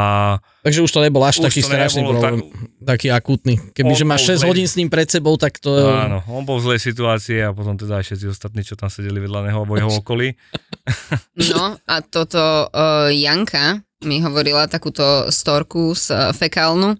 Takže 0.63 0.83
už 0.83 0.91
to 0.91 1.03
nebol 1.03 1.23
až 1.23 1.39
Už 1.43 1.51
taký 1.51 1.63
strašný 1.63 2.03
problém, 2.07 2.43
taký 2.83 3.11
akútny. 3.11 3.59
Kebyže 3.75 4.07
On 4.07 4.11
máš 4.15 4.27
bol 4.27 4.31
6 4.31 4.43
zlej. 4.43 4.51
hodín 4.51 4.67
s 4.71 4.75
ním 4.79 4.91
pred 4.91 5.07
sebou, 5.11 5.35
tak 5.39 5.59
to... 5.59 5.71
áno, 5.75 6.23
on 6.31 6.43
bol 6.47 6.63
v 6.63 6.71
zlej 6.71 6.81
situácii 6.83 7.47
a 7.47 7.55
potom 7.55 7.75
teda 7.79 8.03
aj 8.03 8.11
všetci 8.11 8.27
ostatní, 8.31 8.63
čo 8.67 8.75
tam 8.75 8.87
sedeli 8.91 9.23
vedľa 9.23 9.51
neho 9.51 9.63
vo 9.67 9.75
jeho 9.79 9.91
okolí. 10.03 10.35
No 11.55 11.79
a 11.83 11.95
toto 12.03 12.71
uh, 12.71 13.11
Janka 13.11 13.83
mi 14.03 14.21
hovorila 14.21 14.67
takúto 14.67 15.31
storku 15.31 15.95
z 15.95 16.11
uh, 16.11 16.19
fekálnu 16.31 16.97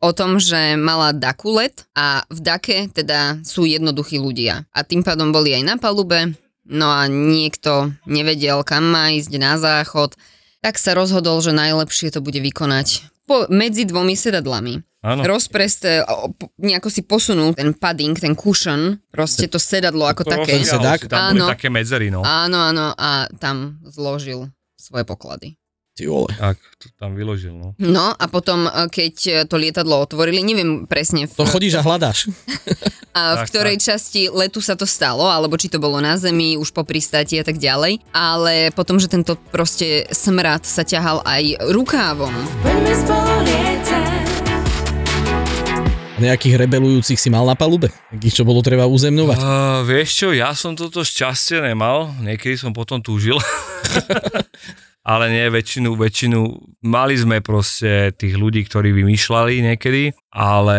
o 0.00 0.10
tom, 0.16 0.40
že 0.40 0.80
mala 0.80 1.12
Dakulet 1.12 1.84
a 1.92 2.24
v 2.32 2.38
Dake 2.40 2.88
teda 2.88 3.44
sú 3.44 3.68
jednoduchí 3.68 4.16
ľudia. 4.16 4.64
A 4.72 4.80
tým 4.80 5.04
pádom 5.04 5.28
boli 5.28 5.52
aj 5.52 5.62
na 5.64 5.76
palube, 5.76 6.32
no 6.64 6.88
a 6.88 7.04
niekto 7.04 7.92
nevedel, 8.08 8.64
kam 8.64 8.88
má 8.88 9.12
ísť 9.12 9.32
na 9.36 9.60
záchod, 9.60 10.16
tak 10.64 10.80
sa 10.80 10.96
rozhodol, 10.96 11.40
že 11.44 11.52
najlepšie 11.52 12.16
to 12.16 12.24
bude 12.24 12.40
vykonať 12.40 13.04
po, 13.28 13.44
medzi 13.52 13.84
dvomi 13.84 14.16
sedadlami. 14.16 14.80
Áno. 15.00 15.24
Rozpreste, 15.24 16.04
nejako 16.60 16.88
si 16.92 17.00
posunul 17.00 17.56
ten 17.56 17.72
padding, 17.72 18.12
ten 18.16 18.36
cushion, 18.36 19.00
proste 19.08 19.48
to 19.48 19.56
sedadlo 19.56 20.04
ako 20.04 20.28
To 20.28 20.30
také. 20.44 20.60
sedák? 20.60 21.08
Tam 21.08 21.32
boli 21.32 21.40
Áno. 21.40 21.48
také 21.48 21.72
medzery, 21.72 22.12
no. 22.12 22.20
Áno, 22.20 22.60
áno, 22.60 22.92
a 22.96 23.24
tam 23.40 23.80
zložil 23.88 24.52
svoje 24.76 25.04
poklady. 25.08 25.59
Ty 26.00 26.08
vole. 26.08 26.32
Tak, 26.32 26.56
to 26.80 26.88
tam 26.96 27.12
vyložil, 27.12 27.52
no. 27.52 27.76
No 27.76 28.16
a 28.16 28.24
potom, 28.24 28.64
e, 28.64 28.88
keď 28.88 29.44
to 29.44 29.60
lietadlo 29.60 30.00
otvorili, 30.00 30.40
neviem 30.40 30.88
presne 30.88 31.28
v, 31.28 31.36
To 31.36 31.44
chodíš 31.44 31.76
a 31.76 31.84
hľadáš. 31.84 32.32
a 33.20 33.36
v 33.36 33.44
Tak, 33.44 33.52
ktorej 33.52 33.76
časti 33.76 34.32
letu 34.32 34.64
sa 34.64 34.80
to 34.80 34.88
stalo, 34.88 35.28
alebo 35.28 35.60
či 35.60 35.68
to 35.68 35.76
bolo 35.76 36.00
na 36.00 36.16
zemi, 36.16 36.56
už 36.56 36.72
po 36.72 36.88
pristáti 36.88 37.36
a 37.36 37.44
tak 37.44 37.60
ďalej, 37.60 38.00
ale 38.16 38.72
potom, 38.72 38.96
že 38.96 39.12
tento 39.12 39.36
proste 39.52 40.08
smrad 40.08 40.64
sa 40.64 40.80
ťahal 40.80 41.20
aj 41.20 41.68
rukávom. 41.68 42.32
Nejakých 46.16 46.64
rebelujúcich 46.64 47.20
si 47.20 47.28
mal 47.28 47.44
na 47.44 47.52
palube? 47.52 47.92
Takých, 48.08 48.40
čo 48.40 48.48
bolo 48.48 48.64
treba 48.64 48.88
uzemňovať? 48.88 49.36
Uh, 49.36 49.84
vieš 49.84 50.24
čo, 50.24 50.28
ja 50.32 50.56
som 50.56 50.72
toto 50.72 51.04
šťastie 51.04 51.60
nemal, 51.60 52.08
niekedy 52.24 52.56
som 52.56 52.72
potom 52.72 53.04
túžil. 53.04 53.36
Ale 55.10 55.26
nie, 55.26 55.50
väčšinu, 55.50 55.98
väčšinu, 55.98 56.40
mali 56.86 57.18
sme 57.18 57.42
proste 57.42 58.14
tých 58.14 58.38
ľudí, 58.38 58.62
ktorí 58.62 58.94
vymýšľali 58.94 59.58
niekedy, 59.66 60.14
ale 60.30 60.78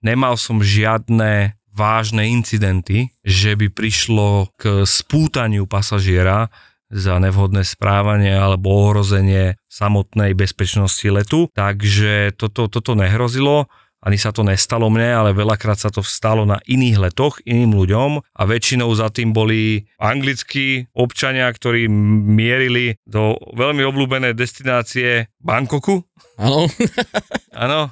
nemal 0.00 0.40
som 0.40 0.64
žiadne 0.64 1.60
vážne 1.76 2.24
incidenty, 2.32 3.12
že 3.20 3.52
by 3.52 3.68
prišlo 3.68 4.48
k 4.56 4.88
spútaniu 4.88 5.68
pasažiera 5.68 6.48
za 6.88 7.20
nevhodné 7.20 7.68
správanie 7.68 8.32
alebo 8.32 8.72
ohrozenie 8.88 9.60
samotnej 9.68 10.32
bezpečnosti 10.32 11.04
letu. 11.12 11.52
Takže 11.52 12.32
toto, 12.32 12.72
toto 12.72 12.96
nehrozilo 12.96 13.68
ani 14.06 14.22
sa 14.22 14.30
to 14.30 14.46
nestalo 14.46 14.86
mne, 14.86 15.10
ale 15.10 15.30
veľakrát 15.34 15.82
sa 15.82 15.90
to 15.90 15.98
stalo 16.06 16.46
na 16.46 16.62
iných 16.62 17.10
letoch, 17.10 17.42
iným 17.42 17.74
ľuďom 17.74 18.22
a 18.22 18.42
väčšinou 18.46 18.86
za 18.94 19.10
tým 19.10 19.34
boli 19.34 19.82
anglickí 19.98 20.86
občania, 20.94 21.50
ktorí 21.50 21.90
mierili 21.90 22.94
do 23.02 23.34
veľmi 23.58 23.82
obľúbenej 23.82 24.38
destinácie 24.38 25.26
Bangkoku. 25.42 26.06
Áno. 26.38 26.70
Áno, 27.66 27.88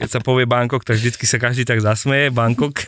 keď 0.00 0.08
sa 0.08 0.20
povie 0.24 0.48
Bangkok, 0.48 0.82
tak 0.82 0.96
vždycky 0.96 1.28
sa 1.28 1.36
každý 1.36 1.68
tak 1.68 1.84
zasmeje, 1.84 2.32
Bangkok. 2.34 2.80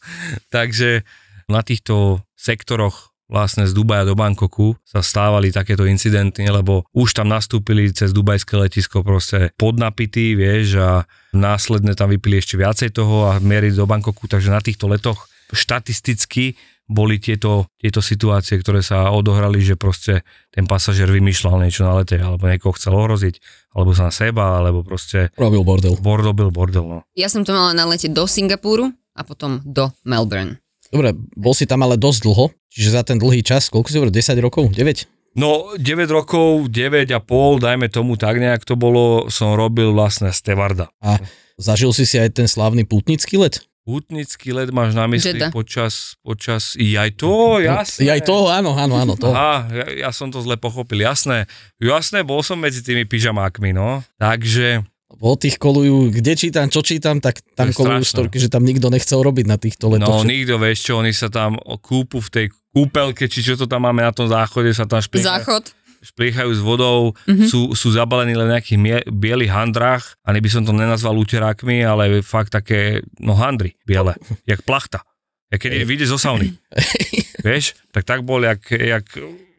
Takže 0.54 1.02
na 1.50 1.60
týchto 1.66 2.22
sektoroch 2.38 3.09
vlastne 3.30 3.64
z 3.64 3.72
Dubaja 3.72 4.02
do 4.02 4.18
Bangkoku 4.18 4.74
sa 4.82 5.00
stávali 5.00 5.54
takéto 5.54 5.86
incidenty, 5.86 6.42
lebo 6.50 6.84
už 6.90 7.14
tam 7.14 7.30
nastúpili 7.30 7.94
cez 7.94 8.10
dubajské 8.10 8.58
letisko 8.58 9.06
proste 9.06 9.54
podnapití, 9.54 10.34
vieš, 10.34 10.82
a 10.82 11.06
následne 11.30 11.94
tam 11.94 12.10
vypili 12.10 12.42
ešte 12.42 12.58
viacej 12.58 12.90
toho 12.90 13.30
a 13.30 13.38
mierili 13.38 13.78
do 13.78 13.86
Bangkoku, 13.86 14.26
takže 14.26 14.50
na 14.50 14.58
týchto 14.58 14.90
letoch 14.90 15.30
štatisticky 15.54 16.58
boli 16.90 17.22
tieto, 17.22 17.70
tieto 17.78 18.02
situácie, 18.02 18.58
ktoré 18.58 18.82
sa 18.82 19.14
odohrali, 19.14 19.62
že 19.62 19.78
proste 19.78 20.26
ten 20.50 20.66
pasažier 20.66 21.06
vymýšľal 21.06 21.62
niečo 21.62 21.86
na 21.86 22.02
lete, 22.02 22.18
alebo 22.18 22.50
niekoho 22.50 22.74
chcel 22.74 22.98
ohroziť, 22.98 23.38
alebo 23.78 23.94
sa 23.94 24.10
na 24.10 24.12
seba, 24.12 24.58
alebo 24.58 24.82
proste 24.82 25.30
Robil 25.38 25.62
bordel. 25.62 25.94
bordel 26.02 26.34
byl 26.34 26.50
bordel, 26.50 26.82
no. 26.82 26.98
Ja 27.14 27.30
som 27.30 27.46
to 27.46 27.54
mala 27.54 27.78
na 27.78 27.86
lete 27.86 28.10
do 28.10 28.26
Singapuru 28.26 28.90
a 29.14 29.22
potom 29.22 29.62
do 29.62 29.94
Melbourne. 30.02 30.58
Dobre, 30.90 31.14
bol 31.38 31.54
si 31.54 31.70
tam 31.70 31.86
ale 31.86 31.94
dosť 31.94 32.20
dlho, 32.26 32.50
čiže 32.66 32.98
za 32.98 33.02
ten 33.06 33.16
dlhý 33.16 33.46
čas, 33.46 33.70
koľko 33.70 33.88
si 33.88 33.96
hovoril, 33.98 34.14
10 34.14 34.34
rokov? 34.42 34.74
9? 34.74 35.38
No, 35.38 35.78
9 35.78 36.10
rokov, 36.10 36.66
9 36.66 37.14
a 37.14 37.20
pol, 37.22 37.62
dajme 37.62 37.86
tomu 37.86 38.18
tak 38.18 38.42
nejak 38.42 38.66
to 38.66 38.74
bolo, 38.74 39.30
som 39.30 39.54
robil 39.54 39.94
vlastne 39.94 40.34
stevarda. 40.34 40.90
A 40.98 41.22
zažil 41.54 41.94
si 41.94 42.02
si 42.02 42.18
aj 42.18 42.34
ten 42.34 42.50
slávny 42.50 42.82
putnický 42.82 43.38
let? 43.38 43.62
Putnický 43.86 44.50
let 44.50 44.74
máš 44.74 44.98
na 44.98 45.06
mysli 45.06 45.38
Jeddah. 45.38 45.54
počas, 45.54 46.18
počas, 46.26 46.74
i 46.74 46.98
aj 46.98 47.16
to, 47.16 47.62
jasné. 47.62 48.06
I 48.06 48.06
aj 48.18 48.20
toho, 48.26 48.50
áno, 48.50 48.74
áno, 48.74 48.98
áno, 48.98 49.14
to. 49.14 49.30
Aha, 49.30 49.70
ja, 49.70 49.86
ja 50.06 50.10
som 50.10 50.34
to 50.34 50.42
zle 50.42 50.58
pochopil, 50.58 51.00
jasné. 51.06 51.46
Jasné, 51.78 52.26
bol 52.26 52.42
som 52.42 52.58
medzi 52.58 52.82
tými 52.82 53.06
pyžamákmi, 53.06 53.70
no. 53.70 54.02
Takže, 54.18 54.82
Po 55.10 55.34
tých 55.34 55.58
kolujú, 55.58 56.14
kde 56.14 56.38
čítam, 56.38 56.70
čo 56.70 56.86
čítam, 56.86 57.18
tak 57.18 57.42
tam 57.58 57.74
kolujú 57.74 58.06
strašné. 58.06 58.14
storky, 58.14 58.36
že 58.38 58.46
tam 58.46 58.62
nikto 58.62 58.86
nechcel 58.88 59.20
robiť 59.26 59.46
na 59.48 59.58
týchto 59.58 59.90
letoch. 59.90 60.06
no 60.06 60.22
nikto, 60.22 60.54
vieš 60.62 60.86
čo, 60.86 61.02
oni 61.02 61.10
sa 61.10 61.26
tam 61.26 61.58
kúpu 61.58 62.22
v 62.22 62.28
tej 62.30 62.46
kúpelke, 62.70 63.26
či 63.26 63.42
čo 63.42 63.58
to 63.58 63.66
tam 63.66 63.90
máme 63.90 64.06
na 64.06 64.14
tom 64.14 64.30
záchode, 64.30 64.70
sa 64.70 64.86
tam 64.86 65.02
šplihajú. 65.02 65.26
Záchod. 65.26 65.64
špliechajú 66.00 66.50
s 66.56 66.62
vodou, 66.64 67.12
mm-hmm. 67.12 67.44
sú, 67.44 67.76
sú 67.76 67.92
zabalení 67.92 68.32
len 68.32 68.48
v 68.48 68.54
nejakých 68.56 68.78
mie- 68.80 69.06
bielých 69.10 69.52
handrách, 69.52 70.16
ani 70.24 70.40
by 70.40 70.48
som 70.48 70.62
to 70.64 70.72
nenazval 70.72 71.12
úterákmi, 71.12 71.84
ale 71.84 72.24
fakt 72.24 72.56
také, 72.56 73.04
no 73.20 73.36
handry 73.36 73.76
biele, 73.84 74.16
jak 74.48 74.64
plachta. 74.64 75.04
Ja 75.50 75.58
keď 75.58 75.82
vyjde 75.84 76.06
zo 76.08 76.16
sauny, 76.16 76.54
vieš, 77.46 77.76
tak 77.90 78.06
tak 78.06 78.22
bol, 78.22 78.40
jak, 78.46 78.62
jak 78.70 79.04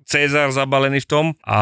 Cezar 0.08 0.50
zabalený 0.52 1.04
v 1.04 1.08
tom 1.08 1.26
a 1.46 1.60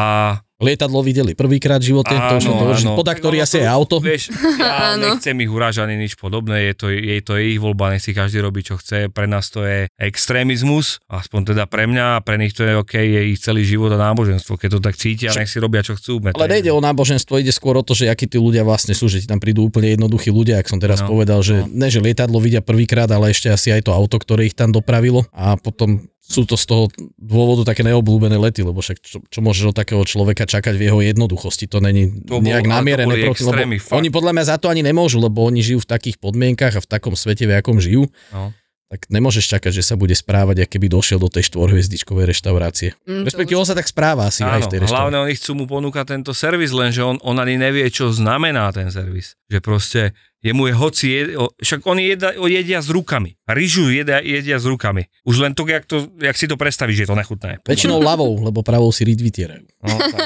Lietadlo 0.60 1.00
videli 1.00 1.32
prvýkrát 1.32 1.80
v 1.80 1.96
živote, 1.96 2.12
to 2.12 2.34
už 2.36 2.46
hovoril, 2.46 2.76
že 2.76 2.86
podaktorí 2.92 3.40
asi 3.40 3.64
je 3.64 3.68
auto. 3.68 3.96
Vieš, 3.96 4.28
ja 4.60 4.92
Áno. 4.94 5.16
nechcem 5.16 5.32
ich 5.40 5.48
urážať 5.48 5.88
ani 5.88 6.04
nič 6.04 6.20
podobné, 6.20 6.68
je 6.68 6.74
to, 6.76 6.86
je 6.92 7.20
to 7.24 7.40
ich 7.40 7.56
voľba, 7.56 7.96
nech 7.96 8.04
si 8.04 8.12
každý 8.12 8.44
robí, 8.44 8.60
čo 8.60 8.76
chce. 8.76 9.08
Pre 9.08 9.24
nás 9.24 9.48
to 9.48 9.64
je 9.64 9.88
extrémizmus, 9.96 11.00
aspoň 11.08 11.56
teda 11.56 11.64
pre 11.64 11.88
mňa, 11.88 12.04
a 12.14 12.22
pre 12.22 12.36
nich 12.36 12.52
to 12.52 12.62
je 12.68 12.76
OK, 12.76 12.92
je 12.92 13.32
ich 13.32 13.40
celý 13.40 13.64
život 13.64 13.88
a 13.90 13.98
náboženstvo, 13.98 14.60
keď 14.60 14.68
to 14.76 14.80
tak 14.84 14.94
cítia, 15.00 15.32
nech 15.32 15.48
si 15.48 15.56
robia, 15.56 15.80
čo 15.80 15.96
chcú. 15.96 16.20
Ale 16.20 16.60
nejde 16.60 16.70
o 16.70 16.84
náboženstvo, 16.84 17.40
ide 17.40 17.50
skôr 17.50 17.74
o 17.74 17.82
to, 17.82 17.96
že 17.96 18.12
akí 18.12 18.28
tí 18.28 18.36
ľudia 18.36 18.60
vlastne 18.60 18.92
sú, 18.92 19.08
že 19.08 19.24
ti 19.24 19.26
tam 19.26 19.40
prídu 19.40 19.64
úplne 19.64 19.96
jednoduchí 19.96 20.28
ľudia, 20.28 20.60
ak 20.60 20.68
som 20.68 20.76
teraz 20.76 21.00
No, 21.00 21.08
povedal, 21.08 21.40
že 21.40 21.64
ne, 21.72 21.88
že 21.88 22.04
lietadlo 22.04 22.36
vidia 22.36 22.60
prvýkrát, 22.60 23.08
ale 23.08 23.32
ešte 23.32 23.48
asi 23.48 23.72
aj 23.72 23.88
to 23.88 23.96
auto, 23.96 24.20
ktoré 24.20 24.44
ich 24.44 24.54
tam 24.54 24.68
dopravilo 24.68 25.24
a 25.32 25.56
potom 25.56 26.04
sú 26.30 26.46
to 26.46 26.54
z 26.54 26.62
toho 26.64 26.86
dôvodu 27.18 27.66
také 27.66 27.82
neobľúbené 27.82 28.38
lety, 28.38 28.62
lebo 28.62 28.78
však 28.78 29.02
čo, 29.02 29.18
čo 29.20 29.38
môžeš 29.42 29.74
od 29.74 29.76
takého 29.76 29.98
človeka 30.02 30.46
čakať 30.46 30.78
v 30.78 30.86
jeho 30.86 30.98
jednoduchosti, 31.02 31.66
to 31.66 31.82
není 31.82 32.06
To 32.22 32.38
bol- 32.38 32.46
nejak 32.46 32.70
namierené 32.70 33.10
proti, 33.26 33.42
lebo 33.42 33.58
fakt. 33.76 33.98
oni 33.98 34.08
podľa 34.08 34.32
mňa 34.32 34.44
za 34.46 34.56
to 34.56 34.70
ani 34.70 34.80
nemôžu, 34.80 35.18
lebo 35.18 35.42
oni 35.42 35.58
žijú 35.58 35.82
v 35.82 35.90
takých 35.90 36.16
podmienkach 36.16 36.72
a 36.72 36.80
v 36.80 36.86
takom 36.86 37.18
svete, 37.18 37.50
v 37.50 37.58
akom 37.58 37.76
žijú, 37.76 38.06
No. 38.30 38.54
Tak 38.90 39.06
nemôžeš 39.06 39.46
čakať, 39.46 39.70
že 39.70 39.86
sa 39.86 39.94
bude 39.94 40.18
správať, 40.18 40.66
ak 40.66 40.74
keby 40.74 40.90
došiel 40.90 41.22
do 41.22 41.30
tej 41.30 41.46
štvorhviezdičkovej 41.46 42.26
reštaurácie. 42.26 42.98
Mm, 43.06 43.22
Respektíve 43.22 43.54
on 43.54 43.62
sa 43.62 43.78
tak 43.78 43.86
správa 43.86 44.26
asi 44.26 44.42
aj 44.42 44.50
v 44.50 44.66
Áno, 44.66 44.66
tej 44.66 44.78
reštaurácii. 44.82 44.98
hlavne 44.98 45.18
oni 45.30 45.34
chcú 45.38 45.50
mu 45.54 45.64
ponúkať 45.70 46.18
tento 46.18 46.34
servis, 46.34 46.74
lenže 46.74 47.06
on, 47.06 47.22
on 47.22 47.38
ani 47.38 47.54
nevie, 47.54 47.86
čo 47.86 48.10
znamená 48.10 48.66
ten 48.74 48.90
servis. 48.90 49.38
Že 49.46 49.58
proste 49.62 50.00
jemu 50.42 50.66
je 50.66 50.74
hoci, 50.74 51.06
jed, 51.06 51.28
však 51.38 51.86
oni 51.86 52.02
jedia, 52.10 52.34
jedia 52.34 52.78
s 52.82 52.90
rukami. 52.90 53.38
Ryžu 53.46 53.94
jedia, 53.94 54.18
jedia 54.26 54.58
s 54.58 54.66
rukami. 54.66 55.06
Už 55.22 55.38
len 55.38 55.54
to, 55.54 55.62
jak, 55.70 55.86
to, 55.86 56.10
jak 56.18 56.34
si 56.34 56.50
to 56.50 56.58
predstavíš, 56.58 56.96
že 56.98 57.02
je 57.06 57.10
to 57.14 57.18
nechutné. 57.18 57.62
Väčšinou 57.62 58.02
ľavou, 58.02 58.42
lebo 58.42 58.66
pravou 58.66 58.90
si 58.90 59.06
ryd 59.06 59.22
vytierajú. 59.22 59.70
No, 59.86 59.94
tak. 60.02 60.18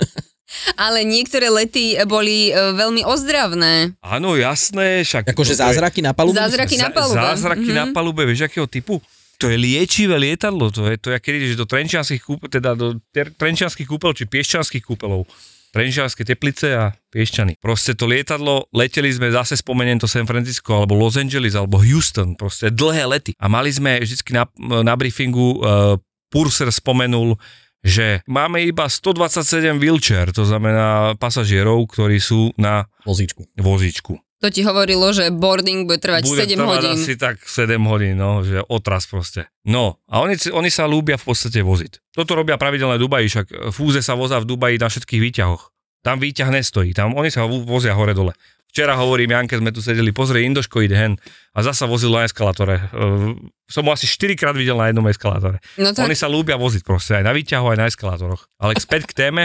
Ale 0.74 1.02
niektoré 1.02 1.46
lety 1.46 1.94
boli 2.04 2.48
e, 2.48 2.74
veľmi 2.74 3.02
ozdravné. 3.02 3.94
Áno, 4.00 4.34
jasné, 4.34 5.02
však... 5.02 5.30
Akože 5.30 5.54
je- 5.54 5.62
zázraky 5.62 6.00
na 6.00 6.10
palubu? 6.10 6.34
Zázraky 6.34 6.76
na 6.76 6.90
palube. 6.90 7.16
Zázraky 7.16 7.68
Mhm. 7.70 7.76
na 7.76 7.84
palube, 7.90 8.22
vieš, 8.24 8.44
akého 8.44 8.66
typu? 8.66 8.98
To 9.36 9.46
je 9.46 9.56
liečivé 9.56 10.14
lietadlo, 10.14 10.68
to 10.68 10.84
je 10.84 10.96
to, 10.96 11.10
jak 11.10 11.22
keď 11.22 11.34
ideš 11.34 11.56
do 11.56 11.64
trenčianských 11.64 12.20
kúpel, 12.20 12.48
teda 12.50 12.76
do 12.76 13.00
ter- 13.08 13.32
trenčianských 13.32 13.88
kúpel, 13.88 14.12
či 14.12 14.28
piešťanských 14.28 14.84
kúpelov. 14.84 15.24
Trenčianske 15.70 16.26
teplice 16.26 16.74
a 16.74 16.90
Piešťany. 17.08 17.54
Proste 17.56 17.94
to 17.94 18.04
lietadlo, 18.04 18.66
leteli 18.70 19.06
sme 19.08 19.30
zase 19.30 19.54
spomeniem 19.54 19.96
to 19.96 20.10
San 20.10 20.26
Francisco, 20.26 20.74
alebo 20.76 20.98
Los 20.98 21.14
Angeles, 21.14 21.54
alebo 21.54 21.78
Houston, 21.78 22.34
proste 22.34 22.68
dlhé 22.68 23.06
lety. 23.06 23.32
A 23.38 23.46
mali 23.46 23.70
sme 23.70 23.96
vždycky 23.96 24.34
na, 24.34 24.50
na 24.82 24.98
briefingu, 24.98 25.56
uh, 25.56 25.94
Purser 26.26 26.66
spomenul, 26.68 27.38
že 27.80 28.20
máme 28.28 28.60
iba 28.62 28.86
127 28.86 29.76
wheelchair, 29.76 30.30
to 30.30 30.44
znamená 30.44 31.16
pasažierov, 31.16 31.88
ktorí 31.88 32.20
sú 32.20 32.52
na 32.56 32.88
Vozíčku. 33.04 33.48
vozíčku. 33.56 34.20
To 34.40 34.48
ti 34.48 34.64
hovorilo, 34.64 35.12
že 35.12 35.28
boarding 35.28 35.84
bude 35.84 36.00
trvať 36.00 36.24
Bude 36.24 36.48
7 36.48 36.56
trvať 36.56 36.80
hodín. 36.80 36.96
asi 36.96 37.12
tak 37.20 37.44
7 37.44 37.76
hodín, 37.84 38.16
no, 38.16 38.40
že 38.40 38.64
otras 38.72 39.04
proste. 39.04 39.52
No, 39.68 40.00
a 40.08 40.24
oni, 40.24 40.40
oni 40.48 40.72
sa 40.72 40.88
ľúbia 40.88 41.20
v 41.20 41.28
podstate 41.28 41.60
voziť. 41.60 42.16
Toto 42.16 42.32
robia 42.32 42.56
pravidelné 42.56 42.96
Dubaji, 42.96 43.28
však 43.28 43.46
fúze 43.68 44.00
sa 44.00 44.16
vozá 44.16 44.40
v 44.40 44.48
Dubaji 44.48 44.80
na 44.80 44.88
všetkých 44.88 45.20
výťahoch. 45.20 45.68
Tam 46.00 46.16
výťah 46.16 46.48
nestojí, 46.48 46.92
tam 46.92 47.12
oni 47.12 47.28
sa 47.28 47.44
vo- 47.44 47.62
vozia 47.62 47.92
hore-dole. 47.92 48.32
Včera 48.70 48.94
hovorím, 48.94 49.34
Janke, 49.34 49.58
sme 49.58 49.74
tu 49.74 49.82
sedeli, 49.82 50.14
pozrie, 50.14 50.46
Indoško 50.46 50.78
ide 50.80 50.94
hen 50.94 51.18
a 51.50 51.58
zasa 51.58 51.84
vozil 51.84 52.08
na 52.08 52.22
eskalátore. 52.22 52.78
Uh, 52.94 53.34
som 53.66 53.82
ho 53.82 53.90
asi 53.90 54.06
4 54.06 54.38
krát 54.38 54.54
videl 54.54 54.78
na 54.78 54.86
jednom 54.86 55.02
eskalátore. 55.04 55.58
No 55.74 55.90
tak, 55.90 56.06
Oni 56.06 56.14
sa 56.14 56.30
ľúbia 56.30 56.54
voziť 56.54 56.82
proste 56.82 57.18
aj 57.18 57.26
na 57.26 57.34
výťahu, 57.34 57.66
aj 57.66 57.78
na 57.78 57.86
eskalátoroch. 57.86 58.46
Ale 58.56 58.78
späť 58.78 59.10
k 59.10 59.26
téme, 59.26 59.42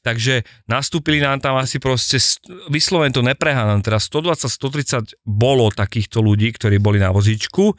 takže 0.00 0.46
nastúpili 0.64 1.18
nám 1.18 1.38
tam 1.38 1.58
asi 1.58 1.76
proste, 1.76 2.16
st- 2.16 2.38
vyslovene 2.70 3.10
to 3.10 3.20
nepreháňam, 3.20 3.82
teraz 3.82 4.06
120-130 4.06 5.18
bolo 5.20 5.66
takýchto 5.68 6.18
ľudí, 6.18 6.54
ktorí 6.54 6.78
boli 6.78 6.98
na 6.98 7.10
vozíčku, 7.10 7.74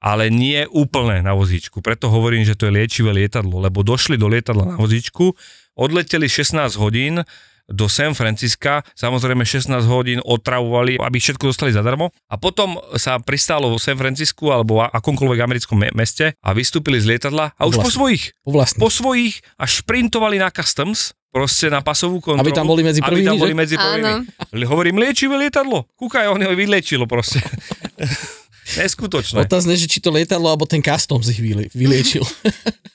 ale 0.00 0.28
nie 0.28 0.64
úplne 0.66 1.20
na 1.20 1.36
vozíčku. 1.36 1.78
Preto 1.78 2.08
hovorím, 2.08 2.42
že 2.42 2.56
to 2.56 2.66
je 2.66 2.74
liečivé 2.74 3.12
lietadlo, 3.12 3.60
lebo 3.60 3.84
došli 3.84 4.16
do 4.16 4.26
lietadla 4.26 4.64
na 4.64 4.76
vozíčku, 4.76 5.36
odleteli 5.76 6.24
16 6.24 6.56
hodín 6.74 7.20
do 7.72 7.88
San 7.88 8.12
Francisca, 8.12 8.84
samozrejme 8.92 9.42
16 9.42 9.66
hodín 9.84 10.20
otravovali, 10.20 10.96
aby 10.96 11.16
všetko 11.16 11.48
dostali 11.48 11.72
zadarmo 11.72 12.12
a 12.26 12.36
potom 12.36 12.76
sa 12.94 13.16
pristálo 13.16 13.66
vo 13.66 13.78
San 13.78 13.96
Francisku 13.96 14.46
alebo 14.46 14.84
akomkoľvek 14.84 15.40
americkom 15.40 15.76
me- 15.78 15.92
meste 15.92 16.36
a 16.36 16.48
vystúpili 16.50 16.96
z 16.96 17.08
lietadla 17.08 17.50
a 17.50 17.62
už 17.62 17.74
po 17.74 17.82
Vlastne. 17.82 17.96
svojich, 17.96 18.22
Po 18.38 18.50
vlastne. 18.52 18.78
po 18.78 18.88
svojich 18.88 19.34
a 19.54 19.64
šprintovali 19.64 20.36
na 20.36 20.48
customs, 20.48 21.16
proste 21.28 21.66
na 21.66 21.80
pasovú 21.80 22.20
kontrolu. 22.20 22.44
Aby 22.44 22.52
tam 22.52 22.68
boli 22.68 22.84
medzi 22.84 23.00
Aby 23.00 23.08
prvými, 23.10 23.26
tam 23.26 23.40
boli 23.40 23.54
medzi 23.54 23.74
prvými. 23.74 24.04
Áno. 24.04 24.68
Hovorím, 24.68 25.00
liečivé 25.00 25.32
lietadlo. 25.34 25.88
Kúkaj, 25.94 26.28
on 26.28 26.36
ho 26.38 26.52
vyliečilo 26.52 27.08
proste. 27.08 27.40
Neskutočné. 28.74 29.42
Otázne, 29.42 29.74
že 29.74 29.84
či 29.86 29.98
to 29.98 30.08
lietadlo 30.08 30.46
alebo 30.46 30.64
ten 30.64 30.78
customs 30.78 31.26
ich 31.26 31.38
vylie- 31.38 31.72
vyliečil. 31.72 32.22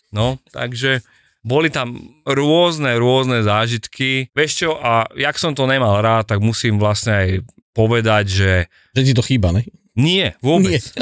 No, 0.10 0.40
takže 0.50 1.04
boli 1.46 1.70
tam 1.70 1.98
rôzne, 2.26 2.98
rôzne 2.98 3.44
zážitky. 3.44 4.30
Vieš 4.34 4.52
čo, 4.54 4.70
a 4.78 5.08
jak 5.16 5.38
som 5.38 5.54
to 5.54 5.70
nemal 5.70 6.00
rád, 6.02 6.32
tak 6.34 6.40
musím 6.44 6.78
vlastne 6.82 7.14
aj 7.14 7.30
povedať, 7.78 8.26
že 8.26 8.52
že 8.98 9.06
ti 9.06 9.14
to 9.14 9.22
chýba, 9.22 9.54
ne? 9.54 9.62
nie, 9.98 10.30
vôbec. 10.46 10.78
Nie. 10.78 10.94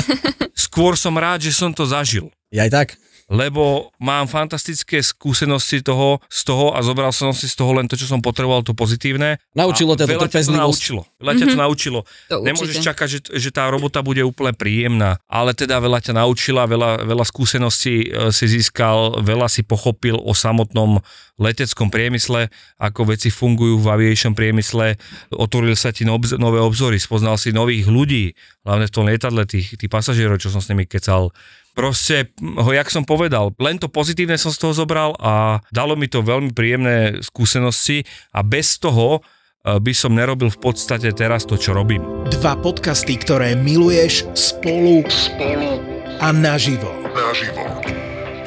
Skôr 0.55 0.95
som 0.95 1.19
rád, 1.19 1.43
že 1.43 1.51
som 1.51 1.75
to 1.75 1.83
zažil. 1.83 2.31
Ja 2.47 2.63
aj 2.63 2.71
tak. 2.71 2.87
Lebo 3.25 3.89
mám 3.97 4.29
fantastické 4.29 5.01
skúsenosti 5.01 5.81
toho, 5.81 6.21
z 6.29 6.41
toho 6.45 6.77
a 6.77 6.85
zobral 6.85 7.09
som 7.09 7.33
si 7.33 7.49
z 7.49 7.57
toho 7.57 7.73
len 7.73 7.89
to, 7.89 7.97
čo 7.97 8.05
som 8.05 8.21
potreboval, 8.21 8.61
to 8.61 8.77
pozitívne. 8.77 9.41
Naučilo 9.57 9.97
ťa 9.97 10.05
to 10.05 10.29
trpezlivosť. 10.29 10.61
naučilo. 10.61 11.01
Veľa 11.17 11.33
ťa 11.33 11.45
to 11.49 11.57
naučilo. 11.57 11.99
to 12.29 12.37
Nemôžeš 12.45 12.77
určite. 12.77 12.87
čakať, 12.93 13.07
že, 13.09 13.19
že 13.33 13.49
tá 13.49 13.65
robota 13.73 14.05
bude 14.05 14.21
úplne 14.21 14.53
príjemná, 14.53 15.17
ale 15.25 15.57
teda 15.57 15.81
veľa 15.81 16.05
ťa 16.05 16.13
naučila, 16.21 16.69
veľa, 16.69 17.01
veľa 17.01 17.25
skúseností 17.25 17.95
e, 18.05 18.29
si 18.29 18.45
získal, 18.45 19.17
veľa 19.25 19.49
si 19.49 19.65
pochopil 19.65 20.21
o 20.21 20.33
samotnom 20.37 21.01
leteckom 21.35 21.91
priemysle, 21.91 22.47
ako 22.79 23.11
veci 23.11 23.27
fungujú 23.33 23.81
v 23.81 23.87
aviation 23.91 24.31
priemysle, 24.31 24.95
otvorili 25.35 25.75
sa 25.75 25.91
ti 25.91 26.07
nové 26.07 26.59
obzory, 26.61 26.95
spoznal 26.95 27.35
si 27.35 27.51
nových 27.51 27.91
ľudí, 27.91 28.31
hlavne 28.63 28.87
v 28.87 28.93
tom 28.93 29.03
lietadle, 29.03 29.43
tých, 29.43 29.75
tých 29.75 29.91
pasažierov, 29.91 30.39
čo 30.39 30.47
som 30.47 30.63
s 30.63 30.69
nimi 30.71 30.87
kecal. 30.87 31.35
Proste, 31.75 32.31
ho, 32.39 32.71
jak 32.71 32.87
som 32.87 33.03
povedal, 33.03 33.51
len 33.59 33.75
to 33.75 33.91
pozitívne 33.91 34.39
som 34.39 34.47
z 34.47 34.63
toho 34.63 34.71
zobral 34.71 35.11
a 35.19 35.59
dalo 35.75 35.99
mi 35.99 36.07
to 36.07 36.23
veľmi 36.23 36.55
príjemné 36.55 37.19
skúsenosti 37.19 38.07
a 38.31 38.47
bez 38.47 38.79
toho 38.79 39.19
e, 39.19 39.75
by 39.75 39.91
som 39.91 40.15
nerobil 40.15 40.47
v 40.47 40.59
podstate 40.71 41.11
teraz 41.11 41.43
to, 41.43 41.59
čo 41.59 41.75
robím. 41.75 41.99
Dva 42.31 42.55
podcasty, 42.55 43.19
ktoré 43.19 43.59
miluješ 43.59 44.23
spolu, 44.31 45.03
spolu 45.11 45.83
a 46.23 46.31
naživo. 46.31 46.95
Naživo. 47.11 47.67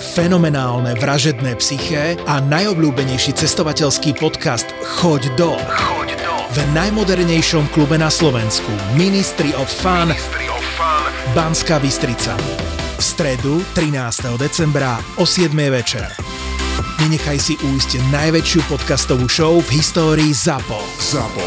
Fenomenálne 0.00 0.96
vražedné 0.96 1.52
psyché 1.60 2.16
a 2.24 2.40
najobľúbenejší 2.40 3.36
cestovateľský 3.36 4.16
podcast 4.16 4.72
Choď 4.80 5.36
do. 5.36 5.52
Choď 5.68 6.16
do. 6.16 6.32
V 6.56 6.58
najmodernejšom 6.72 7.68
klube 7.76 8.00
na 8.00 8.08
Slovensku 8.08 8.72
Ministry 8.96 9.52
of 9.52 9.68
Fun 9.68 10.16
Banská 11.36 11.76
Bystrica. 11.76 12.67
V 12.98 13.04
stredu 13.04 13.62
13. 13.78 14.26
decembra 14.34 14.98
o 15.16 15.22
7. 15.22 15.54
večer. 15.70 16.10
Nenechaj 16.98 17.38
si 17.38 17.54
újsť 17.54 18.02
najväčšiu 18.10 18.66
podcastovú 18.66 19.30
show 19.30 19.62
v 19.62 19.78
histórii 19.78 20.34
ZAPO. 20.34 20.82
ZAPO. 20.98 21.46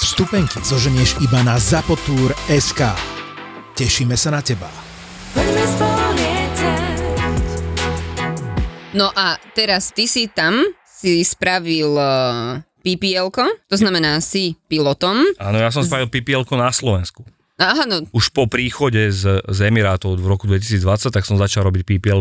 Vstupenky 0.00 0.56
zoženieš 0.64 1.20
iba 1.20 1.44
na 1.44 1.60
zapotur.sk. 1.60 2.80
Tešíme 3.76 4.16
sa 4.16 4.32
na 4.32 4.40
teba. 4.40 4.72
No 8.96 9.12
a 9.12 9.36
teraz 9.52 9.92
ty 9.92 10.08
si 10.08 10.32
tam, 10.32 10.64
si 10.88 11.20
spravil 11.28 11.92
uh, 11.92 12.64
PPL-ko, 12.80 13.44
to 13.68 13.76
znamená 13.76 14.24
si 14.24 14.56
pilotom. 14.64 15.20
Áno, 15.36 15.60
ja 15.60 15.68
som 15.68 15.84
spravil 15.84 16.08
ppl 16.08 16.48
na 16.56 16.72
Slovensku. 16.72 17.35
Aha, 17.56 17.88
no, 17.88 18.04
Už 18.12 18.36
po 18.36 18.44
príchode 18.44 19.08
z, 19.08 19.40
z 19.40 19.58
Emirátov 19.64 20.20
v 20.20 20.28
roku 20.28 20.44
2020, 20.44 21.08
tak 21.08 21.24
som 21.24 21.40
začal 21.40 21.64
robiť 21.64 21.88
ppl 21.88 22.20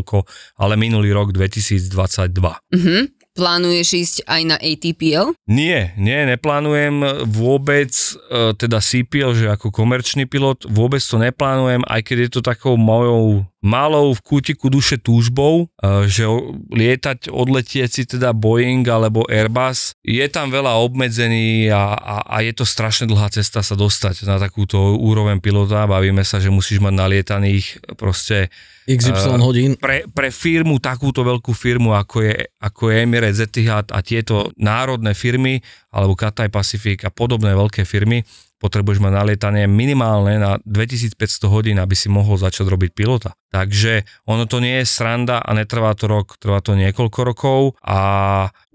ale 0.56 0.74
minulý 0.80 1.12
rok 1.12 1.36
2022. 1.36 2.32
uh-huh. 2.32 3.04
Plánuješ 3.36 3.88
ísť 3.94 4.18
aj 4.26 4.42
na 4.48 4.58
ATPL? 4.58 5.36
Nie, 5.46 5.92
nie, 6.00 6.24
neplánujem 6.24 7.28
vôbec, 7.28 7.92
e, 7.92 8.56
teda 8.56 8.80
CPL, 8.80 9.36
že 9.36 9.52
ako 9.52 9.76
komerčný 9.76 10.24
pilot, 10.26 10.64
vôbec 10.72 11.04
to 11.04 11.20
neplánujem, 11.20 11.84
aj 11.84 12.02
keď 12.02 12.18
je 12.26 12.30
to 12.32 12.42
takou 12.42 12.80
mojou, 12.80 13.44
malou 13.60 14.14
v 14.14 14.22
kútiku 14.22 14.72
duše 14.72 14.96
túžbou, 14.96 15.68
e, 15.68 16.08
že 16.08 16.24
lietať, 16.72 17.28
odletieť 17.28 17.90
si 17.92 18.04
teda 18.08 18.32
Boeing 18.32 18.88
alebo 18.88 19.28
Airbus, 19.28 20.00
je 20.06 20.24
tam 20.32 20.54
veľa 20.54 20.80
obmedzení 20.80 21.68
a, 21.68 21.98
a, 21.98 22.16
a 22.24 22.36
je 22.40 22.56
to 22.56 22.64
strašne 22.64 23.12
dlhá 23.12 23.28
cesta 23.34 23.60
sa 23.60 23.76
dostať 23.76 24.24
na 24.24 24.40
takúto 24.40 24.80
úroveň 24.96 25.44
pilota. 25.44 25.90
Bavíme 25.90 26.24
sa, 26.24 26.40
že 26.40 26.54
musíš 26.54 26.80
mať 26.80 26.94
nalietaných 26.96 27.84
proste 28.00 28.54
XY 28.86 29.42
hodín. 29.42 29.72
pre, 29.82 30.06
pre 30.06 30.30
firmu, 30.30 30.78
takúto 30.78 31.26
veľkú 31.26 31.52
firmu, 31.58 31.98
ako 31.98 32.22
je, 32.22 32.34
ako 32.62 32.94
je 32.94 32.96
Emirates 33.02 33.42
Etihad 33.42 33.90
a 33.90 34.06
tieto 34.06 34.54
národné 34.62 35.18
firmy, 35.18 35.60
alebo 35.90 36.14
Cathay 36.14 36.54
Pacific 36.54 37.02
a 37.02 37.10
podobné 37.10 37.58
veľké 37.58 37.82
firmy, 37.82 38.22
potrebuješ 38.56 39.04
mať 39.04 39.14
nalietanie 39.14 39.68
minimálne 39.68 40.40
na 40.40 40.58
2500 40.64 41.20
hodín, 41.52 41.78
aby 41.78 41.94
si 41.94 42.08
mohol 42.08 42.40
začať 42.40 42.66
robiť 42.72 42.92
pilota. 42.96 43.36
Takže 43.52 44.08
ono 44.28 44.48
to 44.50 44.60
nie 44.60 44.84
je 44.84 44.90
sranda 44.90 45.40
a 45.40 45.54
netrvá 45.56 45.94
to 45.96 46.10
rok, 46.10 46.36
trvá 46.40 46.60
to 46.60 46.76
niekoľko 46.76 47.20
rokov 47.24 47.60
a 47.84 48.00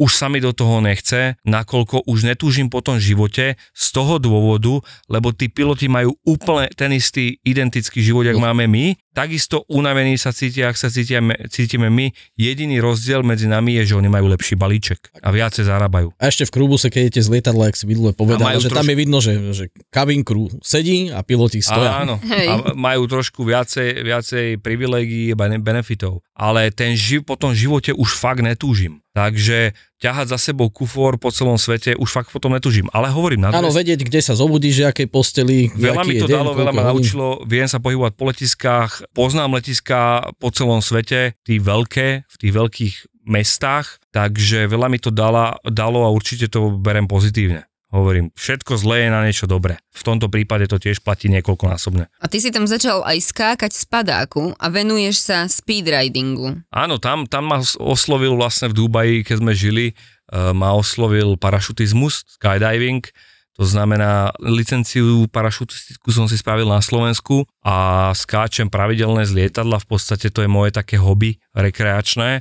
už 0.00 0.10
sa 0.14 0.32
mi 0.32 0.40
do 0.40 0.52
toho 0.56 0.80
nechce, 0.80 1.36
nakoľko 1.44 2.08
už 2.08 2.28
netúžim 2.28 2.72
po 2.72 2.80
tom 2.80 2.96
živote 2.96 3.60
z 3.60 3.86
toho 3.92 4.16
dôvodu, 4.16 4.80
lebo 5.12 5.36
tí 5.36 5.52
piloti 5.52 5.90
majú 5.90 6.16
úplne 6.24 6.72
ten 6.72 6.92
istý 6.96 7.40
identický 7.44 8.00
život, 8.00 8.24
jak 8.24 8.40
máme 8.40 8.64
my, 8.68 8.96
takisto 9.10 9.66
unavení 9.66 10.14
sa 10.14 10.30
cítia, 10.30 10.70
ak 10.70 10.76
sa 10.76 10.86
cítime, 10.86 11.34
cítime 11.48 11.88
my. 11.88 12.10
Jediný 12.34 12.78
rozdiel 12.78 13.20
medzi 13.20 13.46
nami 13.46 13.76
je, 13.82 13.90
že 13.90 13.98
oni 13.98 14.06
majú 14.06 14.26
lepší 14.28 14.54
balíček 14.54 15.10
a 15.18 15.28
viacej 15.28 15.66
zarábajú. 15.66 16.14
A 16.16 16.30
ešte 16.30 16.46
v 16.46 16.54
krúbuse, 16.54 16.88
keď 16.88 17.00
idete 17.06 17.20
z 17.20 17.28
lietadla, 17.28 17.68
ak 17.68 17.76
si 17.76 17.84
minule 17.84 18.14
povedal, 18.14 18.38
že 18.56 18.70
tam 18.70 18.82
trošku- 18.82 18.90
je 18.90 18.96
vidno, 18.96 19.18
že, 19.18 19.32
že 19.52 19.64
cabin 19.90 20.22
crew 20.22 20.46
sedí 20.60 21.10
a 21.10 21.20
piloti 21.20 21.58
stoja. 21.60 22.02
Áno, 22.02 22.22
Hej. 22.22 22.46
a 22.46 22.54
majú 22.72 23.04
trošku 23.04 23.42
viacej, 23.42 24.02
viacej 24.02 24.46
privilegií 24.58 25.34
a 25.34 25.36
bene- 25.36 25.58
benefitov. 25.58 26.22
Ale 26.32 26.70
ten 26.70 26.94
živ, 26.96 27.26
po 27.26 27.36
tom 27.36 27.52
živote 27.52 27.92
už 27.92 28.14
fakt 28.14 28.40
netúžim. 28.40 29.02
Takže 29.10 29.74
ťahať 30.00 30.32
za 30.32 30.38
sebou 30.40 30.72
kufor 30.72 31.20
po 31.20 31.28
celom 31.28 31.60
svete 31.60 31.94
už 31.94 32.08
fakt 32.08 32.32
potom 32.32 32.56
netúžim. 32.56 32.88
Ale 32.90 33.12
hovorím 33.12 33.46
na 33.46 33.52
Áno, 33.52 33.68
druhej 33.68 33.84
vedieť, 33.84 34.00
kde 34.08 34.20
sa 34.24 34.32
zobudíš, 34.34 34.82
že 34.82 34.84
akej 34.88 35.08
posteli, 35.12 35.68
Veľa 35.76 36.02
mi 36.08 36.18
to 36.18 36.26
deň, 36.26 36.34
dalo, 36.34 36.50
veľa 36.56 36.72
ma 36.72 36.88
naučilo, 36.90 37.44
viem 37.46 37.68
sa 37.68 37.78
pohybovať 37.78 38.12
po 38.16 38.24
letiskách, 38.26 38.90
poznám 39.14 39.60
letiská 39.60 40.32
po 40.40 40.48
celom 40.50 40.80
svete, 40.80 41.36
tí 41.44 41.60
veľké, 41.60 42.26
v 42.26 42.36
tých 42.40 42.52
veľkých 42.52 42.94
mestách, 43.28 44.02
takže 44.10 44.66
veľa 44.66 44.90
mi 44.90 44.98
to 44.98 45.14
dala, 45.14 45.54
dalo 45.62 46.02
a 46.02 46.10
určite 46.10 46.50
to 46.50 46.74
berem 46.74 47.06
pozitívne. 47.06 47.69
Hovorím, 47.90 48.30
všetko 48.38 48.78
zlé 48.78 49.06
je 49.06 49.08
na 49.10 49.20
niečo 49.26 49.50
dobré. 49.50 49.82
V 49.90 50.06
tomto 50.06 50.30
prípade 50.30 50.70
to 50.70 50.78
tiež 50.78 51.02
platí 51.02 51.26
niekoľkonásobne. 51.26 52.06
A 52.06 52.26
ty 52.30 52.38
si 52.38 52.54
tam 52.54 52.62
začal 52.70 53.02
aj 53.02 53.18
skákať 53.18 53.74
z 53.74 53.82
padáku 53.90 54.54
a 54.54 54.66
venuješ 54.70 55.26
sa 55.26 55.50
speedridingu. 55.50 56.62
Áno, 56.70 57.02
tam, 57.02 57.26
tam 57.26 57.50
ma 57.50 57.58
os- 57.58 57.74
oslovil 57.74 58.38
vlastne 58.38 58.70
v 58.70 58.78
Dubaji, 58.78 59.16
keď 59.26 59.36
sme 59.42 59.52
žili, 59.58 59.86
e, 59.90 59.94
ma 60.54 60.70
oslovil 60.70 61.34
parašutizmus, 61.34 62.38
skydiving, 62.38 63.02
to 63.58 63.66
znamená, 63.66 64.30
licenciu 64.40 65.26
parašutistickú 65.28 66.08
som 66.14 66.30
si 66.30 66.38
spravil 66.38 66.70
na 66.70 66.78
Slovensku 66.78 67.44
a 67.60 68.08
skáčem 68.14 68.70
pravidelne 68.70 69.26
z 69.26 69.36
lietadla, 69.36 69.82
v 69.82 69.88
podstate 69.90 70.30
to 70.30 70.46
je 70.46 70.50
moje 70.50 70.70
také 70.70 70.96
hobby 70.96 71.42
rekreačné. 71.52 72.40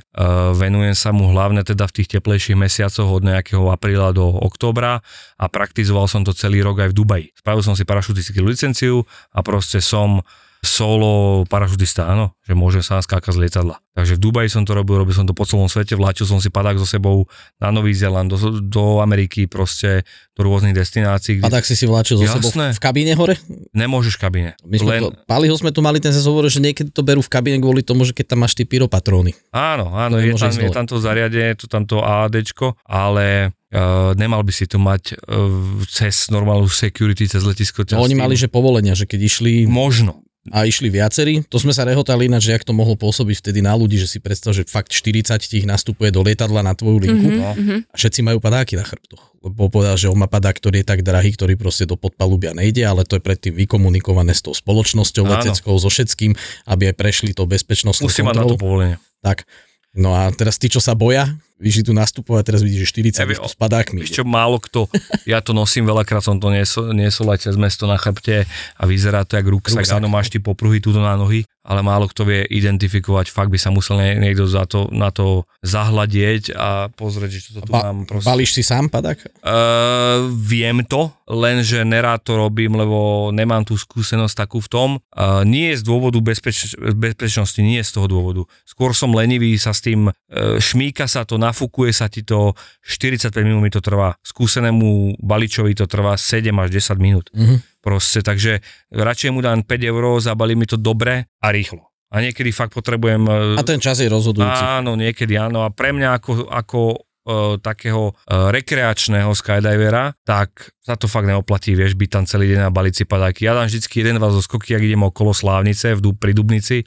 venujem 0.54 0.94
sa 0.94 1.10
mu 1.10 1.28
hlavne 1.28 1.66
teda 1.66 1.90
v 1.90 1.94
tých 2.00 2.08
teplejších 2.16 2.56
mesiacoch 2.56 3.10
od 3.10 3.26
nejakého 3.26 3.68
apríla 3.68 4.14
do 4.14 4.22
októbra 4.22 5.02
a 5.36 5.44
praktizoval 5.50 6.06
som 6.06 6.22
to 6.22 6.30
celý 6.30 6.62
rok 6.62 6.86
aj 6.86 6.94
v 6.94 6.96
Dubaji. 6.96 7.26
Spravil 7.34 7.66
som 7.66 7.74
si 7.74 7.82
parašutistickú 7.82 8.46
licenciu 8.46 9.02
a 9.34 9.42
proste 9.42 9.82
som 9.82 10.22
solo 10.60 11.42
parašutista, 11.48 12.04
áno, 12.04 12.36
že 12.44 12.52
môžem 12.52 12.84
sa 12.84 13.00
skákať 13.00 13.32
z 13.32 13.40
lietadla. 13.48 13.80
Takže 13.96 14.20
v 14.20 14.20
Dubaji 14.20 14.48
som 14.52 14.62
to 14.68 14.76
robil, 14.76 15.00
robil 15.00 15.16
som 15.16 15.24
to 15.24 15.32
po 15.32 15.48
celom 15.48 15.72
svete, 15.72 15.96
vláčil 15.96 16.28
som 16.28 16.36
si 16.36 16.52
padák 16.52 16.76
so 16.76 16.84
sebou 16.84 17.24
na 17.56 17.72
Nový 17.72 17.96
Zéland, 17.96 18.28
do, 18.28 18.36
do 18.60 19.00
Ameriky, 19.00 19.48
proste 19.48 20.04
do 20.36 20.44
rôznych 20.44 20.76
destinácií, 20.76 21.40
kde 21.40 21.48
tak 21.48 21.64
si 21.64 21.72
si 21.72 21.88
vláčil 21.88 22.20
zo 22.20 22.28
sebou 22.28 22.52
v, 22.52 22.76
kabíne 22.76 23.16
hore? 23.16 23.40
nemôžeš 23.72 24.16
v 24.16 24.20
kabine. 24.20 24.50
My 24.68 24.76
sme 24.76 24.90
Len, 24.92 25.00
to, 25.00 25.08
Paliho 25.24 25.56
sme 25.56 25.72
tu 25.72 25.80
mali 25.80 25.96
ten 25.96 26.12
zase 26.12 26.28
hovoril, 26.28 26.52
že 26.52 26.60
niekedy 26.60 26.92
to 26.92 27.00
berú 27.00 27.24
v 27.24 27.32
kabíne 27.32 27.56
kvôli 27.56 27.80
tomu, 27.80 28.04
že 28.04 28.12
keď 28.12 28.36
tam 28.36 28.44
máš 28.44 28.52
tie 28.52 28.68
pyropatróny. 28.68 29.32
áno, 29.56 29.96
áno, 29.96 30.20
To 30.20 30.24
je 30.24 30.36
tam, 30.36 30.52
je 30.52 30.70
tam 30.70 30.86
to 30.86 30.96
zariadenie, 31.00 31.56
to 31.56 31.66
tamto 31.72 32.04
AADčko, 32.04 32.76
ale 32.84 33.56
uh, 33.72 34.12
nemal 34.12 34.44
by 34.44 34.52
si 34.52 34.68
to 34.68 34.76
mať 34.76 35.16
uh, 35.16 35.48
cez 35.88 36.28
normálnu 36.28 36.68
security, 36.68 37.24
cez 37.26 37.42
letisko. 37.42 37.84
No, 37.96 38.04
oni 38.04 38.16
mali, 38.16 38.36
že 38.36 38.52
povolenia, 38.52 38.92
že 38.92 39.08
keď 39.08 39.20
išli 39.24 39.52
Možno. 39.64 40.20
A 40.50 40.66
išli 40.66 40.90
viacerí, 40.90 41.46
to 41.46 41.56
sme 41.62 41.70
sa 41.70 41.86
rehotali 41.86 42.26
ináč, 42.26 42.50
že 42.50 42.54
jak 42.58 42.66
to 42.66 42.74
mohlo 42.74 42.98
pôsobiť 42.98 43.38
vtedy 43.38 43.62
na 43.62 43.72
ľudí, 43.78 43.96
že 43.96 44.10
si 44.10 44.18
predstav, 44.18 44.50
že 44.50 44.66
fakt 44.66 44.90
40 44.90 45.38
ich 45.54 45.66
nastupuje 45.66 46.10
do 46.10 46.20
lietadla 46.26 46.66
na 46.66 46.74
tvoju 46.74 46.98
linku 47.00 47.28
Mhm, 47.30 47.86
a 47.88 47.94
všetci 47.94 48.20
majú 48.26 48.42
padáky 48.42 48.74
na 48.74 48.84
chrbtoch. 48.84 49.30
Lebo 49.40 49.72
povedal, 49.72 49.96
že 49.96 50.10
on 50.10 50.18
má 50.18 50.28
padák, 50.28 50.58
ktorý 50.58 50.82
je 50.82 50.86
tak 50.86 51.00
drahý, 51.00 51.32
ktorý 51.32 51.56
proste 51.56 51.88
do 51.88 51.96
podpalubia 51.96 52.52
nejde, 52.52 52.84
ale 52.84 53.08
to 53.08 53.16
je 53.16 53.22
predtým 53.24 53.56
vykomunikované 53.56 54.36
s 54.36 54.44
tou 54.44 54.52
spoločnosťou 54.52 55.24
Áno. 55.24 55.32
leteckou, 55.38 55.72
so 55.80 55.88
všetkým, 55.88 56.36
aby 56.68 56.92
aj 56.92 56.94
prešli 56.98 57.32
to 57.32 57.48
bezpečnostnú 57.48 58.10
Musí 58.10 58.20
mať 58.20 58.36
na 58.36 58.44
to 58.44 58.60
povolenie. 58.60 58.96
Tak. 59.24 59.48
No 59.96 60.12
a 60.12 60.28
teraz 60.34 60.60
tí, 60.60 60.68
čo 60.68 60.78
sa 60.78 60.92
boja, 60.92 61.30
vyšli 61.60 61.84
tu 61.84 61.92
nastupovať, 61.92 62.42
teraz 62.48 62.60
vidíš, 62.64 62.88
že 62.88 63.12
40 63.12 63.20
Ja 63.20 63.28
viem, 63.28 63.36
ich 63.36 63.44
tu 63.44 63.52
s 63.52 63.58
padákmi. 63.60 64.00
Čo, 64.08 64.24
málo 64.24 64.56
kto, 64.56 64.88
ja 65.28 65.44
to 65.44 65.52
nosím, 65.52 65.84
veľakrát 65.84 66.24
som 66.24 66.40
to 66.40 66.48
niesol, 66.48 66.96
niesol 66.96 67.28
aj 67.30 67.44
cez 67.46 67.54
mesto 67.60 67.84
na 67.84 68.00
chrbte 68.00 68.48
a 68.48 68.82
vyzerá 68.88 69.28
to 69.28 69.36
jak 69.36 69.44
ruksak, 69.44 69.84
áno, 69.92 70.08
máš 70.08 70.32
ty 70.32 70.40
popruhy 70.40 70.80
túto 70.80 70.98
na 70.98 71.14
nohy, 71.14 71.44
ale 71.60 71.84
málo 71.84 72.08
kto 72.08 72.24
vie 72.24 72.48
identifikovať, 72.48 73.28
fakt 73.28 73.52
by 73.52 73.60
sa 73.60 73.68
musel 73.68 74.00
nie- 74.00 74.16
niekto 74.16 74.48
za 74.48 74.64
to, 74.64 74.88
na 74.90 75.12
to 75.12 75.44
zahľadieť 75.60 76.56
a 76.56 76.88
pozrieť, 76.88 77.30
že 77.30 77.40
to 77.52 77.68
tu 77.68 77.70
Ba- 77.70 77.92
mám 77.92 78.08
proste. 78.08 78.26
Balíš 78.26 78.56
si 78.56 78.64
sám 78.64 78.88
padák? 78.88 79.20
Uh, 79.44 80.32
viem 80.32 80.80
to, 80.88 81.12
lenže 81.28 81.84
nerád 81.84 82.24
to 82.24 82.40
robím, 82.40 82.74
lebo 82.80 83.28
nemám 83.30 83.62
tú 83.68 83.76
skúsenosť 83.76 84.34
takú 84.34 84.58
v 84.64 84.68
tom. 84.72 84.88
Uh, 85.12 85.44
nie 85.44 85.76
je 85.76 85.80
z 85.80 85.82
dôvodu 85.84 86.16
bezpeč- 86.24 86.74
bezpečnosti, 86.74 87.60
nie 87.60 87.84
z 87.84 87.92
toho 87.92 88.08
dôvodu. 88.08 88.42
Skôr 88.64 88.96
som 88.96 89.12
lenivý 89.12 89.52
sa 89.60 89.76
s 89.76 89.84
tým, 89.84 90.08
uh, 90.08 90.56
šmíka 90.56 91.04
sa 91.04 91.28
to, 91.28 91.36
nafúkuje 91.50 91.90
sa 91.90 92.06
ti 92.06 92.22
to, 92.22 92.54
45 92.86 93.34
minút 93.42 93.60
mi 93.60 93.70
to 93.74 93.82
trvá. 93.82 94.14
Skúsenému 94.22 95.18
baličovi 95.18 95.74
to 95.74 95.90
trvá 95.90 96.14
7 96.14 96.54
až 96.62 96.68
10 96.70 97.02
minút. 97.02 97.26
Mhm. 97.34 97.82
Proste, 97.82 98.22
takže 98.22 98.60
radšej 98.94 99.30
mu 99.34 99.40
dám 99.42 99.66
5 99.66 99.90
eur, 99.90 100.20
zabalí 100.22 100.54
mi 100.54 100.68
to 100.68 100.76
dobre 100.76 101.26
a 101.40 101.46
rýchlo. 101.48 101.90
A 102.10 102.18
niekedy 102.18 102.50
fakt 102.50 102.74
potrebujem... 102.74 103.22
uh, 103.22 103.54
A 103.54 103.62
ten 103.62 103.78
čas 103.78 104.02
je 104.02 104.10
rozhodujúci. 104.10 104.62
Áno, 104.82 104.98
niekedy 104.98 105.38
áno. 105.38 105.62
A 105.62 105.70
pre 105.70 105.94
mňa 105.94 106.18
ako, 106.18 106.50
ako 106.50 106.80
uh, 106.98 107.54
takého 107.62 108.10
uh, 108.10 108.50
rekreačného 108.50 109.30
skydivera, 109.30 110.10
tak 110.26 110.74
sa 110.82 110.98
to 110.98 111.06
fakt 111.06 111.30
neoplatí, 111.30 111.78
vieš, 111.78 111.94
byť 111.94 112.10
tam 112.10 112.24
celý 112.26 112.50
deň 112.50 112.66
na 112.66 112.70
balici 112.74 113.06
padáky. 113.06 113.46
Ja 113.46 113.54
dám 113.54 113.70
vždycky 113.70 114.02
jeden, 114.02 114.18
dva 114.18 114.34
zo 114.34 114.42
skoky, 114.42 114.74
ak 114.74 114.82
idem 114.82 115.06
okolo 115.06 115.30
Slávnice 115.30 115.94
v, 115.94 116.12
pri 116.18 116.34
Dubnici 116.34 116.82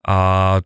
a 0.00 0.16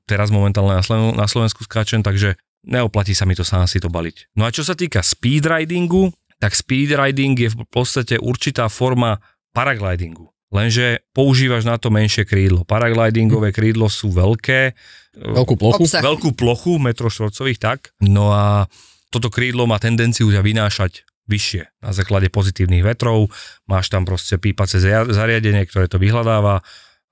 teraz 0.06 0.30
momentálne 0.30 0.78
na 1.18 1.26
Slovensku 1.26 1.66
skáčem, 1.66 2.06
takže 2.06 2.38
neoplatí 2.64 3.12
sa 3.12 3.28
mi 3.28 3.36
to 3.36 3.44
sám 3.46 3.68
si 3.68 3.80
to 3.80 3.92
baliť. 3.92 4.36
No 4.36 4.48
a 4.48 4.52
čo 4.52 4.64
sa 4.64 4.76
týka 4.76 5.00
speedridingu, 5.00 6.10
tak 6.40 6.52
speedriding 6.56 7.36
je 7.38 7.48
v 7.52 7.56
podstate 7.68 8.20
určitá 8.20 8.68
forma 8.68 9.20
paraglidingu. 9.54 10.28
Lenže 10.54 11.02
používaš 11.10 11.66
na 11.66 11.80
to 11.80 11.90
menšie 11.90 12.22
krídlo. 12.22 12.62
Paraglidingové 12.62 13.50
krídlo 13.50 13.90
sú 13.90 14.14
veľké, 14.14 14.74
Veľkú 15.14 15.54
plochu. 15.54 15.86
Obsah. 15.86 16.02
veľkú 16.02 16.34
plochu, 16.34 16.82
metro 16.82 17.06
štvorcových, 17.06 17.58
tak. 17.62 17.94
No 18.02 18.34
a 18.34 18.66
toto 19.14 19.30
krídlo 19.30 19.62
má 19.70 19.78
tendenciu 19.78 20.26
ťa 20.34 20.42
vynášať 20.42 21.06
vyššie 21.30 21.62
na 21.80 21.90
základe 21.94 22.28
pozitívnych 22.28 22.82
vetrov. 22.82 23.30
Máš 23.70 23.94
tam 23.94 24.02
proste 24.02 24.36
pípace 24.36 24.82
zariadenie, 24.82 25.64
ktoré 25.70 25.86
to 25.86 26.02
vyhľadáva 26.02 26.60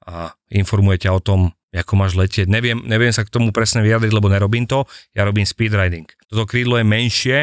a 0.03 0.35
informuje 0.51 1.07
ťa 1.07 1.11
o 1.15 1.21
tom, 1.23 1.41
ako 1.81 1.97
máš 1.97 2.13
letieť. 2.15 2.53
Neviem, 2.53 2.85
neviem 2.85 3.11
sa 3.11 3.25
k 3.25 3.33
tomu 3.33 3.49
presne 3.49 3.81
vyjadriť, 3.81 4.13
lebo 4.13 4.29
nerobím 4.29 4.69
to. 4.69 4.85
Ja 5.17 5.25
robím 5.25 5.49
speedriding. 5.49 6.05
Toto 6.29 6.45
krídlo 6.45 6.77
je 6.77 6.85
menšie 6.85 7.39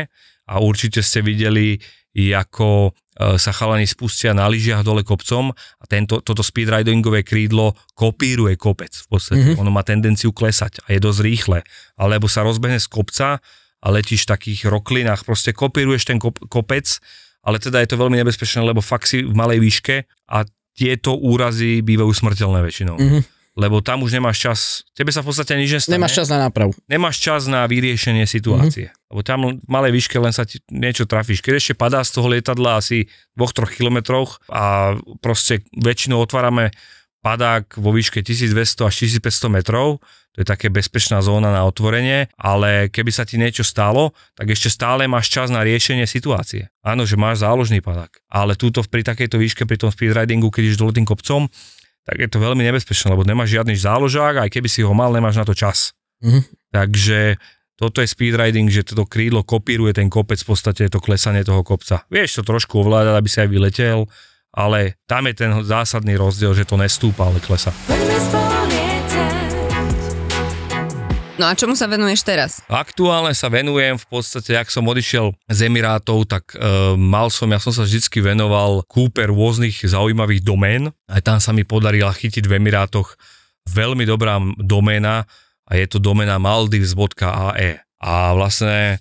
a 0.46 0.54
určite 0.62 1.02
ste 1.02 1.26
videli, 1.26 1.82
ako 2.14 2.90
e, 2.90 3.38
sa 3.40 3.54
chalani 3.54 3.86
spustia 3.88 4.34
na 4.34 4.50
lyžiach 4.50 4.84
dole 4.84 5.06
kopcom 5.06 5.54
a 5.54 5.84
tento, 5.88 6.20
toto 6.20 6.44
speedridingové 6.44 7.26
krídlo 7.26 7.78
kopíruje 7.96 8.58
kopec 8.60 8.92
v 8.92 9.08
podstate. 9.08 9.40
Mhm. 9.40 9.46
Mm-hmm. 9.56 9.62
Ono 9.66 9.72
má 9.74 9.82
tendenciu 9.82 10.30
klesať 10.36 10.84
a 10.86 10.94
je 10.94 11.00
dosť 11.02 11.20
rýchle. 11.26 11.60
Alebo 11.98 12.30
sa 12.30 12.46
rozbehne 12.46 12.78
z 12.78 12.88
kopca 12.90 13.42
a 13.80 13.88
letíš 13.88 14.28
v 14.28 14.32
takých 14.36 14.60
roklinách, 14.68 15.24
proste 15.24 15.56
kopíruješ 15.56 16.04
ten 16.06 16.20
kop, 16.20 16.36
kopec, 16.52 16.86
ale 17.42 17.58
teda 17.58 17.80
je 17.80 17.90
to 17.90 17.96
veľmi 17.96 18.20
nebezpečné, 18.20 18.60
lebo 18.60 18.84
fakt 18.84 19.08
si 19.08 19.24
v 19.24 19.32
malej 19.32 19.64
výške 19.64 20.04
a 20.36 20.44
tieto 20.76 21.16
úrazy 21.16 21.80
bývajú 21.80 22.12
smrteľné 22.12 22.60
väčšinou. 22.62 22.98
Mhm. 23.00 23.39
Lebo 23.60 23.84
tam 23.84 24.08
už 24.08 24.16
nemáš 24.16 24.40
čas, 24.40 24.60
tebe 24.96 25.12
sa 25.12 25.20
v 25.20 25.36
podstate 25.36 25.60
nič 25.60 25.76
nestane. 25.76 26.00
Nemáš 26.00 26.16
čas 26.16 26.32
na 26.32 26.48
nápravu. 26.48 26.72
Nemáš 26.88 27.20
čas 27.20 27.44
na 27.52 27.68
vyriešenie 27.68 28.24
situácie. 28.24 28.88
Mm-hmm. 28.88 29.12
Lebo 29.12 29.22
tam 29.28 29.60
v 29.60 29.68
malej 29.68 29.92
výške 30.00 30.16
len 30.16 30.32
sa 30.32 30.48
ti 30.48 30.64
niečo 30.72 31.04
trafíš. 31.04 31.44
Keď 31.44 31.54
ešte 31.60 31.74
padá 31.76 32.00
z 32.00 32.16
toho 32.16 32.32
lietadla 32.32 32.80
asi 32.80 33.12
2-3 33.36 33.76
kilometroch 33.76 34.40
a 34.48 34.96
proste 35.20 35.68
väčšinou 35.76 36.24
otvárame 36.24 36.72
padák 37.20 37.76
vo 37.76 37.92
výške 37.92 38.24
1200 38.24 38.88
až 38.88 38.96
1500 39.20 39.52
metrov, 39.52 40.00
to 40.32 40.46
je 40.46 40.48
také 40.48 40.72
bezpečná 40.72 41.20
zóna 41.20 41.52
na 41.52 41.68
otvorenie, 41.68 42.32
ale 42.40 42.88
keby 42.88 43.12
sa 43.12 43.28
ti 43.28 43.36
niečo 43.36 43.68
stalo, 43.68 44.16
tak 44.40 44.48
ešte 44.56 44.72
stále 44.72 45.04
máš 45.04 45.28
čas 45.28 45.52
na 45.52 45.66
riešenie 45.68 46.08
situácie. 46.08 46.72
Áno, 46.80 47.04
že 47.04 47.20
máš 47.20 47.44
záložný 47.44 47.84
padák, 47.84 48.24
ale 48.32 48.56
túto 48.56 48.80
pri 48.88 49.04
takejto 49.04 49.36
výške, 49.36 49.68
pri 49.68 49.76
tom 49.76 49.92
speedridingu, 49.92 50.48
keď 50.48 50.72
ideš 50.72 50.80
dole 50.80 50.96
tým 50.96 51.04
kopcom, 51.04 51.52
tak 52.06 52.18
je 52.20 52.30
to 52.32 52.42
veľmi 52.42 52.64
nebezpečné, 52.64 53.12
lebo 53.14 53.28
nemáš 53.28 53.56
žiadny 53.56 53.76
záložák, 53.76 54.46
aj 54.46 54.50
keby 54.50 54.70
si 54.72 54.82
ho 54.82 54.94
mal, 54.96 55.14
nemáš 55.14 55.40
na 55.40 55.46
to 55.46 55.54
čas. 55.54 55.94
Mhm. 56.24 56.42
Takže 56.70 57.40
toto 57.80 58.04
je 58.04 58.12
speedriding, 58.12 58.68
že 58.68 58.84
toto 58.84 59.08
krídlo 59.08 59.42
kopíruje 59.48 59.96
ten 59.96 60.12
kopec, 60.12 60.36
v 60.44 60.52
podstate 60.52 60.86
je 60.86 60.92
to 60.92 61.00
klesanie 61.00 61.48
toho 61.48 61.64
kopca. 61.64 62.04
Vieš 62.12 62.44
to 62.44 62.44
trošku 62.44 62.84
ovládať, 62.84 63.16
aby 63.16 63.30
si 63.32 63.38
aj 63.40 63.50
vyletel, 63.50 64.00
ale 64.52 65.00
tam 65.08 65.32
je 65.32 65.34
ten 65.40 65.52
zásadný 65.64 66.20
rozdiel, 66.20 66.52
že 66.52 66.68
to 66.68 66.76
nestúpa, 66.76 67.32
ale 67.32 67.40
klesa. 67.40 67.72
No 71.40 71.48
a 71.48 71.56
čomu 71.56 71.72
sa 71.72 71.88
venuješ 71.88 72.28
teraz? 72.28 72.60
Aktuálne 72.68 73.32
sa 73.32 73.48
venujem 73.48 73.96
v 73.96 74.06
podstate, 74.12 74.60
ak 74.60 74.68
som 74.68 74.84
odišiel 74.84 75.32
z 75.48 75.72
Emirátov, 75.72 76.28
tak 76.28 76.52
e, 76.52 76.60
mal 77.00 77.32
som, 77.32 77.48
ja 77.48 77.64
som 77.64 77.72
sa 77.72 77.88
vždycky 77.88 78.20
venoval 78.20 78.84
kúpe 78.92 79.24
rôznych 79.24 79.80
zaujímavých 79.88 80.44
domén. 80.44 80.92
Aj 81.08 81.24
tam 81.24 81.40
sa 81.40 81.56
mi 81.56 81.64
podarila 81.64 82.12
chytiť 82.12 82.44
v 82.44 82.60
Emirátoch 82.60 83.16
veľmi 83.72 84.04
dobrá 84.04 84.36
doména 84.60 85.24
a 85.64 85.80
je 85.80 85.88
to 85.88 86.04
doména 86.04 86.36
maldives.ae. 86.44 87.72
A 88.04 88.14
vlastne 88.36 89.00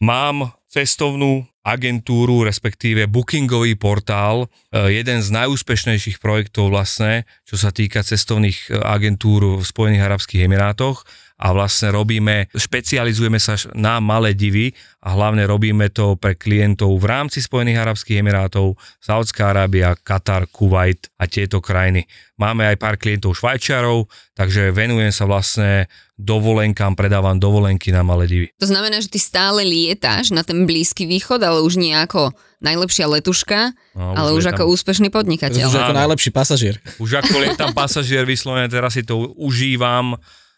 mám 0.00 0.56
cestovnú 0.72 1.44
agentúru, 1.64 2.48
respektíve 2.48 3.12
bookingový 3.12 3.76
portál, 3.76 4.48
e, 4.72 5.04
jeden 5.04 5.20
z 5.20 5.28
najúspešnejších 5.36 6.16
projektov 6.16 6.72
vlastne, 6.72 7.28
čo 7.44 7.60
sa 7.60 7.68
týka 7.68 8.00
cestovných 8.00 8.72
e, 8.72 8.80
agentúr 8.80 9.60
v 9.60 9.64
Spojených 9.64 10.08
Arabských 10.08 10.48
Emirátoch 10.48 11.04
a 11.34 11.50
vlastne 11.50 11.90
robíme, 11.90 12.46
špecializujeme 12.48 13.36
sa 13.36 13.54
na 13.72 13.98
malé 13.98 14.32
divy 14.32 14.70
a 15.00 15.12
hlavne 15.12 15.42
robíme 15.44 15.90
to 15.90 16.14
pre 16.14 16.32
klientov 16.32 16.94
v 16.94 17.04
rámci 17.04 17.38
Spojených 17.38 17.80
Arabských 17.80 18.22
Emirátov, 18.22 18.74
Saudská 18.98 19.50
Arábia, 19.50 19.92
Katar, 19.96 20.46
Kuwait 20.46 21.10
a 21.14 21.26
tieto 21.26 21.58
krajiny. 21.58 22.06
Máme 22.34 22.64
aj 22.64 22.76
pár 22.76 22.94
klientov 22.94 23.34
Švajčiarov, 23.34 24.06
takže 24.32 24.70
venujem 24.70 25.10
sa 25.10 25.24
vlastne 25.24 25.90
dovolenkám, 26.14 26.94
predávam 26.94 27.34
dovolenky 27.34 27.90
na 27.90 28.00
malé 28.00 28.24
divy. 28.24 28.46
To 28.56 28.66
znamená, 28.66 28.98
že 28.98 29.10
ty 29.10 29.18
stále 29.18 29.62
lietáš 29.62 30.30
na 30.30 30.40
ten 30.40 30.62
Blízky 30.62 31.04
východ, 31.04 31.42
ale 31.42 31.60
už 31.60 31.74
nie 31.74 31.92
ako 31.92 32.30
najlepšia 32.60 33.10
letuška, 33.10 33.74
No, 33.92 34.14
ale 34.14 34.30
už 34.32 34.46
lietam- 34.46 34.54
ako 34.56 34.72
úspešný 34.72 35.08
podnikateľ. 35.10 35.66
Už 35.66 35.76
ako 35.76 35.94
najlepší 35.94 36.30
pasažier. 36.30 36.74
Už 36.96 37.10
ako 37.16 37.34
lietam 37.42 37.70
pasažier 37.70 38.22
vyslovene, 38.22 38.66
teraz 38.66 38.94
si 38.94 39.02
to 39.02 39.34
užívam, 39.34 40.14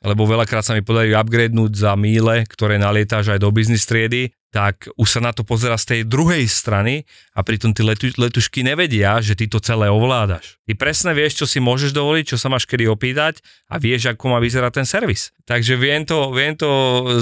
lebo 0.06 0.22
veľakrát 0.22 0.62
sa 0.62 0.78
mi 0.78 0.86
podarí 0.86 1.10
upgradenúť 1.10 1.72
za 1.74 1.92
míle, 1.98 2.46
ktoré 2.46 2.78
nalietáš 2.78 3.34
aj 3.34 3.42
do 3.42 3.50
biznis 3.50 3.82
triedy, 3.82 4.30
tak 4.54 4.88
už 4.96 5.18
sa 5.18 5.20
na 5.20 5.34
to 5.34 5.44
pozera 5.44 5.76
z 5.76 5.84
tej 5.84 6.00
druhej 6.08 6.48
strany 6.48 7.04
a 7.36 7.44
pritom 7.44 7.76
tí 7.76 7.84
letu, 7.84 8.08
letušky 8.16 8.64
nevedia, 8.64 9.20
že 9.20 9.36
ty 9.36 9.50
to 9.50 9.60
celé 9.60 9.92
ovládaš. 9.92 10.56
Ty 10.64 10.72
presne 10.74 11.12
vieš, 11.12 11.44
čo 11.44 11.46
si 11.46 11.58
môžeš 11.60 11.92
dovoliť, 11.92 12.34
čo 12.34 12.36
sa 12.40 12.48
máš 12.48 12.64
kedy 12.64 12.88
opýtať 12.88 13.44
a 13.70 13.76
vieš, 13.76 14.10
ako 14.10 14.32
má 14.32 14.38
vyzerať 14.40 14.82
ten 14.82 14.86
servis. 14.88 15.30
Takže 15.46 15.78
viem 15.78 16.02
to, 16.02 16.34
viem 16.34 16.58
to 16.58 16.70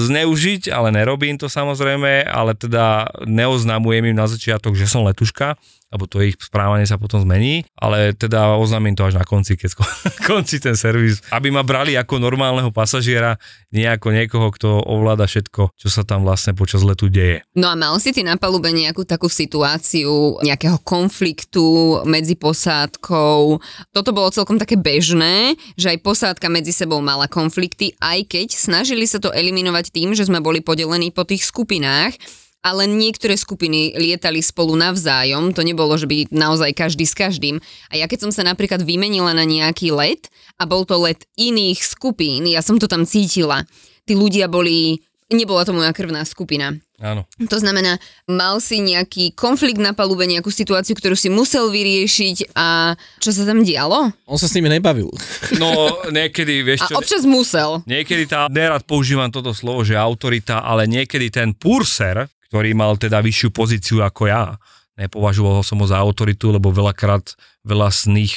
zneužiť, 0.08 0.72
ale 0.72 0.94
nerobím 0.94 1.36
to 1.36 1.50
samozrejme, 1.50 2.24
ale 2.24 2.56
teda 2.56 3.10
neoznamujem 3.28 4.08
im 4.08 4.16
na 4.16 4.24
začiatok, 4.24 4.72
že 4.72 4.88
som 4.88 5.04
letuška, 5.04 5.60
lebo 5.94 6.10
to 6.10 6.18
ich 6.26 6.34
správanie 6.42 6.90
sa 6.90 6.98
potom 6.98 7.22
zmení, 7.22 7.62
ale 7.78 8.10
teda 8.18 8.58
oznámim 8.58 8.98
to 8.98 9.06
až 9.06 9.14
na 9.14 9.22
konci, 9.22 9.54
keď 9.54 9.78
končí 10.28 10.58
ten 10.58 10.74
servis, 10.74 11.22
aby 11.30 11.54
ma 11.54 11.62
brali 11.62 11.94
ako 11.94 12.18
normálneho 12.18 12.74
pasažiera, 12.74 13.38
nie 13.70 13.86
ako 13.86 14.10
niekoho, 14.10 14.50
kto 14.50 14.82
ovláda 14.82 15.30
všetko, 15.30 15.70
čo 15.78 15.88
sa 15.92 16.02
tam 16.02 16.26
vlastne 16.26 16.58
počas 16.58 16.82
letu 16.82 17.06
deje. 17.14 17.36
No 17.54 17.70
a 17.70 17.78
mal 17.78 17.94
si 18.02 18.10
ty 18.10 18.26
na 18.26 18.34
palube 18.34 18.74
nejakú 18.74 19.06
takú 19.06 19.30
situáciu 19.30 20.42
nejakého 20.42 20.82
konfliktu 20.82 22.02
medzi 22.02 22.34
posádkou? 22.34 23.62
Toto 23.94 24.10
bolo 24.10 24.34
celkom 24.34 24.58
také 24.58 24.74
bežné, 24.74 25.54
že 25.78 25.94
aj 25.94 26.02
posádka 26.02 26.50
medzi 26.50 26.74
sebou 26.74 26.98
mala 26.98 27.30
konflikty, 27.30 27.94
aj 28.02 28.26
keď 28.26 28.48
snažili 28.58 29.06
sa 29.06 29.22
to 29.22 29.30
eliminovať 29.30 29.94
tým, 29.94 30.10
že 30.18 30.26
sme 30.26 30.42
boli 30.42 30.58
podelení 30.58 31.14
po 31.14 31.22
tých 31.22 31.46
skupinách, 31.46 32.18
ale 32.64 32.88
niektoré 32.88 33.36
skupiny 33.36 33.92
lietali 33.92 34.40
spolu 34.40 34.72
navzájom, 34.72 35.52
to 35.52 35.60
nebolo, 35.60 35.92
že 36.00 36.08
by 36.08 36.32
naozaj 36.32 36.72
každý 36.72 37.04
s 37.04 37.12
každým. 37.12 37.60
A 37.92 38.00
ja 38.00 38.08
keď 38.08 38.24
som 38.24 38.32
sa 38.32 38.40
napríklad 38.40 38.80
vymenila 38.80 39.36
na 39.36 39.44
nejaký 39.44 39.92
let 39.92 40.32
a 40.56 40.64
bol 40.64 40.88
to 40.88 40.96
let 40.96 41.28
iných 41.36 41.84
skupín, 41.84 42.48
ja 42.48 42.64
som 42.64 42.80
to 42.80 42.88
tam 42.88 43.04
cítila. 43.04 43.68
Tí 44.08 44.16
ľudia 44.16 44.48
boli, 44.48 45.04
nebola 45.28 45.68
to 45.68 45.76
moja 45.76 45.92
krvná 45.92 46.24
skupina. 46.24 46.72
Áno. 47.02 47.26
To 47.50 47.58
znamená, 47.58 47.98
mal 48.30 48.62
si 48.62 48.78
nejaký 48.78 49.34
konflikt 49.34 49.82
na 49.82 49.90
palube, 49.98 50.30
nejakú 50.30 50.46
situáciu, 50.46 50.94
ktorú 50.94 51.18
si 51.18 51.26
musel 51.26 51.66
vyriešiť 51.74 52.54
a 52.54 52.94
čo 53.18 53.34
sa 53.34 53.42
tam 53.42 53.66
dialo? 53.66 54.14
On 54.30 54.38
sa 54.38 54.46
s 54.46 54.54
nimi 54.54 54.70
nebavil. 54.70 55.10
No 55.58 55.98
niekedy, 56.14 56.62
vieš 56.62 56.86
A 56.86 56.94
čo, 56.94 57.02
občas 57.02 57.26
musel. 57.26 57.82
niekedy 57.90 58.30
tá, 58.30 58.46
nerad 58.46 58.86
používam 58.86 59.26
toto 59.26 59.50
slovo, 59.50 59.82
že 59.82 59.98
autorita, 59.98 60.62
ale 60.62 60.86
niekedy 60.86 61.34
ten 61.34 61.50
purser, 61.50 62.30
ktorý 62.46 62.70
mal 62.78 62.94
teda 62.94 63.18
vyššiu 63.18 63.50
pozíciu 63.50 63.98
ako 64.06 64.30
ja, 64.30 64.54
nepovažoval 64.94 65.66
som 65.66 65.82
ho 65.82 65.86
za 65.90 65.98
autoritu, 65.98 66.54
lebo 66.54 66.70
veľakrát 66.70 67.34
veľa 67.66 67.90
z 67.90 68.02
nich, 68.14 68.34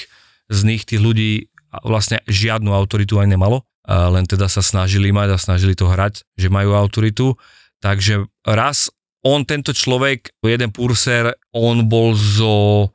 z 0.50 0.60
nich 0.66 0.82
tých 0.82 0.98
ľudí 0.98 1.54
vlastne 1.86 2.18
žiadnu 2.26 2.74
autoritu 2.74 3.22
aj 3.22 3.30
nemalo, 3.30 3.62
a 3.88 4.10
len 4.12 4.26
teda 4.26 4.50
sa 4.50 4.66
snažili 4.66 5.14
mať 5.14 5.38
a 5.38 5.38
snažili 5.38 5.78
to 5.78 5.88
hrať, 5.88 6.26
že 6.36 6.52
majú 6.52 6.76
autoritu. 6.76 7.38
Takže 7.82 8.26
raz 8.48 8.90
on, 9.26 9.44
tento 9.44 9.76
človek, 9.76 10.32
jeden 10.46 10.72
purser, 10.72 11.36
on 11.52 11.90
bol 11.90 12.16
zo 12.16 12.90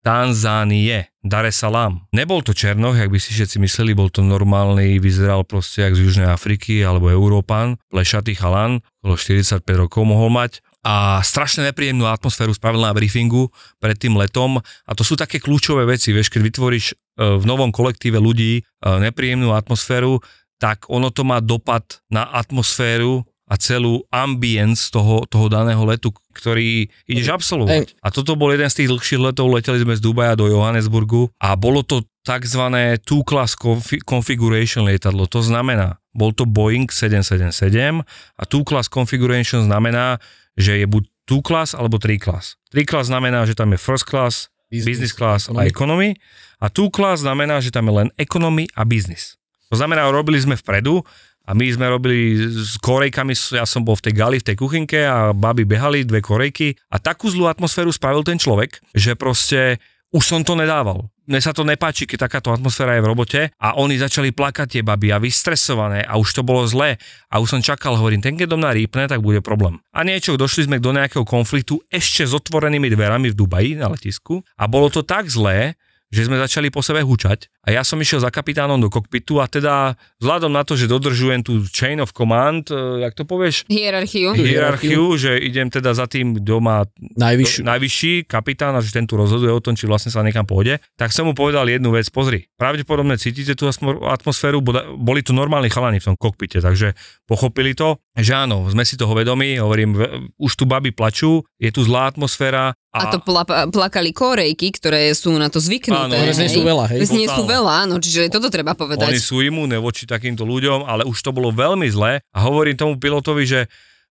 Tanzánie, 0.00 1.12
Dar 1.20 1.44
es 1.44 1.60
Salaam. 1.60 2.08
Nebol 2.16 2.40
to 2.40 2.56
Černoch, 2.56 2.96
jak 2.96 3.12
by 3.12 3.20
si 3.20 3.36
všetci 3.36 3.60
mysleli, 3.60 3.92
bol 3.92 4.08
to 4.08 4.24
normálny, 4.24 4.96
vyzeral 4.96 5.44
proste 5.44 5.84
jak 5.84 5.92
z 5.92 6.08
Južnej 6.08 6.28
Afriky 6.32 6.80
alebo 6.80 7.12
Európan, 7.12 7.76
plešatý 7.92 8.32
chalan, 8.32 8.80
okolo 9.04 9.20
45 9.20 9.60
rokov 9.76 10.02
mohol 10.08 10.32
mať 10.32 10.64
a 10.80 11.20
strašne 11.20 11.68
nepríjemnú 11.68 12.08
atmosféru 12.08 12.56
spravil 12.56 12.80
na 12.80 12.96
briefingu 12.96 13.52
pred 13.76 14.00
tým 14.00 14.16
letom 14.16 14.64
a 14.64 14.90
to 14.96 15.04
sú 15.04 15.12
také 15.12 15.36
kľúčové 15.36 15.84
veci, 15.84 16.16
vieš, 16.16 16.32
keď 16.32 16.40
vytvoríš 16.48 16.86
e, 16.88 16.94
v 17.36 17.44
novom 17.44 17.68
kolektíve 17.68 18.16
ľudí 18.16 18.60
e, 18.60 18.62
nepríjemnú 18.88 19.52
atmosféru, 19.52 20.24
tak 20.56 20.88
ono 20.88 21.12
to 21.12 21.20
má 21.28 21.44
dopad 21.44 22.00
na 22.08 22.24
atmosféru 22.24 23.28
a 23.50 23.58
celú 23.58 24.06
ambience 24.14 24.94
toho, 24.94 25.26
toho 25.26 25.50
daného 25.50 25.82
letu, 25.82 26.14
ktorý 26.30 26.86
ideš 27.10 27.34
absolvovať. 27.34 27.98
A 27.98 28.14
toto 28.14 28.38
bol 28.38 28.54
jeden 28.54 28.70
z 28.70 28.78
tých 28.78 28.88
dlhších 28.94 29.18
letov, 29.18 29.50
leteli 29.50 29.82
sme 29.82 29.98
z 29.98 30.02
Dubaja 30.06 30.38
do 30.38 30.46
Johannesburgu 30.46 31.34
a 31.42 31.58
bolo 31.58 31.82
to 31.82 32.06
tzv. 32.22 32.62
two-class 33.02 33.58
confi- 33.58 33.98
configuration 34.06 34.86
lietadlo. 34.86 35.26
To 35.26 35.42
znamená, 35.42 35.98
bol 36.14 36.30
to 36.30 36.46
Boeing 36.46 36.86
777 36.86 38.06
a 38.38 38.42
two-class 38.46 38.86
configuration 38.86 39.66
znamená, 39.66 40.22
že 40.54 40.78
je 40.78 40.86
buď 40.86 41.02
two-class 41.26 41.74
alebo 41.74 41.98
three-class. 41.98 42.54
Three-class 42.70 43.10
znamená, 43.10 43.42
že 43.50 43.58
tam 43.58 43.74
je 43.74 43.78
first 43.82 44.06
class, 44.06 44.46
business, 44.70 45.10
class 45.10 45.50
a 45.50 45.66
economy 45.66 46.14
a 46.62 46.70
two-class 46.70 47.26
znamená, 47.26 47.58
že 47.58 47.74
tam 47.74 47.90
je 47.90 48.06
len 48.06 48.08
economy 48.14 48.70
a 48.78 48.86
business. 48.86 49.34
To 49.70 49.78
znamená, 49.78 50.10
robili 50.10 50.38
sme 50.38 50.58
vpredu 50.58 51.06
a 51.46 51.56
my 51.56 51.66
sme 51.70 51.86
robili 51.88 52.36
s 52.50 52.78
korejkami, 52.78 53.32
ja 53.56 53.64
som 53.66 53.82
bol 53.82 53.96
v 53.98 54.10
tej 54.10 54.14
gali, 54.14 54.36
v 54.38 54.46
tej 54.52 54.56
kuchynke 54.60 55.02
a 55.02 55.32
baby 55.34 55.64
behali, 55.66 56.06
dve 56.06 56.20
korejky 56.22 56.76
a 56.92 57.00
takú 57.00 57.26
zlú 57.26 57.48
atmosféru 57.50 57.90
spravil 57.90 58.22
ten 58.22 58.38
človek, 58.38 58.78
že 58.92 59.18
proste 59.18 59.80
už 60.10 60.24
som 60.26 60.42
to 60.42 60.58
nedával. 60.58 61.06
Mne 61.30 61.38
sa 61.38 61.54
to 61.54 61.62
nepáči, 61.62 62.10
keď 62.10 62.26
takáto 62.26 62.50
atmosféra 62.50 62.98
je 62.98 63.06
v 63.06 63.10
robote 63.14 63.40
a 63.54 63.78
oni 63.78 63.94
začali 63.94 64.34
plakať 64.34 64.66
tie 64.66 64.82
baby 64.82 65.14
a 65.14 65.22
vystresované 65.22 66.02
a 66.02 66.18
už 66.18 66.34
to 66.34 66.42
bolo 66.42 66.66
zlé 66.66 66.98
a 67.30 67.38
už 67.38 67.54
som 67.54 67.62
čakal, 67.62 67.94
hovorím, 67.94 68.18
ten 68.18 68.34
keď 68.34 68.50
do 68.50 68.58
mňa 68.58 68.74
rýpne, 68.74 69.06
tak 69.06 69.22
bude 69.22 69.38
problém. 69.38 69.78
A 69.94 70.02
niečo, 70.02 70.34
došli 70.34 70.66
sme 70.66 70.82
do 70.82 70.90
nejakého 70.90 71.22
konfliktu 71.22 71.78
ešte 71.86 72.26
s 72.26 72.34
otvorenými 72.34 72.90
dverami 72.90 73.30
v 73.30 73.38
Dubaji 73.38 73.78
na 73.78 73.94
letisku 73.94 74.42
a 74.58 74.66
bolo 74.66 74.90
to 74.90 75.06
tak 75.06 75.30
zlé, 75.30 75.78
že 76.10 76.26
sme 76.26 76.36
začali 76.36 76.74
po 76.74 76.82
sebe 76.82 77.00
hučať 77.00 77.46
a 77.62 77.70
ja 77.70 77.86
som 77.86 77.94
išiel 77.96 78.18
za 78.18 78.34
kapitánom 78.34 78.82
do 78.82 78.90
kokpitu 78.90 79.38
a 79.38 79.46
teda 79.46 79.94
vzhľadom 80.18 80.50
na 80.50 80.66
to, 80.66 80.74
že 80.74 80.90
dodržujem 80.90 81.46
tú 81.46 81.62
chain 81.70 82.02
of 82.02 82.10
command, 82.10 82.66
e, 82.66 83.06
jak 83.06 83.14
to 83.14 83.22
povieš, 83.22 83.70
Hierarchiu. 83.70 84.34
hierarchiu, 84.34 85.14
že 85.14 85.38
idem 85.38 85.70
teda 85.70 85.94
za 85.94 86.10
tým, 86.10 86.42
kto 86.42 86.58
má 86.58 86.82
Najvyššiu. 86.98 87.62
najvyšší 87.62 88.12
kapitán 88.26 88.74
a 88.74 88.82
že 88.82 88.90
ten 88.90 89.06
tu 89.06 89.14
rozhoduje 89.14 89.54
o 89.54 89.62
tom, 89.62 89.78
či 89.78 89.86
vlastne 89.86 90.10
sa 90.10 90.26
niekam 90.26 90.42
pôjde, 90.42 90.82
tak 90.98 91.14
som 91.14 91.24
mu 91.24 91.32
povedal 91.32 91.70
jednu 91.70 91.94
vec, 91.94 92.10
pozri, 92.10 92.50
pravdepodobne 92.58 93.14
cítite 93.14 93.54
tú 93.54 93.70
atmosféru, 94.10 94.58
boli 94.98 95.22
tu 95.22 95.30
normálni 95.30 95.70
chalani 95.70 96.02
v 96.02 96.10
tom 96.10 96.16
kokpite, 96.18 96.58
takže 96.58 96.98
pochopili 97.24 97.78
to, 97.78 98.02
že 98.18 98.34
áno, 98.34 98.66
sme 98.66 98.82
si 98.82 98.98
toho 98.98 99.14
vedomi, 99.14 99.62
hovorím, 99.62 99.94
už 100.42 100.52
tu 100.58 100.66
baby 100.66 100.90
plačú, 100.90 101.46
je 101.62 101.70
tu 101.70 101.86
zlá 101.86 102.10
atmosféra, 102.10 102.74
A, 102.90 103.06
a 103.06 103.14
to 103.14 103.22
pla, 103.22 103.46
plakali 103.46 104.10
korejky, 104.10 104.74
ktoré 104.74 105.14
sú 105.14 105.30
na 105.38 105.46
to 105.46 105.62
zvyknuté. 105.62 106.10
Áno, 106.10 106.18
nie 106.18 106.50
sú 106.50 106.66
veľa, 106.66 106.90
hej. 106.90 107.06
Nie 107.14 107.30
sú 107.30 107.46
veľa, 107.46 107.86
áno, 107.86 108.02
čiže 108.02 108.26
toto 108.26 108.50
treba 108.50 108.74
povedať. 108.74 109.14
Oni 109.14 109.22
sú 109.22 109.38
imúne 109.46 109.78
voči 109.78 110.10
takýmto 110.10 110.42
ľuďom, 110.42 110.90
ale 110.90 111.06
už 111.06 111.22
to 111.22 111.30
bolo 111.30 111.54
veľmi 111.54 111.86
zlé 111.86 112.18
a 112.34 112.38
hovorím 112.50 112.74
tomu 112.74 112.98
pilotovi, 112.98 113.46
že 113.46 113.60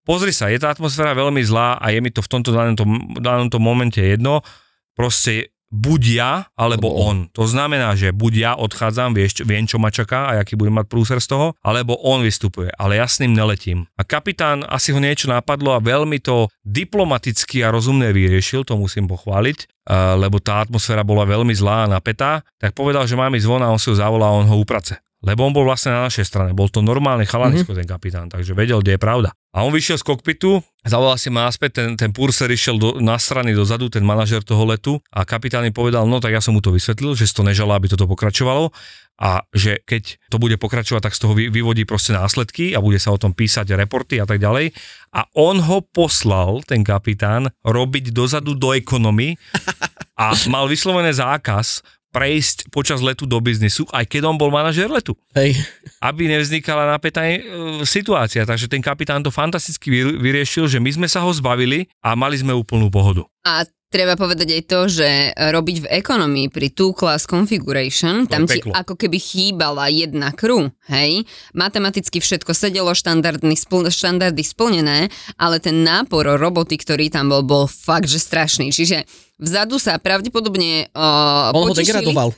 pozri 0.07 0.31
sa, 0.31 0.47
je 0.47 0.63
tá 0.63 0.71
atmosféra 0.71 1.11
veľmi 1.11 1.43
zlá 1.43 1.75
a 1.75 1.91
je 1.91 1.99
mi 1.99 2.07
to 2.07 2.23
v 2.23 2.29
tomto 2.31 2.55
danom, 2.55 2.75
danom 3.19 3.51
tom 3.51 3.59
momente 3.59 3.99
jedno, 3.99 4.47
proste 4.95 5.51
buď 5.69 6.01
ja, 6.17 6.31
alebo 6.57 6.89
on. 6.97 7.29
To 7.37 7.45
znamená, 7.45 7.93
že 7.93 8.09
buď 8.09 8.33
ja 8.35 8.51
odchádzam, 8.57 9.13
vieš, 9.13 9.45
viem, 9.45 9.69
čo 9.69 9.77
ma 9.77 9.93
čaká 9.93 10.33
a 10.33 10.41
aký 10.41 10.57
budem 10.57 10.81
mať 10.81 10.87
prúser 10.89 11.19
z 11.21 11.29
toho, 11.29 11.47
alebo 11.61 11.97
on 12.01 12.25
vystupuje, 12.25 12.73
ale 12.75 12.97
ja 12.97 13.05
s 13.05 13.21
ním 13.21 13.37
neletím. 13.37 13.85
A 13.95 14.03
kapitán 14.03 14.65
asi 14.65 14.89
ho 14.91 14.99
niečo 14.99 15.29
napadlo 15.29 15.77
a 15.77 15.83
veľmi 15.83 16.17
to 16.19 16.49
diplomaticky 16.65 17.61
a 17.61 17.73
rozumne 17.73 18.09
vyriešil, 18.09 18.65
to 18.65 18.77
musím 18.77 19.05
pochváliť, 19.05 19.57
a- 19.85 20.17
lebo 20.17 20.41
tá 20.41 20.65
atmosféra 20.65 21.05
bola 21.05 21.25
veľmi 21.29 21.53
zlá 21.53 21.85
a 21.85 21.91
napätá, 21.91 22.41
tak 22.57 22.73
povedal, 22.73 23.05
že 23.05 23.17
mám 23.17 23.33
ísť 23.37 23.47
von 23.47 23.63
a 23.63 23.71
on 23.71 23.79
si 23.81 23.93
ho 23.93 23.95
zavolá 23.95 24.33
a 24.33 24.37
on 24.41 24.49
ho 24.49 24.57
uprace. 24.57 24.97
Lebo 25.19 25.43
on 25.43 25.51
bol 25.51 25.67
vlastne 25.67 25.91
na 25.91 26.07
našej 26.07 26.23
strane, 26.23 26.55
bol 26.55 26.71
to 26.71 26.79
normálny 26.79 27.27
chalanisko 27.27 27.75
mm-hmm. 27.75 27.81
ten 27.83 27.89
kapitán, 27.91 28.27
takže 28.31 28.55
vedel, 28.55 28.79
kde 28.79 28.95
je 28.95 29.01
pravda. 29.01 29.29
A 29.51 29.67
on 29.67 29.73
vyšiel 29.75 29.99
z 29.99 30.05
kokpitu, 30.07 30.63
zavolal 30.87 31.19
si 31.19 31.27
ma 31.27 31.49
naspäť, 31.51 31.83
ten, 31.83 31.89
ten 31.99 32.11
purser 32.15 32.47
išiel 32.47 32.79
do, 32.79 32.89
na 33.03 33.19
strany 33.19 33.51
dozadu, 33.51 33.91
ten 33.91 34.05
manažer 34.05 34.45
toho 34.45 34.63
letu 34.63 34.95
a 35.11 35.27
kapitán 35.27 35.67
mi 35.67 35.75
povedal, 35.75 36.07
no 36.07 36.23
tak 36.23 36.37
ja 36.37 36.39
som 36.39 36.55
mu 36.55 36.63
to 36.63 36.71
vysvetlil, 36.71 37.19
že 37.19 37.27
si 37.27 37.35
to 37.35 37.43
nežala, 37.43 37.75
aby 37.75 37.91
toto 37.91 38.07
pokračovalo 38.07 38.71
a 39.19 39.43
že 39.51 39.83
keď 39.83 40.31
to 40.31 40.39
bude 40.39 40.55
pokračovať, 40.55 41.01
tak 41.03 41.17
z 41.17 41.21
toho 41.27 41.33
vy, 41.35 41.51
vyvodí 41.51 41.83
proste 41.83 42.15
následky 42.15 42.71
a 42.71 42.79
bude 42.79 43.03
sa 43.03 43.11
o 43.11 43.19
tom 43.19 43.35
písať 43.35 43.75
reporty 43.75 44.23
a 44.23 44.25
tak 44.29 44.39
ďalej. 44.39 44.71
A 45.11 45.27
on 45.35 45.59
ho 45.59 45.83
poslal, 45.83 46.63
ten 46.63 46.87
kapitán, 46.87 47.51
robiť 47.67 48.15
dozadu 48.15 48.55
do 48.55 48.71
ekonomy 48.71 49.35
a 50.23 50.31
mal 50.47 50.71
vyslovené 50.71 51.11
zákaz 51.11 51.83
prejsť 52.09 52.73
počas 52.73 52.99
letu 53.05 53.29
do 53.29 53.37
biznisu, 53.37 53.85
aj 53.93 54.05
keď 54.09 54.33
on 54.33 54.37
bol 54.37 54.49
manažer 54.49 54.89
letu 54.89 55.13
Hej. 55.37 55.57
aby 56.01 56.25
nevznikala 56.25 56.89
napätá 56.89 57.25
e, 57.29 57.39
situácia. 57.85 58.43
Takže 58.45 58.65
ten 58.65 58.81
kapitán 58.81 59.21
to 59.21 59.29
fantasticky 59.29 59.93
vyr- 59.93 60.17
vyriešil, 60.17 60.65
že 60.65 60.81
my 60.81 60.89
sme 60.89 61.07
sa 61.07 61.21
ho 61.21 61.29
zbavili 61.29 61.85
a 62.01 62.17
mali 62.17 62.37
sme 62.37 62.55
úplnú 62.55 62.89
pohodu. 62.89 63.25
A 63.45 63.63
treba 63.89 64.13
povedať 64.13 64.53
aj 64.53 64.63
to, 64.69 64.79
že 64.85 65.09
robiť 65.33 65.77
v 65.85 65.89
ekonomii 66.01 66.47
pri 66.53 66.69
two 66.73 66.93
class 66.93 67.25
configuration, 67.25 68.29
To 68.29 68.31
tam 68.37 68.43
ti 68.45 68.61
ako 68.61 68.93
keby 68.93 69.17
chýbala 69.17 69.89
jedna 69.89 70.29
crew, 70.33 70.69
hej? 70.89 71.25
Matematicky 71.57 72.21
všetko 72.21 72.53
sedelo, 72.53 72.93
štandardný, 72.93 73.57
spl- 73.57 73.89
štandardy 73.89 74.45
splnené, 74.45 75.09
ale 75.41 75.57
ten 75.57 75.81
nápor 75.81 76.37
roboty, 76.37 76.77
ktorý 76.77 77.09
tam 77.09 77.33
bol, 77.33 77.41
bol 77.41 77.65
fakt, 77.65 78.09
že 78.09 78.21
strašný. 78.21 78.69
Čiže 78.69 79.09
vzadu 79.39 79.79
sa 79.79 79.95
pravdepodobne 79.97 80.91
uh, 80.91 81.55
On 81.55 81.65
ho 81.65 81.73
potešili- 81.73 82.03
degradoval. 82.03 82.35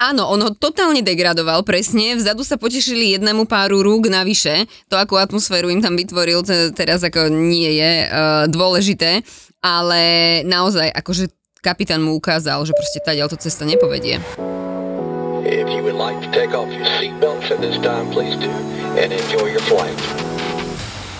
Áno, 0.00 0.32
on 0.32 0.40
ho 0.40 0.50
totálne 0.56 1.04
degradoval, 1.04 1.60
presne. 1.60 2.16
Vzadu 2.16 2.40
sa 2.40 2.56
potešili 2.56 3.14
jednému 3.20 3.44
páru 3.44 3.84
rúk 3.84 4.08
navyše. 4.08 4.64
To, 4.88 4.96
akú 4.96 5.20
atmosféru 5.20 5.68
im 5.68 5.84
tam 5.84 5.92
vytvoril, 5.92 6.40
to 6.40 6.72
teraz 6.72 7.04
ako 7.04 7.28
nie 7.28 7.78
je 7.78 8.08
uh, 8.08 8.48
dôležité. 8.48 9.20
Ale 9.60 10.00
naozaj, 10.48 10.88
akože 10.88 11.28
kapitán 11.60 12.00
mu 12.00 12.16
ukázal, 12.16 12.64
že 12.64 12.72
proste 12.76 13.00
tá 13.04 13.12
to 13.28 13.36
cesta 13.36 13.64
nepovedie. 13.68 14.20
If 15.44 15.68
you 15.68 15.84
would 15.84 16.00
like 16.00 16.16
to 16.24 16.30
take 16.32 16.56
off 16.56 16.72
your 16.72 16.88
seatbelts 16.96 17.52
at 17.52 17.60
this 17.60 17.76
time, 17.84 18.08
please 18.08 18.36
do, 18.40 18.48
and 18.96 19.12
enjoy 19.12 19.52
your 19.52 19.64
flight. 19.68 19.96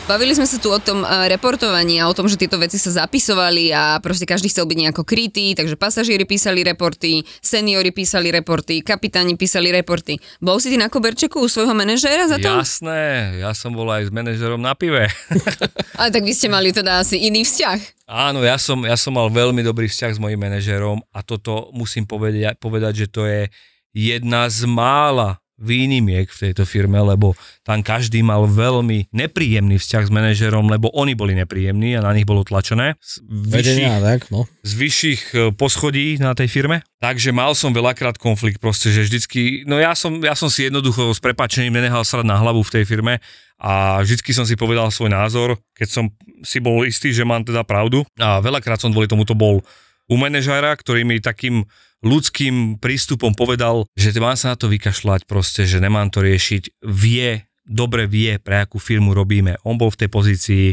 Bavili 0.05 0.36
sme 0.36 0.44
sa 0.44 0.61
tu 0.61 0.68
o 0.68 0.76
tom 0.76 1.00
uh, 1.00 1.24
reportovaní 1.32 1.96
a 1.96 2.05
o 2.05 2.12
tom, 2.12 2.28
že 2.28 2.36
tieto 2.36 2.61
veci 2.61 2.76
sa 2.76 2.92
zapisovali 2.92 3.72
a 3.72 3.96
proste 4.05 4.28
každý 4.28 4.52
chcel 4.52 4.68
byť 4.68 4.76
nejako 4.76 5.00
krytý, 5.00 5.57
takže 5.57 5.80
pasažieri 5.80 6.28
písali 6.28 6.61
reporty, 6.61 7.24
seniori 7.40 7.88
písali 7.88 8.28
reporty, 8.28 8.84
kapitáni 8.84 9.40
písali 9.40 9.72
reporty. 9.72 10.20
Bol 10.44 10.61
si 10.61 10.68
ty 10.68 10.76
na 10.76 10.92
koberčeku 10.92 11.40
u 11.40 11.48
svojho 11.48 11.72
manažéra 11.72 12.28
za 12.28 12.36
to? 12.36 12.52
Jasné, 12.52 13.40
ja 13.40 13.57
som 13.57 13.72
bol 13.72 13.88
aj 13.88 14.05
s 14.05 14.12
manažerom 14.12 14.61
na 14.61 14.76
pive. 14.76 15.09
Ale 15.98 16.12
tak 16.12 16.20
vy 16.20 16.36
ste 16.36 16.52
mali 16.52 16.68
teda 16.68 17.00
asi 17.00 17.24
iný 17.24 17.40
vzťah. 17.48 18.05
Áno, 18.05 18.44
ja 18.44 18.61
som, 18.61 18.84
ja 18.84 19.00
som 19.00 19.16
mal 19.16 19.32
veľmi 19.32 19.64
dobrý 19.64 19.88
vzťah 19.88 20.12
s 20.12 20.20
mojim 20.20 20.36
manažerom 20.36 21.00
a 21.16 21.24
toto 21.24 21.72
musím 21.72 22.05
povedať, 22.05 22.61
povedať, 22.61 22.92
že 22.92 23.07
to 23.09 23.24
je 23.24 23.48
jedna 23.96 24.52
z 24.52 24.68
mála 24.68 25.40
výnimiek 25.55 26.26
v 26.26 26.50
tejto 26.50 26.66
firme, 26.66 26.98
lebo 26.98 27.38
tam 27.62 27.80
každý 27.80 28.26
mal 28.26 28.50
veľmi 28.50 29.14
nepríjemný 29.14 29.78
vzťah 29.78 30.05
s 30.07 30.11
manažerom, 30.11 30.66
lebo 30.66 30.90
oni 30.90 31.14
boli 31.14 31.38
nepríjemní 31.38 31.94
a 31.94 32.02
na 32.02 32.11
nich 32.11 32.26
bolo 32.26 32.42
tlačené. 32.42 32.98
Z 32.98 33.22
vyšších, 33.22 33.55
Vedenia, 33.55 34.02
tak, 34.02 34.34
no. 34.34 34.50
z 34.66 34.72
vyšších 34.74 35.22
e, 35.30 35.36
poschodí 35.55 36.18
na 36.18 36.34
tej 36.34 36.50
firme. 36.50 36.82
Takže 36.98 37.30
mal 37.30 37.55
som 37.55 37.70
veľakrát 37.70 38.18
konflikt 38.18 38.59
proste, 38.59 38.90
že 38.90 39.07
vždycky, 39.07 39.62
no 39.68 39.78
ja 39.78 39.94
som, 39.94 40.18
ja 40.24 40.34
som 40.34 40.50
si 40.50 40.66
jednoducho 40.66 41.14
s 41.14 41.20
prepačením 41.22 41.78
nenehal 41.78 42.02
srať 42.02 42.26
na 42.26 42.34
hlavu 42.40 42.66
v 42.66 42.72
tej 42.80 42.84
firme 42.88 43.22
a 43.62 44.02
vždycky 44.02 44.34
som 44.34 44.42
si 44.42 44.59
povedal 44.59 44.90
svoj 44.90 45.14
názor, 45.14 45.55
keď 45.78 45.88
som 45.88 46.05
si 46.42 46.59
bol 46.59 46.82
istý, 46.82 47.14
že 47.14 47.22
mám 47.22 47.46
teda 47.46 47.62
pravdu. 47.62 48.02
A 48.18 48.42
veľakrát 48.42 48.82
som 48.82 48.90
kvôli 48.90 49.07
tomuto 49.07 49.38
bol 49.38 49.62
u 50.05 50.14
manažéra, 50.18 50.74
ktorý 50.76 51.07
mi 51.07 51.22
takým 51.22 51.64
ľudským 52.05 52.78
prístupom 52.78 53.32
povedal, 53.32 53.88
že 53.96 54.12
mám 54.20 54.36
sa 54.36 54.52
na 54.52 54.57
to 54.61 54.68
vykašľať 54.68 55.24
proste, 55.24 55.64
že 55.64 55.80
nemám 55.80 56.12
to 56.12 56.20
riešiť. 56.20 56.84
Vie, 56.84 57.48
dobre 57.64 58.05
vie, 58.05 58.36
pre 58.36 58.62
akú 58.62 58.76
firmu 58.76 59.16
robíme. 59.16 59.57
On 59.64 59.80
bol 59.80 59.88
v 59.88 60.05
tej 60.05 60.09
pozícii, 60.12 60.66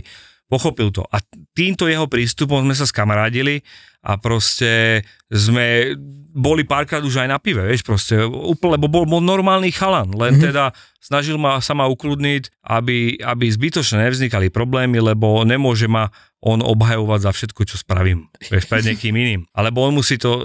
pochopil 0.52 0.92
to. 0.92 1.08
A 1.08 1.24
týmto 1.56 1.88
jeho 1.88 2.12
prístupom 2.12 2.60
sme 2.68 2.76
sa 2.76 2.84
skamarádili 2.84 3.64
a 4.04 4.20
proste 4.20 5.02
sme 5.32 5.96
boli 6.32 6.68
párkrát 6.68 7.00
už 7.00 7.24
aj 7.24 7.30
na 7.32 7.40
pive, 7.40 7.64
vieš, 7.64 7.88
proste 7.88 8.20
úplne, 8.24 8.76
lebo 8.76 8.88
bol, 8.92 9.04
bol 9.08 9.24
normálny 9.24 9.72
chalan, 9.72 10.12
len 10.16 10.36
mm-hmm. 10.36 10.48
teda 10.52 10.76
snažil 11.00 11.36
ma 11.36 11.60
sa 11.60 11.76
ma 11.76 11.88
ukludniť, 11.92 12.64
aby, 12.68 13.20
aby 13.20 13.46
zbytočne 13.52 14.04
nevznikali 14.04 14.48
problémy, 14.48 15.00
lebo 15.00 15.44
nemôže 15.44 15.92
ma 15.92 16.12
on 16.44 16.64
obhajovať 16.64 17.20
za 17.28 17.32
všetko, 17.32 17.62
čo 17.68 17.76
spravím, 17.76 18.28
vieš, 18.48 18.68
pred 18.68 18.84
niekým 18.84 19.14
iným. 19.16 19.42
Alebo 19.52 19.84
on 19.84 19.96
musí 19.96 20.16
to 20.16 20.40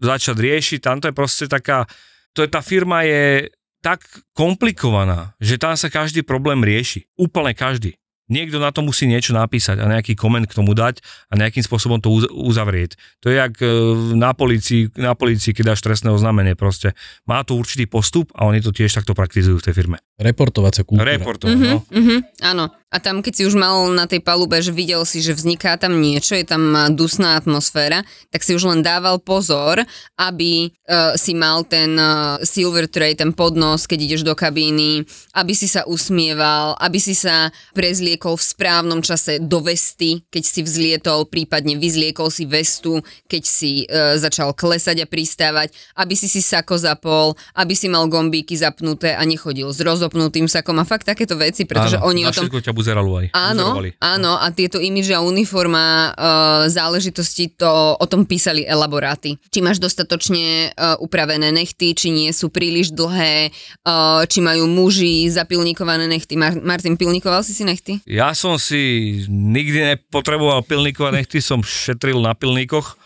začať 0.00 0.36
riešiť, 0.36 0.78
tam 0.84 1.00
to 1.00 1.08
je 1.10 1.14
proste 1.16 1.44
taká, 1.48 1.88
to 2.36 2.44
je, 2.44 2.48
tá 2.52 2.60
firma 2.60 3.04
je 3.04 3.48
tak 3.82 4.04
komplikovaná, 4.36 5.34
že 5.42 5.58
tam 5.58 5.74
sa 5.74 5.90
každý 5.90 6.22
problém 6.22 6.62
rieši. 6.62 7.08
Úplne 7.18 7.52
každý. 7.56 7.98
Niekto 8.30 8.62
na 8.62 8.70
to 8.70 8.86
musí 8.86 9.10
niečo 9.10 9.34
napísať 9.34 9.82
a 9.82 9.90
nejaký 9.90 10.14
koment 10.14 10.46
k 10.46 10.54
tomu 10.54 10.78
dať 10.78 11.02
a 11.30 11.38
nejakým 11.38 11.64
spôsobom 11.64 11.98
to 11.98 12.12
uz- 12.12 12.30
uzavrieť. 12.30 12.94
To 13.24 13.32
je 13.32 13.36
jak 13.40 13.58
e, 13.58 13.66
na 14.14 14.30
policii, 14.36 14.94
na 14.94 15.18
policii, 15.18 15.50
keď 15.50 15.74
dáš 15.74 15.80
trestné 15.82 16.14
oznámenie 16.14 16.54
proste. 16.54 16.94
Má 17.26 17.42
to 17.42 17.58
určitý 17.58 17.90
postup 17.90 18.30
a 18.38 18.46
oni 18.46 18.62
to 18.62 18.70
tiež 18.70 18.94
takto 18.94 19.16
praktizujú 19.16 19.58
v 19.58 19.66
tej 19.66 19.74
firme. 19.74 19.98
Reportovacia 20.22 20.86
kultúra. 20.86 21.18
Reportov, 21.18 21.50
no. 21.50 21.82
Mhm, 21.90 22.16
áno. 22.46 22.70
A 22.92 23.00
tam, 23.00 23.24
keď 23.24 23.32
si 23.32 23.42
už 23.48 23.56
mal 23.56 23.88
na 23.96 24.04
tej 24.04 24.20
palube, 24.20 24.60
že 24.60 24.68
videl 24.68 25.00
si, 25.08 25.24
že 25.24 25.32
vzniká 25.32 25.80
tam 25.80 25.96
niečo, 25.96 26.36
je 26.36 26.44
tam 26.44 26.76
a, 26.76 26.92
dusná 26.92 27.40
atmosféra, 27.40 28.04
tak 28.28 28.44
si 28.44 28.52
už 28.52 28.68
len 28.68 28.84
dával 28.84 29.16
pozor, 29.16 29.80
aby 30.20 30.68
uh, 30.68 31.16
si 31.16 31.32
mal 31.32 31.64
ten 31.64 31.96
uh, 31.96 32.36
silver 32.44 32.84
tray, 32.92 33.16
ten 33.16 33.32
podnos, 33.32 33.88
keď 33.88 33.98
ideš 34.12 34.22
do 34.28 34.36
kabíny, 34.36 35.08
aby 35.32 35.56
si 35.56 35.72
sa 35.72 35.88
usmieval, 35.88 36.76
aby 36.76 37.00
si 37.00 37.16
sa 37.16 37.48
prezliekol 37.72 38.36
v 38.36 38.44
správnom 38.44 39.00
čase 39.00 39.40
do 39.40 39.64
vesty, 39.64 40.20
keď 40.28 40.44
si 40.44 40.60
vzlietol, 40.60 41.32
prípadne 41.32 41.80
vyzliekol 41.80 42.28
si 42.28 42.44
vestu, 42.44 43.00
keď 43.24 43.42
si 43.48 43.88
uh, 43.88 44.20
začal 44.20 44.52
klesať 44.52 45.00
a 45.00 45.06
pristávať, 45.08 45.72
aby 45.96 46.12
si 46.12 46.28
si 46.28 46.44
sako 46.44 46.76
zapol, 46.76 47.40
aby 47.56 47.72
si 47.72 47.88
mal 47.88 48.04
gombíky 48.04 48.52
zapnuté 48.52 49.16
a 49.16 49.24
nechodil 49.24 49.72
s 49.72 49.80
rozopnutým 50.12 50.44
sakom 50.44 50.76
a 50.76 50.84
fakt 50.84 51.08
takéto 51.08 51.40
veci, 51.40 51.64
pretože 51.64 51.96
Áno, 51.96 52.12
oni 52.12 52.28
o 52.28 52.32
tom 52.32 52.52
ťa 52.52 52.76
buzeralo 52.76 53.24
aj. 53.24 53.26
Áno, 53.32 53.80
Buzerovali. 53.80 53.90
áno, 53.96 54.36
a 54.36 54.46
tieto 54.52 54.76
imidže 54.76 55.16
a 55.16 55.24
uniforma 55.24 56.12
uh, 56.12 56.68
záležitosti 56.68 57.56
to 57.56 57.96
o 57.96 58.06
tom 58.06 58.28
písali 58.28 58.68
elaboráty. 58.68 59.40
Či 59.48 59.64
máš 59.64 59.80
dostatočne 59.80 60.76
uh, 60.76 61.00
upravené 61.00 61.48
nechty, 61.48 61.96
či 61.96 62.12
nie 62.12 62.28
sú 62.36 62.52
príliš 62.52 62.92
dlhé, 62.92 63.48
uh, 63.88 64.28
či 64.28 64.44
majú 64.44 64.68
muži 64.68 65.32
zapilníkované 65.32 66.04
nechty. 66.04 66.36
Mar- 66.36 66.60
Martin, 66.60 67.00
pilníkoval 67.00 67.40
si 67.40 67.56
si 67.56 67.64
nechty? 67.64 68.04
Ja 68.04 68.36
som 68.36 68.60
si 68.60 69.24
nikdy 69.32 69.96
nepotreboval 69.96 70.60
pilníkovať, 70.68 71.12
nechty 71.16 71.38
som 71.40 71.64
šetril 71.64 72.20
na 72.20 72.36
pilníkoch. 72.36 73.00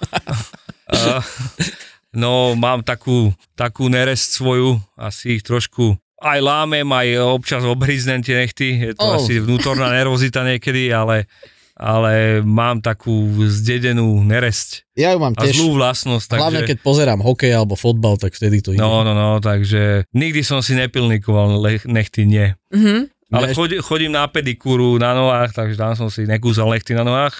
A, 0.90 1.22
no, 2.22 2.58
mám 2.58 2.82
takú, 2.82 3.30
takú 3.54 3.86
nerest 3.86 4.34
svoju, 4.34 4.82
asi 4.98 5.38
ich 5.38 5.46
trošku 5.46 5.94
aj 6.18 6.38
lámem, 6.38 6.86
aj 6.86 7.08
občas 7.20 7.62
obhryznem 7.62 8.20
tie 8.20 8.36
nechty. 8.36 8.68
Je 8.82 8.92
to 8.92 9.02
Oh. 9.02 9.16
asi 9.16 9.36
vnútorná 9.36 9.90
nervozita 9.90 10.40
niekedy, 10.42 10.88
ale, 10.88 11.28
ale 11.72 12.40
mám 12.40 12.80
takú 12.80 13.12
zdedenú 13.44 14.16
neresť 14.20 14.88
Ja 14.94 15.12
ju 15.12 15.18
mám 15.18 15.32
a 15.32 15.44
tiež. 15.44 15.54
zlú 15.54 15.76
vlastnosť. 15.76 16.26
Takže... 16.26 16.40
Hlavne 16.40 16.62
keď 16.64 16.78
pozerám 16.80 17.20
hokej 17.20 17.52
alebo 17.52 17.74
fotbal, 17.74 18.16
tak 18.16 18.32
vtedy 18.32 18.58
to 18.58 18.72
ide. 18.72 18.78
No, 18.78 19.00
no, 19.00 19.12
no, 19.12 19.38
takže 19.38 20.08
nikdy 20.10 20.40
som 20.40 20.58
si 20.58 20.72
nepilníkoval 20.74 21.56
le- 21.56 21.84
nechty, 21.84 22.24
nie. 22.24 22.56
Mhm. 22.70 23.12
Ale 23.28 23.50
Ja 23.50 23.54
chodí, 23.54 23.76
chodím 23.78 24.12
na 24.12 24.24
pedikúru 24.24 24.96
na 24.96 25.10
nohách, 25.10 25.50
takže 25.50 25.74
tam 25.74 25.92
som 25.92 26.06
si 26.06 26.24
nekúsal 26.24 26.70
nechty 26.70 26.92
na 26.92 27.02
nohách. 27.02 27.34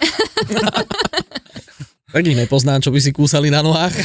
Tak 2.09 2.23
ich 2.23 2.35
nepoznám, 2.35 2.81
čo 2.81 2.89
by 2.89 2.99
si 2.99 3.11
kúsali 3.11 3.49
na 3.49 3.61
nohách. 3.61 3.95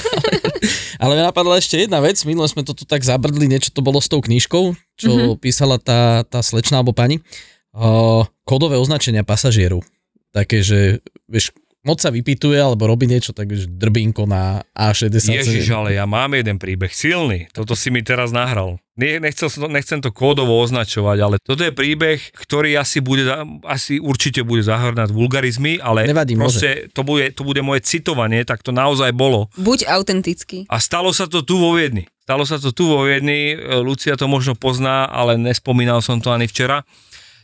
Ale 1.02 1.18
mňa 1.18 1.34
napadla 1.34 1.58
ešte 1.58 1.82
jedna 1.82 1.98
vec, 1.98 2.22
minule 2.30 2.46
sme 2.46 2.62
to 2.62 2.78
tu 2.78 2.86
tak 2.86 3.02
zabrdli, 3.02 3.50
niečo 3.50 3.74
to 3.74 3.82
bolo 3.82 3.98
s 3.98 4.06
tou 4.06 4.22
knižkou, 4.22 4.78
čo 5.02 5.10
mm-hmm. 5.10 5.42
písala 5.42 5.82
tá, 5.82 6.22
tá 6.30 6.46
slečná 6.46 6.78
alebo 6.78 6.94
pani. 6.94 7.26
Uh, 7.74 8.30
kódové 8.46 8.78
označenia 8.78 9.26
pasažierov. 9.26 9.82
Také, 10.30 10.62
že 10.62 11.02
vieš, 11.26 11.58
moc 11.82 11.98
sa 11.98 12.10
vypituje 12.10 12.56
alebo 12.56 12.86
robí 12.86 13.06
niečo, 13.06 13.34
tak 13.34 13.50
že 13.50 13.66
drbinko 13.66 14.30
na 14.30 14.62
A60. 14.72 15.42
Ježiš, 15.42 15.70
ale 15.70 15.98
ja 15.98 16.06
mám 16.06 16.30
jeden 16.32 16.56
príbeh 16.56 16.90
silný. 16.90 17.50
Toto 17.50 17.74
si 17.74 17.90
mi 17.90 18.02
teraz 18.02 18.30
nahral. 18.30 18.78
Nie, 18.94 19.18
nechcel, 19.18 19.50
som- 19.50 19.66
nechcem 19.66 19.98
to 19.98 20.14
kódovo 20.14 20.62
označovať, 20.62 21.18
ale 21.18 21.36
toto 21.42 21.64
je 21.64 21.74
príbeh, 21.74 22.22
ktorý 22.38 22.78
asi 22.78 23.02
bude, 23.02 23.26
asi 23.64 23.98
určite 23.98 24.44
bude 24.44 24.62
zahrňať 24.62 25.10
vulgarizmy, 25.10 25.82
ale 25.82 26.06
Nevadí, 26.06 26.38
proste 26.38 26.92
to 26.92 27.02
bude, 27.02 27.34
to 27.34 27.42
bude 27.42 27.58
moje 27.62 27.82
citovanie, 27.82 28.46
tak 28.46 28.62
to 28.62 28.70
naozaj 28.70 29.10
bolo. 29.10 29.50
Buď 29.58 29.90
autentický. 29.90 30.70
A 30.70 30.78
stalo 30.78 31.10
sa 31.12 31.26
to 31.26 31.42
tu 31.42 31.58
vo 31.58 31.74
Viedni. 31.74 32.06
Stalo 32.22 32.46
sa 32.46 32.62
to 32.62 32.70
tu 32.70 32.86
vo 32.86 33.10
Viedni, 33.10 33.52
e, 33.52 33.82
Lucia 33.82 34.14
to 34.14 34.30
možno 34.30 34.54
pozná, 34.54 35.10
ale 35.10 35.34
nespomínal 35.34 36.06
som 36.06 36.22
to 36.22 36.30
ani 36.30 36.46
včera. 36.46 36.86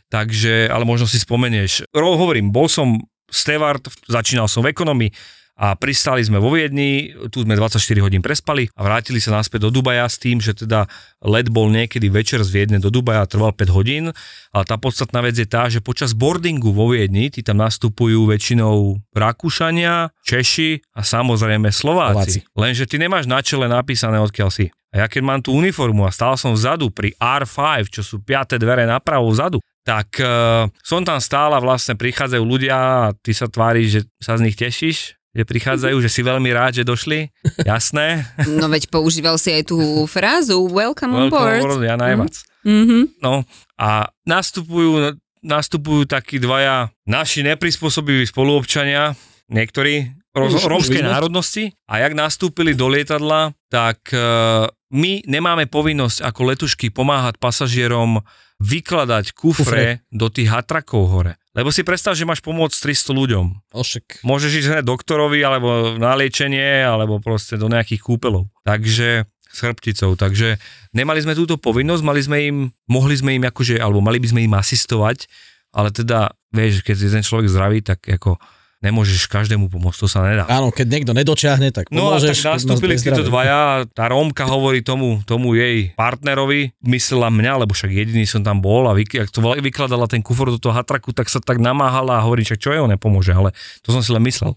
Takže, 0.08 0.70
ale 0.70 0.86
možno 0.86 1.04
si 1.04 1.18
spomenieš. 1.18 1.84
Ro, 1.90 2.16
hovorím, 2.16 2.48
bol 2.48 2.64
som 2.64 3.02
steward, 3.28 3.86
začínal 4.08 4.48
som 4.48 4.64
v 4.64 4.72
ekonomii 4.72 5.10
a 5.58 5.74
pristali 5.74 6.22
sme 6.22 6.38
vo 6.38 6.54
Viedni, 6.54 7.10
tu 7.34 7.42
sme 7.42 7.58
24 7.58 7.82
hodín 7.98 8.22
prespali 8.22 8.70
a 8.78 8.86
vrátili 8.86 9.18
sa 9.18 9.34
naspäť 9.34 9.66
do 9.66 9.74
Dubaja 9.74 10.06
s 10.06 10.22
tým, 10.22 10.38
že 10.38 10.54
teda 10.54 10.86
let 11.26 11.50
bol 11.50 11.66
niekedy 11.66 12.06
večer 12.06 12.46
z 12.46 12.54
Viedne 12.54 12.78
do 12.78 12.94
Dubaja, 12.94 13.26
trval 13.26 13.50
5 13.50 13.66
hodín, 13.74 14.14
ale 14.54 14.64
tá 14.64 14.78
podstatná 14.78 15.18
vec 15.18 15.34
je 15.34 15.50
tá, 15.50 15.66
že 15.66 15.82
počas 15.82 16.14
boardingu 16.14 16.70
vo 16.70 16.94
Viedni, 16.94 17.26
tí 17.26 17.42
tam 17.42 17.58
nastupujú 17.58 18.30
väčšinou 18.30 19.02
Rakúšania, 19.10 20.14
Češi 20.22 20.94
a 20.94 21.02
samozrejme 21.02 21.74
Slováci. 21.74 22.38
Slováci. 22.38 22.54
Lenže 22.54 22.86
ty 22.86 23.02
nemáš 23.02 23.26
na 23.26 23.42
čele 23.42 23.66
napísané, 23.66 24.22
odkiaľ 24.22 24.54
si. 24.54 24.70
A 24.94 25.04
ja 25.04 25.06
keď 25.10 25.22
mám 25.26 25.40
tú 25.42 25.52
uniformu 25.58 26.06
a 26.06 26.14
stál 26.14 26.38
som 26.38 26.54
vzadu 26.54 26.88
pri 26.94 27.12
R5, 27.18 27.90
čo 27.90 28.00
sú 28.06 28.22
piaté 28.22 28.56
dvere 28.56 28.86
napravo 28.86 29.28
vzadu, 29.28 29.58
tak 29.88 30.20
uh, 30.20 30.68
som 30.84 31.00
tam 31.00 31.16
stál 31.16 31.56
a 31.56 31.64
vlastne 31.64 31.96
prichádzajú 31.96 32.44
ľudia 32.44 32.76
a 32.76 33.16
ty 33.16 33.32
sa 33.32 33.48
tváriš, 33.48 33.86
že 33.88 34.00
sa 34.20 34.36
z 34.36 34.44
nich 34.44 34.52
tešíš, 34.52 35.16
že 35.32 35.42
prichádzajú, 35.48 35.96
že 36.04 36.12
si 36.12 36.20
veľmi 36.20 36.52
rád, 36.52 36.76
že 36.76 36.84
došli. 36.84 37.32
Jasné. 37.64 38.28
No 38.60 38.68
veď 38.68 38.92
používal 38.92 39.40
si 39.40 39.48
aj 39.48 39.72
tú 39.72 39.80
frázu 40.04 40.68
Welcome 40.68 41.16
on 41.16 41.20
Welcome 41.26 41.32
board. 41.32 41.60
aboard, 41.64 41.80
ja 41.80 41.96
najvac. 41.96 42.34
Mhm. 42.68 43.16
No 43.24 43.48
a 43.80 44.12
nastupujú, 44.28 45.16
nastupujú 45.40 46.04
takí 46.04 46.36
dvaja 46.36 46.92
naši 47.08 47.40
neprispôsobiví 47.48 48.28
spoluobčania, 48.28 49.16
niektorí 49.48 50.12
ro- 50.36 50.52
Už- 50.52 50.60
už 50.60 50.64
rómskej 50.68 51.00
národnosti 51.00 51.72
a 51.88 52.04
jak 52.04 52.12
nastúpili 52.12 52.76
do 52.76 52.92
lietadla, 52.92 53.56
tak 53.72 54.12
uh, 54.12 54.68
my 54.92 55.24
nemáme 55.24 55.64
povinnosť 55.64 56.20
ako 56.20 56.40
letušky 56.44 56.92
pomáhať 56.92 57.40
pasažierom 57.40 58.20
vykladať 58.58 59.38
kufre, 59.38 60.02
do 60.10 60.26
tých 60.26 60.50
hatrakov 60.50 61.06
hore. 61.10 61.38
Lebo 61.54 61.74
si 61.74 61.82
predstav, 61.82 62.14
že 62.14 62.26
máš 62.26 62.42
pomôcť 62.42 62.74
300 62.74 63.14
ľuďom. 63.14 63.46
Ošek. 63.74 64.22
Môžeš 64.22 64.62
ísť 64.62 64.68
hneď 64.70 64.84
doktorovi, 64.86 65.42
alebo 65.42 65.98
na 65.98 66.14
liečenie, 66.14 66.82
alebo 66.86 67.18
proste 67.18 67.58
do 67.58 67.66
nejakých 67.66 68.02
kúpelov. 68.02 68.46
Takže 68.62 69.26
s 69.48 69.58
chrbticou. 69.64 70.14
Takže 70.14 70.60
nemali 70.92 71.24
sme 71.24 71.34
túto 71.34 71.56
povinnosť, 71.56 72.02
mali 72.04 72.20
sme 72.20 72.38
im, 72.46 72.56
mohli 72.86 73.16
sme 73.16 73.34
im 73.40 73.44
akože, 73.48 73.80
alebo 73.80 74.04
mali 74.04 74.20
by 74.20 74.28
sme 74.28 74.44
im 74.44 74.54
asistovať, 74.54 75.24
ale 75.72 75.88
teda, 75.90 76.36
vieš, 76.52 76.84
keď 76.84 76.96
je 77.00 77.10
ten 77.10 77.24
človek 77.24 77.48
zdravý, 77.48 77.80
tak 77.80 78.04
ako 78.04 78.36
nemôžeš 78.78 79.26
každému 79.26 79.66
pomôcť, 79.74 79.98
to 79.98 80.06
sa 80.06 80.22
nedá. 80.22 80.46
Áno, 80.46 80.70
keď 80.70 80.86
niekto 80.86 81.10
nedočiahne, 81.10 81.74
tak 81.74 81.90
No 81.90 82.14
a 82.14 82.22
pomôžeš. 82.22 82.46
tak 82.46 82.62
nastúpili 82.62 82.94
títo 82.94 83.26
dvaja, 83.26 83.90
tá 83.90 84.06
Rómka 84.06 84.46
hovorí 84.46 84.86
tomu, 84.86 85.18
tomu 85.26 85.58
jej 85.58 85.90
partnerovi, 85.98 86.70
myslela 86.86 87.26
mňa, 87.26 87.66
lebo 87.66 87.74
však 87.74 87.90
jediný 87.90 88.22
som 88.22 88.46
tam 88.46 88.62
bol 88.62 88.86
a 88.86 88.94
vy, 88.94 89.02
ak 89.18 89.34
to 89.34 89.42
vykladala 89.42 90.06
ten 90.06 90.22
kufor 90.22 90.54
do 90.54 90.62
toho 90.62 90.70
hatraku, 90.70 91.10
tak 91.10 91.26
sa 91.26 91.42
tak 91.42 91.58
namáhala 91.58 92.22
a 92.22 92.24
hovorí, 92.24 92.46
však 92.46 92.62
čo 92.62 92.70
jeho 92.70 92.86
nepomôže, 92.86 93.34
ale 93.34 93.50
to 93.82 93.90
som 93.90 93.98
si 93.98 94.14
len 94.14 94.22
myslel. 94.22 94.54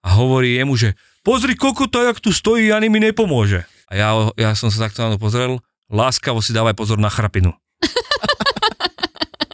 A 0.00 0.16
hovorí 0.16 0.56
jemu, 0.56 0.80
že 0.80 0.96
pozri 1.20 1.52
kokota, 1.52 2.00
jak 2.08 2.24
tu 2.24 2.32
stojí, 2.32 2.72
ani 2.72 2.88
mi 2.88 2.96
nepomôže. 2.96 3.68
A 3.90 3.92
ja, 3.92 4.08
ja 4.40 4.56
som 4.56 4.72
sa 4.72 4.88
takto 4.88 5.04
na 5.04 5.12
to 5.12 5.18
pozrel, 5.20 5.60
láskavo 5.92 6.40
si 6.40 6.56
dávaj 6.56 6.72
pozor 6.72 6.96
na 6.96 7.12
chrapinu. 7.12 7.52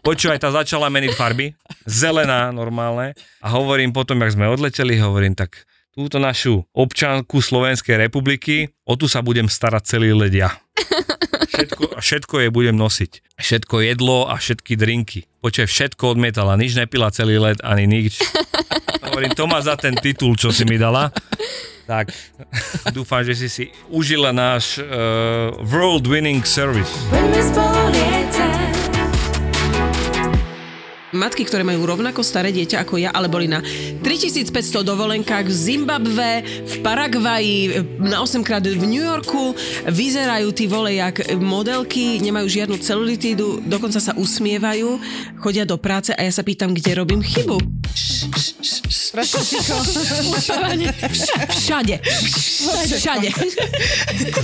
Počúvaj, 0.06 0.38
tá 0.38 0.54
začala 0.54 0.86
meniť 0.86 1.18
farby, 1.18 1.50
zelená 1.82 2.54
normálne 2.54 3.18
a 3.42 3.50
hovorím 3.50 3.90
potom, 3.90 4.22
jak 4.22 4.38
sme 4.38 4.46
odleteli, 4.46 5.02
hovorím 5.02 5.34
tak, 5.34 5.66
túto 5.90 6.22
našu 6.22 6.62
občanku 6.70 7.42
Slovenskej 7.42 7.98
republiky, 7.98 8.70
o 8.86 8.94
tu 8.94 9.10
sa 9.10 9.18
budem 9.18 9.50
starať 9.50 9.82
celý 9.82 10.14
let 10.14 10.30
ja. 10.30 10.54
Všetko, 11.50 11.98
a 11.98 11.98
všetko 11.98 12.34
jej 12.38 12.50
budem 12.54 12.78
nosiť. 12.78 13.34
Všetko 13.34 13.82
jedlo 13.82 14.30
a 14.30 14.38
všetky 14.38 14.78
drinky. 14.78 15.26
Počuj, 15.42 15.66
všetko 15.66 16.14
odmietala, 16.14 16.54
nič 16.54 16.78
nepila 16.78 17.10
celý 17.10 17.42
let, 17.42 17.58
ani 17.66 17.90
nič. 17.90 18.22
Hovorím, 19.10 19.34
to 19.34 19.50
má 19.50 19.58
za 19.58 19.74
ten 19.74 19.98
titul, 19.98 20.38
čo 20.38 20.54
si 20.54 20.62
mi 20.62 20.78
dala. 20.78 21.10
Tak, 21.86 22.14
dúfam, 22.94 23.26
že 23.26 23.34
si 23.34 23.48
si 23.50 23.64
užila 23.90 24.30
náš 24.30 24.78
uh, 24.78 25.50
World 25.66 26.06
Winning 26.06 26.46
Service. 26.46 26.94
Matky, 31.16 31.48
ktoré 31.48 31.64
majú 31.64 31.88
rovnako 31.88 32.20
staré 32.20 32.52
dieťa 32.52 32.84
ako 32.84 33.00
ja, 33.00 33.10
ale 33.10 33.26
boli 33.32 33.48
na 33.48 33.64
3500 34.04 34.84
dovolenkách 34.84 35.48
v 35.48 35.56
Zimbabve, 35.56 36.32
v 36.44 36.74
Paraguaji, 36.84 37.58
na 37.98 38.20
8 38.20 38.44
krát 38.44 38.62
v 38.62 38.84
New 38.84 39.02
Yorku, 39.02 39.56
vyzerajú 39.88 40.52
tí 40.52 40.68
vole 40.68 41.00
jak 41.00 41.24
modelky, 41.40 42.20
nemajú 42.20 42.46
žiadnu 42.46 42.76
celulitídu, 42.78 43.64
dokonca 43.64 43.98
sa 43.98 44.12
usmievajú, 44.12 45.00
chodia 45.40 45.64
do 45.64 45.80
práce 45.80 46.12
a 46.12 46.20
ja 46.20 46.32
sa 46.32 46.44
pýtam, 46.44 46.76
kde 46.76 47.00
robím 47.00 47.24
chybu. 47.24 47.56
Všade. 51.56 51.96
Všade. 52.84 53.28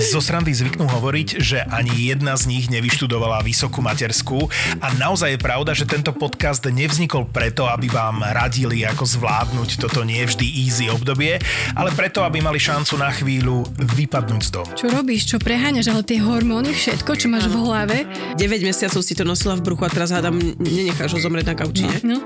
Zo 0.00 0.20
srandy 0.24 0.56
zvyknú 0.56 0.88
hovoriť, 0.88 1.28
že 1.42 1.60
ani 1.68 2.08
jedna 2.08 2.32
z 2.40 2.48
nich 2.48 2.72
nevyštudovala 2.72 3.44
vysokú 3.44 3.84
materskú 3.84 4.48
a 4.80 4.88
naozaj 4.96 5.36
je 5.36 5.40
pravda, 5.40 5.76
že 5.76 5.84
tento 5.84 6.16
podcast 6.16 6.64
nevznikol 6.64 7.28
preto, 7.28 7.68
aby 7.68 7.92
vám 7.92 8.24
radili, 8.24 8.86
ako 8.88 9.04
zvládnuť 9.04 9.76
toto 9.76 10.06
nie 10.08 10.24
vždy 10.24 10.46
easy 10.64 10.88
obdobie, 10.88 11.36
ale 11.76 11.92
preto, 11.92 12.24
aby 12.24 12.40
mali 12.40 12.56
šancu 12.56 12.96
na 12.96 13.12
chvíľu 13.12 13.68
vypadnúť 13.76 14.42
z 14.46 14.50
domu. 14.54 14.72
Čo 14.72 14.88
robíš, 14.88 15.28
čo 15.28 15.36
preháňaš, 15.36 15.92
ale 15.92 16.00
tie 16.06 16.16
hormóny, 16.22 16.72
všetko, 16.72 17.12
čo 17.18 17.26
máš 17.28 17.50
v 17.50 17.60
hlave. 17.60 18.08
9 18.40 18.40
mesiacov 18.64 19.02
si 19.04 19.12
to 19.12 19.26
nosila 19.26 19.58
v 19.58 19.66
bruchu 19.68 19.84
a 19.84 19.90
teraz 19.92 20.14
hádam, 20.14 20.38
nenecháš 20.62 21.18
ho 21.18 21.20
zomrieť 21.20 21.52
na 21.52 21.54
gauči, 21.58 21.84
ne? 21.84 21.98
No. 22.06 22.16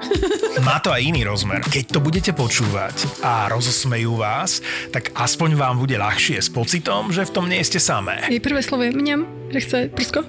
Má 0.63 0.79
to 0.85 0.93
aj 0.93 1.01
iný 1.01 1.25
rozmer. 1.25 1.65
Keď 1.65 1.97
to 1.97 1.99
budete 2.01 2.36
počúvať 2.37 3.25
a 3.25 3.49
rozosmejú 3.49 4.21
vás, 4.21 4.61
tak 4.93 5.11
aspoň 5.17 5.57
vám 5.57 5.81
bude 5.81 5.97
ľahšie 5.97 6.37
s 6.37 6.53
pocitom, 6.53 7.09
že 7.09 7.25
v 7.25 7.33
tom 7.33 7.49
nie 7.49 7.65
ste 7.65 7.81
samé. 7.81 8.29
Jej 8.29 8.45
prvé 8.45 8.61
slovo 8.61 8.85
je 8.85 8.93
mňam, 8.93 9.25
že 9.51 9.59
chce 9.63 9.79
prsko. 9.95 10.21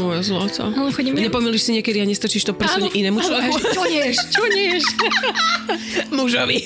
Moje 0.00 0.22
zlato. 0.24 0.72
Ale 0.72 0.92
chodím 0.92 1.18
ja. 1.18 1.28
Nepomíliš 1.28 1.62
si 1.68 1.70
niekedy 1.76 2.00
a 2.00 2.06
nestrčíš 2.08 2.48
to 2.48 2.52
prso 2.56 2.80
inému 2.80 3.20
človeku? 3.20 3.56
Čo 3.72 3.82
ješ? 3.86 4.16
Čo 4.32 4.42
ješ? 4.48 4.84
Mužovi. 6.16 6.64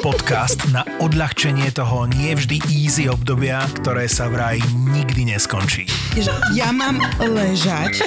Podcast 0.00 0.62
na 0.70 0.86
odľahčenie 1.02 1.70
toho 1.74 2.06
nie 2.06 2.34
vždy 2.34 2.62
easy 2.70 3.10
obdobia, 3.10 3.62
ktoré 3.82 4.06
sa 4.06 4.30
vraj 4.30 4.62
nikdy 4.94 5.34
neskončí. 5.34 5.86
ja 6.54 6.70
mám 6.70 7.02
ležať 7.20 8.06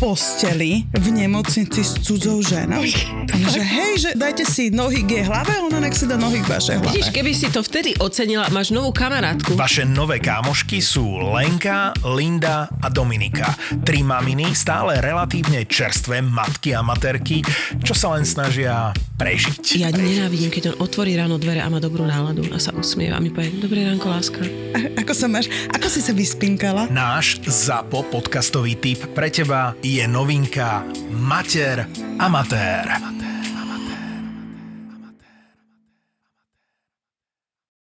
posteli 0.00 0.88
v 0.96 1.06
nemocnici 1.12 1.84
s 1.84 2.00
cudzou 2.00 2.40
ženou. 2.40 2.80
Že 3.28 3.60
hej, 3.60 3.92
že 4.00 4.10
dajte 4.16 4.48
si 4.48 4.72
nohy 4.72 5.04
k 5.04 5.20
jej 5.20 5.24
hlave, 5.28 5.60
ona 5.60 5.76
nech 5.76 5.92
si 5.92 6.08
dá 6.08 6.16
nohy 6.16 6.40
k 6.40 6.48
vašej 6.48 6.80
hlave. 6.80 6.88
Vidíš, 6.88 7.12
keby 7.12 7.30
si 7.36 7.52
to 7.52 7.60
vtedy 7.60 7.92
ocenila, 8.00 8.48
máš 8.48 8.72
novú 8.72 8.96
kamarátku. 8.96 9.52
Vaše 9.60 9.84
nové 9.84 10.16
kámošky 10.16 10.80
sú 10.80 11.20
Lenka, 11.36 11.92
Linda 12.04 12.68
a 12.80 12.88
Dominika. 12.88 13.52
Tri 13.84 14.00
maminy, 14.00 14.52
stále 14.56 14.98
relatívne 15.00 15.64
čerstvé 15.68 16.24
matky 16.24 16.72
a 16.72 16.80
materky, 16.80 17.44
čo 17.84 17.92
sa 17.92 18.16
len 18.16 18.24
snažia 18.24 18.92
prežiť. 19.16 19.80
Ja 19.80 19.92
nenávidím, 19.92 20.48
keď 20.48 20.74
on 20.74 20.86
otvorí 20.88 21.12
ráno 21.14 21.36
dvere 21.36 21.60
a 21.60 21.68
má 21.68 21.78
dobrú 21.78 22.08
náladu 22.08 22.48
a 22.50 22.58
sa 22.58 22.72
usmieva 22.72 23.20
a 23.20 23.22
mi 23.22 23.28
povie, 23.28 23.52
dobré 23.60 23.84
ránko, 23.84 24.08
láska. 24.08 24.40
A- 24.76 24.92
ako 25.00 25.12
sa 25.12 25.26
máš? 25.28 25.52
Ako 25.76 25.86
si 25.92 26.00
sa 26.00 26.16
vyspinkala? 26.16 26.88
Náš 26.88 27.44
ZAPO 27.44 28.08
podcastový 28.08 28.74
tip 28.80 29.00
pre 29.12 29.28
teba 29.28 29.76
je 29.84 30.02
novinka 30.08 30.82
Mater 31.12 31.84
Amatér. 32.16 33.29